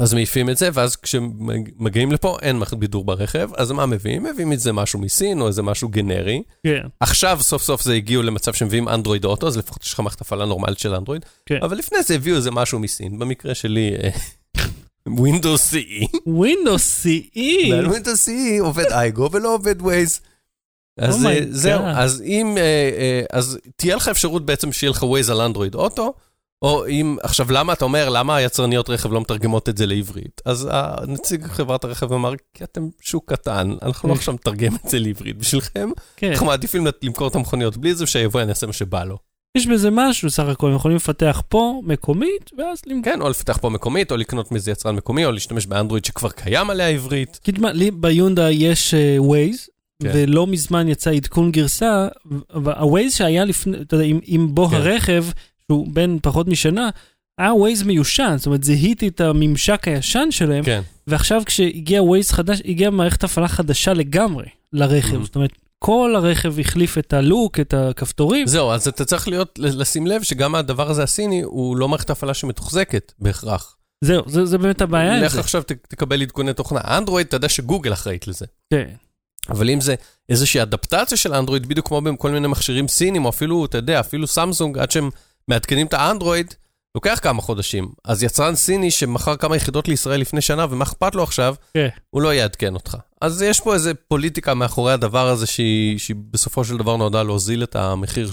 [0.00, 4.22] אז מעיפים את זה, ואז כשמגיעים לפה אין בידור ברכב, אז מה מביאים?
[4.22, 6.42] מביאים את זה משהו מסין או איזה משהו גנרי.
[6.66, 6.80] כן.
[7.00, 10.44] עכשיו סוף סוף זה הגיעו למצב שמביאים אנדרואיד אוטו, אז לפחות יש לך מערכת הפעלה
[10.44, 11.24] נורמלית של אנדרואיד.
[11.46, 11.58] כן.
[11.62, 14.10] אבל לפני זה הביאו איזה משהו מסין, במקרה שלי אה,
[15.08, 16.18] Windows CE.
[16.28, 17.38] Windows CE.
[17.90, 20.20] Windows CE עובד אייגו ולא עובד Waze.
[20.98, 21.82] אז Oh אה, זהו.
[21.84, 26.14] אז אם, אה, אז תהיה לך אפשרות בעצם שיהיה לך Waze על אנדרואיד אוטו,
[26.62, 30.40] או אם, עכשיו למה אתה אומר, למה היצרניות רכב לא מתרגמות את זה לעברית?
[30.44, 34.98] אז הנציג חברת הרכב אמר, כי אתם שוק קטן, אנחנו לא עכשיו נתרגם את זה
[34.98, 36.30] לעברית בשבילכם, כן.
[36.30, 39.18] אנחנו מעדיפים למכור את המכוניות בלי זה, שהיבואן יעשה מה שבא לו.
[39.56, 43.12] יש בזה משהו, סך הכל, הם יכולים לפתח פה מקומית, ואז למכור.
[43.12, 46.70] כן, או לפתח פה מקומית, או לקנות מאיזה יצרן מקומי, או להשתמש באנדרואיד שכבר קיים
[46.70, 47.40] עליה עברית.
[47.42, 49.68] תשמע, לי ביונדה יש uh, Waze,
[50.02, 50.10] כן.
[50.14, 52.08] ולא מזמן יצא עדכון גרסה,
[52.54, 54.76] ה-Waze שהיה לפני, אתה יודע, עם, עם בוא כן.
[54.76, 55.24] הרכב,
[55.72, 56.90] שהוא בן פחות משנה,
[57.38, 60.80] היה Waze מיושן, זאת אומרת, זיהיתי את הממשק הישן שלהם, כן.
[61.06, 65.24] ועכשיו כשהגיע Waze חדש, הגיעה מערכת הפעלה חדשה לגמרי לרכב, Mhm.
[65.24, 68.46] זאת אומרת, כל הרכב החליף את הלוק, את הכפתורים.
[68.46, 72.34] זהו, אז אתה צריך להיות, לשים לב שגם הדבר הזה הסיני, הוא לא מערכת הפעלה
[72.34, 73.76] שמתוחזקת בהכרח.
[74.04, 75.36] זהו, זה, זה באמת הבעיה עם לך.
[75.38, 76.80] עכשיו ת- תקבל עדכוני תוכנה.
[76.98, 78.46] אנדרואיד, אתה יודע שגוגל אחראית לזה.
[78.72, 78.88] כן.
[79.48, 79.94] אבל אם זה
[80.28, 84.26] איזושהי אדפטציה של אנדרואיד, בדיוק כמו בכל מיני מכשירים סינים, או אפילו, אתה יודע, אפילו
[84.26, 85.10] סמסונג, עד שהם
[85.50, 86.54] מעדכנים את האנדרואיד,
[86.94, 87.88] לוקח כמה חודשים.
[88.04, 91.88] אז יצרן סיני שמכר כמה יחידות לישראל לפני שנה, ומה אכפת לו עכשיו, כן.
[92.10, 92.96] הוא לא יעדכן אותך.
[93.20, 97.62] אז יש פה איזה פוליטיקה מאחורי הדבר הזה, שהיא, שהיא בסופו של דבר נועדה להוזיל
[97.62, 98.30] את המחיר,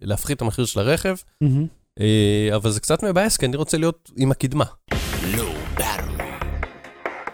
[0.00, 1.16] להפחית את המחיר של הרכב.
[2.00, 4.64] אה, אבל זה קצת מבאס, כי אני רוצה להיות עם הקדמה.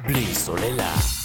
[0.07, 1.16] בלי סוללה.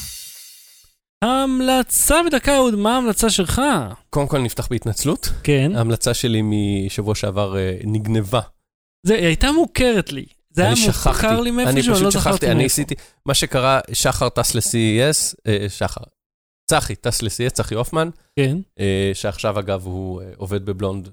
[1.22, 3.62] המלצה בדקה, אהוד, מה ההמלצה שלך?
[4.10, 5.30] קודם כל נפתח בהתנצלות.
[5.44, 5.72] כן.
[5.76, 8.42] ההמלצה שלי משבוע שעבר אה, נגנבה.
[9.08, 10.26] זה הייתה מוכרת לי.
[10.54, 12.66] זה היה אני שכחתי, מוכר לי מאיפשהו, אני אני לא פשוט זכרתי שכחתי, אני מאיפה.
[12.66, 12.96] עשיתי,
[13.26, 16.02] מה שקרה, שחר טס ל-CES, אה, שחר,
[16.72, 18.10] צחי טס ל-CES, צחי הופמן,
[18.40, 18.58] כן.
[18.80, 21.10] אה, שעכשיו אגב הוא עובד בבלונד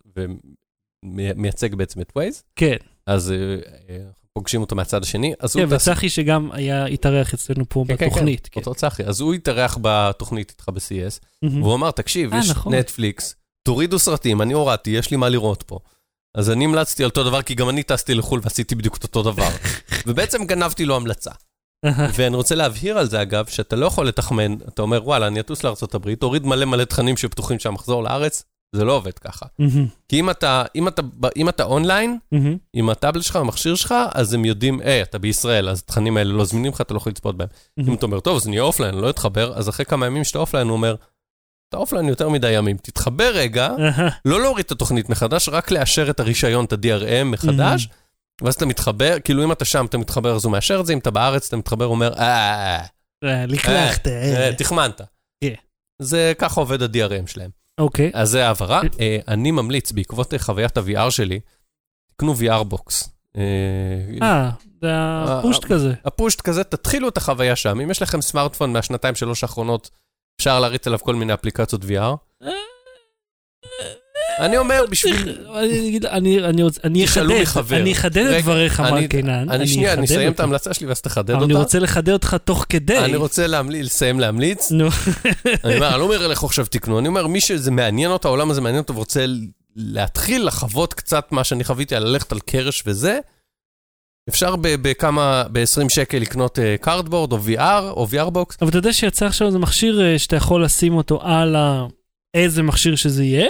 [1.05, 2.77] ומייצג בעצם את ווייז, כן.
[3.07, 3.33] אז
[4.39, 7.97] פוגשים אותו מהצד השני, אז כן, הוא טס, וצחי שגם היה התארח אצלנו פה כן,
[7.97, 8.49] כן, בתוכנית.
[8.53, 8.61] כן.
[8.61, 11.62] אותו צחי, אז הוא התארח בתוכנית איתך ב-CES, מהמם.
[11.62, 12.74] והוא אמר, תקשיב, אה, יש נכון.
[12.74, 15.78] נטפליקס, תורידו סרטים, אני הורדתי, יש לי מה לראות פה.
[16.36, 19.22] אז אני המלצתי על אותו דבר, כי גם אני טסתי לחו"ל ועשיתי בדיוק את אותו
[19.22, 19.49] דבר.
[20.07, 21.30] ובעצם גנבתי לו המלצה.
[22.14, 25.64] ואני רוצה להבהיר על זה, אגב, שאתה לא יכול לתחמן, אתה אומר, וואלה, אני אטוס
[25.64, 28.43] לארה"ב, תוריד מלא מלא תכנים שפתוחים שם, אחזור לארץ,
[28.77, 29.47] זה לא עובד ככה.
[30.09, 31.03] כי אם אתה, אם אתה,
[31.37, 32.19] אם אתה אונליין.
[32.73, 36.45] עם הטאבלט שלך, המכשיר שלך, אז הם יודעים, היי, אתה בישראל, אז התכנים האלה לא
[36.45, 37.49] זמינים לך, אתה לא יכול לצפות בהם.
[37.89, 40.69] אם אתה אומר, טוב, אז נהיה אופליין, לא אתחבר, אז אחרי כמה ימים שאתה אופליין,
[40.69, 40.95] הוא אומר,
[41.69, 43.69] אתה אופליין יותר מדי ימים, תתחבר רגע.
[44.25, 47.89] לא להוריד את התוכנית מחדש, רק לאשר את הרישיון, את ה-DRM מחדש,
[48.43, 50.99] ואז אתה מתחבר, כאילו אם אתה שם, אתה מתחבר, אז הוא מאשר את זה, אם
[50.99, 52.85] אתה בארץ, אתה מתחבר, הוא אומר, אה,
[53.25, 54.07] לקלחת.
[54.59, 55.01] תחמנת.
[56.03, 57.51] זה ככה עובד ה-DRM שלהם.
[57.79, 58.11] אוקיי.
[58.14, 58.81] אז זה העברה.
[59.01, 61.41] אה, אני ממליץ, בעקבות אה, חוויית ה-VR שלי,
[62.11, 63.11] תקנו VR בוקס.
[63.37, 64.51] אה,
[64.83, 65.95] זה הפושט כזה.
[66.05, 67.81] הפושט כזה, תתחילו את החוויה שם.
[67.81, 69.91] אם יש לכם סמארטפון מהשנתיים, שלוש האחרונות,
[70.41, 72.45] אפשר להריץ עליו כל מיני אפליקציות VR.
[74.39, 75.39] אני אומר, בשביל...
[76.84, 77.72] אני אחדד.
[77.72, 79.51] אני אחדד את דבריך, מר קינן.
[79.51, 80.43] אני שנייה, אני אסיים את אותה.
[80.43, 81.62] ההמלצה שלי ואז תחדד אבל אני אותה.
[81.62, 82.99] רוצה לחדד אותך תוך כדי.
[82.99, 84.70] אני רוצה לסיים להמליץ.
[84.72, 84.89] נו,
[85.64, 88.80] אני לא אומר לכו עכשיו תקנו, אני אומר, מי שזה מעניין אותו, העולם הזה מעניין
[88.82, 89.24] אותו ורוצה
[89.76, 93.18] להתחיל לחוות קצת מה שאני חוויתי, על ללכת על קרש וזה,
[94.28, 98.57] אפשר בכמה, ב-20 שקל לקנות Cardboard או VR או VR Box.
[98.61, 101.86] אבל אתה יודע שיצא עכשיו איזה מכשיר אה, שאתה יכול לשים אותו על ה-
[102.34, 103.47] איזה מכשיר שזה יהיה,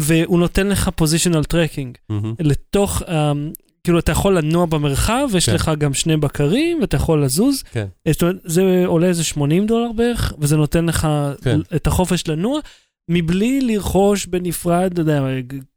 [0.00, 1.98] והוא נותן לך positional tracking.
[2.40, 3.32] לתוך, אה,
[3.84, 5.54] כאילו אתה יכול לנוע במרחב, ויש כן.
[5.54, 7.62] לך גם שני בקרים, ואתה יכול לזוז.
[7.72, 7.86] כן.
[8.10, 11.08] זאת אומרת, זה עולה איזה 80 דולר בערך, וזה נותן לך
[11.42, 11.60] כן.
[11.76, 12.60] את החופש לנוע,
[13.10, 15.22] מבלי לרכוש בנפרד, אתה יודע,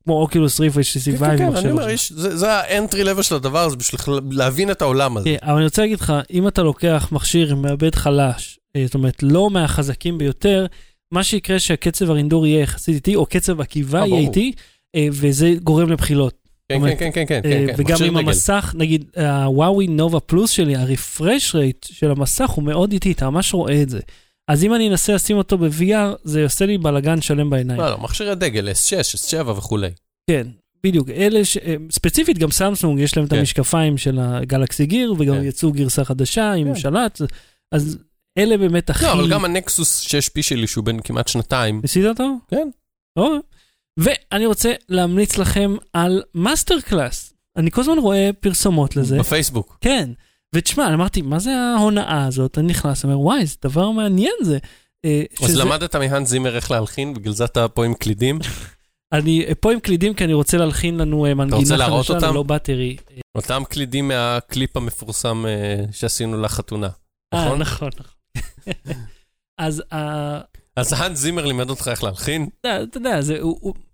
[0.03, 1.19] כמו Oculus Rift HTC כן, Vive.
[1.25, 1.89] כן, כן, מחשב אני אומר.
[1.89, 4.01] יש- זה זה ה entry level של הדבר הזה, בשביל
[4.31, 5.25] להבין את העולם הזה.
[5.29, 8.93] כן, אבל אני רוצה להגיד לך, אם אתה לוקח מכשיר עם מעבד חלש, אה, זאת
[8.95, 10.65] אומרת, לא מהחזקים ביותר,
[11.13, 14.19] מה שיקרה שהקצב הרינדור יהיה יחסית איטי, או קצב עקיבה אה, יהיה.
[14.19, 14.51] איטי,
[14.95, 16.33] אה, וזה גורם לבחילות.
[16.69, 18.27] כן, אומרת, כן, כן, כן, כן, אה, כן, וגם מכשיר עם דגל.
[18.27, 23.53] המסך, נגיד, הוואוי נובה פלוס שלי, הרפרש רייט של המסך הוא מאוד איטי, אתה ממש
[23.53, 23.99] רואה את זה.
[24.47, 27.79] אז אם אני אנסה לשים אותו ב-VR, זה עושה לי בלאגן שלם בעיניים.
[27.79, 29.89] לא, לא, מכשירי דגל, S6, S7 וכולי.
[30.29, 30.47] כן,
[30.83, 31.09] בדיוק.
[31.09, 31.57] אלה, ש...
[31.91, 33.39] ספציפית גם סמסונג, יש להם את כן.
[33.39, 35.43] המשקפיים של הגלקסי גיר, וגם כן.
[35.43, 36.79] יצאו גרסה חדשה עם כן.
[36.79, 37.21] שלט,
[37.71, 37.97] אז
[38.37, 39.05] אלה באמת הכי...
[39.05, 42.23] לא, אבל גם ה Nexus 6P שלי, שהוא בן כמעט שנתיים, ניסית אותו?
[42.47, 42.69] כן.
[43.17, 43.29] או.
[43.99, 47.33] ואני רוצה להמליץ לכם על MasterClass.
[47.57, 49.19] אני כל הזמן רואה פרסומות לזה.
[49.19, 49.77] בפייסבוק.
[49.81, 50.09] כן.
[50.55, 52.57] ותשמע, אני אמרתי, מה זה ההונאה הזאת?
[52.57, 54.57] אני נכנס, אומר, וואי, זה דבר מעניין זה.
[55.05, 58.39] אה, אז שזה- למדת מהאן זימר איך להלחין, בגלל זה אתה פה עם קלידים?
[59.13, 62.17] אני אה, פה עם קלידים, כי אני רוצה להלחין לנו אה, מנגינה חדשה?
[62.31, 62.97] ל Low Battery.
[63.35, 65.45] אותם קלידים מהקליפ המפורסם
[65.91, 66.89] שעשינו לחתונה.
[67.35, 67.59] נכון?
[67.59, 68.13] נכון, נכון.
[69.57, 70.41] אז אה,
[70.75, 72.47] אז האן זימר לימד אותך איך להלחין?
[72.61, 73.39] אתה יודע, זה,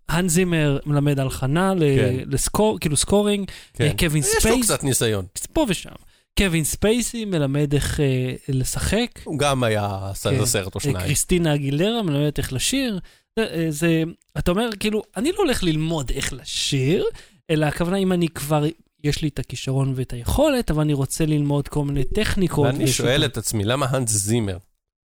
[0.09, 2.15] האן זימר מלמד הלחנה כן.
[2.27, 3.83] לסקור, כאילו scoring, כן.
[3.83, 5.25] אה, קווין יש לו ספייס, קצת ניסיון.
[5.53, 5.89] פה ושם.
[6.37, 10.35] קווין ספייסי מלמד איך אה, לשחק, הוא גם היה עשה כן.
[10.35, 10.97] איזה סרט או שניים.
[10.99, 12.99] קריסטינה אגילרה מלמדת איך לשיר.
[13.39, 14.03] זה, זה,
[14.37, 17.05] אתה אומר, כאילו, אני לא הולך ללמוד איך לשיר,
[17.49, 18.65] אלא הכוונה אם אני כבר,
[19.03, 22.65] יש לי את הכישרון ואת היכולת, אבל אני רוצה ללמוד כל מיני טכניקות.
[22.65, 24.57] ואני שואל את עצמי, למה האנס זימר,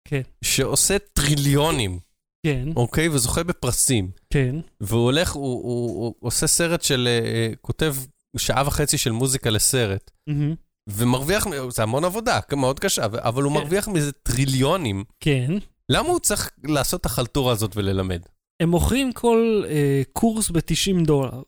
[0.07, 0.21] כן.
[0.41, 1.99] שעושה טריליונים,
[2.45, 7.95] כן, אוקיי, וזוכה בפרסים, כן, והוא הולך, הוא, הוא, הוא עושה סרט של, אה, כותב
[8.37, 10.55] שעה וחצי של מוזיקה לסרט, מהמם,
[10.89, 13.59] ומרוויח, זה המון עבודה, מאוד קשה, אבל הוא כן.
[13.59, 15.03] מרוויח מזה טריליונים.
[15.19, 15.51] כן.
[15.89, 18.21] למה הוא צריך לעשות את החלטורה הזאת וללמד?
[18.59, 21.41] הם מוכרים כל אה, קורס ב-90 דולר.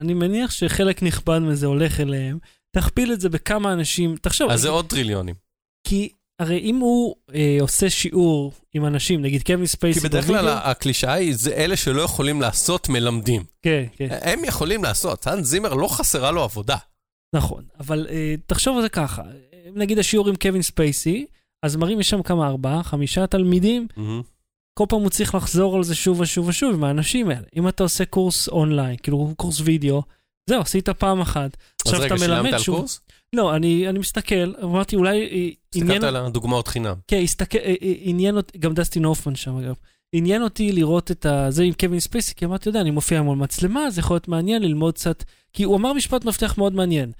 [0.00, 2.38] אני מניח שחלק נכבד מזה הולך אליהם.
[2.76, 5.34] תכפיל את זה בכמה אנשים, תחשוב, אז זה עוד טריליונים.
[5.88, 6.08] כי
[6.40, 10.68] הרי אם הוא אה, עושה שיעור עם אנשים, נגיד קווין ספייסי כי בדרך כלל בווידאו-
[10.68, 13.44] הקלישאה היא, זה אלה שלא יכולים לעשות מלמדים.
[13.62, 16.76] כן, כן, הם יכולים לעשות, האנס זימר לא חסרה לו עבודה.
[17.34, 17.64] נכון.
[17.80, 19.30] אבל אה, תחשוב על זה ככה, אה,
[19.74, 21.26] נגיד השיעור עם קווין ספייסי,
[21.62, 23.86] אז מראים יש שם כמה, ארבעה, חמישה תלמידים,
[24.78, 27.46] כל פעם הוא צריך לחזור על זה שוב ושוב ושוב עם האנשים האלה.
[27.56, 30.02] אם אתה עושה קורס אונליין, כאילו קורס וידאו,
[30.50, 31.56] זהו, עשית פעם אחת.
[31.56, 32.76] אז עכשיו רגע, אתה שילמת מלמד על שוב.
[32.76, 33.00] קורס?
[33.32, 35.26] לא, אני, אני מסתכל, אמרתי אולי אה,
[35.74, 35.96] עניין...
[35.96, 36.94] הסתכלת על הדוגמאות חינם.
[37.08, 39.74] כן, הסתכל, אה, אה, עניין אותי, גם דסטין הופמן שם אגב.
[40.12, 41.50] עניין אותי לראות את ה...
[41.50, 44.62] זה עם קווין ספייסי, כי אמרתי, יודע, אני מופיע מול מצלמה, זה יכול להיות מעניין
[44.62, 45.24] ללמוד קצת...
[45.52, 47.12] כי הוא אמר משפט מפתח מאוד מעניין.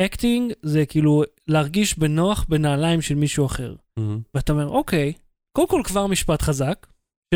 [0.00, 3.74] acting זה כאילו להרגיש בנוח בנעליים של מישהו אחר.
[3.96, 4.20] מהמם.
[4.34, 5.12] ואתה אומר, אוקיי,
[5.56, 6.86] קודם כל כבר משפט חזק,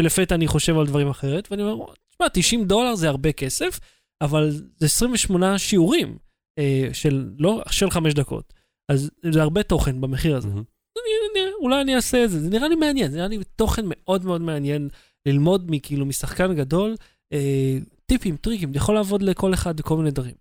[0.03, 3.81] שלפתע אני חושב על דברים אחרת, ואני אומר, תשמע, 90 דולר זה הרבה כסף,
[4.21, 6.19] אבל זה 28 שיעורים
[6.59, 8.53] אה, של, לא, של חמש דקות.
[8.89, 10.49] אז זה הרבה תוכן במחיר הזה.
[10.49, 10.63] מהמם.
[10.99, 13.83] אני, אני, אולי אני אעשה את זה, זה נראה לי מעניין, זה נראה לי תוכן
[13.87, 14.89] מאוד מאוד מעניין
[15.27, 16.97] ללמוד מכאילו משחקן גדול,
[17.33, 20.35] אה, טיפים, טריקים, זה יכול לעבוד לכל אחד בכל מיני דברים.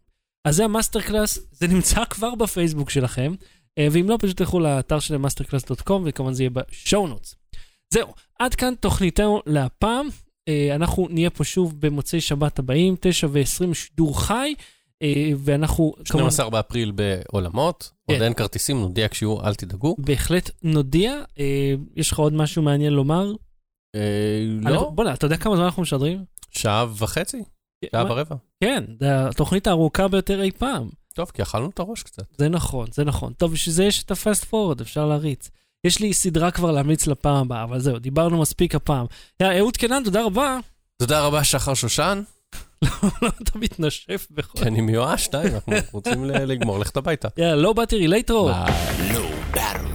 [0.46, 3.34] אז זה ה MasterClass, זה נמצא כבר בפייסבוק שלכם,
[3.78, 7.36] אה, ואם לא, פשוט תלכו לאתר של masterclass.com, וכמובן זה יהיה בשואו נוטס.
[7.94, 8.08] זהו,
[8.40, 10.08] עד כאן תוכניתנו להפעם.
[10.48, 14.54] אה, אנחנו נהיה פה שוב במוצאי שבת הבאים, 9 ו-20 שידור חי,
[15.02, 15.94] אה, ואנחנו...
[15.96, 18.24] כמובן- 12 באפריל בעולמות, עוד כן.
[18.24, 19.96] אין כרטיסים, נודיע כשיהיו, אל תדאגו.
[20.00, 21.14] בהחלט נודיע.
[21.40, 23.32] אה, יש לך עוד משהו מעניין לומר?
[23.96, 24.02] אה,
[24.72, 26.24] לא, בוא'נה, אתה יודע כמה זמן אנחנו משדרים?
[26.52, 27.44] שעה וחצי,
[27.92, 28.36] שעה מה- ורבע.
[28.64, 30.90] כן, זה התוכנית הארוכה ביותר אי פעם.
[31.14, 32.24] טוב, כי אכלנו את הראש קצת.
[32.38, 33.34] זה נכון, זה נכון.
[33.34, 35.50] טוב, בשביל זה יש את הפסט פורוד, אפשר להריץ.
[35.88, 39.06] יש לי סדרה כבר להמליץ לפעם הבאה, אבל זהו, דיברנו מספיק הפעם.
[39.40, 40.58] יאללה, אהוד קנן, תודה רבה.
[41.02, 42.22] תודה רבה, שחר שושן,
[43.22, 44.60] לא, אתה מתנשף בכל...
[44.60, 47.28] כי אני מיואש, די, אנחנו רוצים ל- לגמור, ללכת הביתה.
[47.38, 48.46] יאללה, לא באתי רילייטרו.
[48.54, 49.14] ביי.
[49.14, 49.86] לא באטל.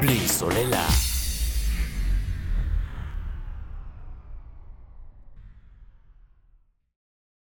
[0.00, 0.86] בלי סוללה.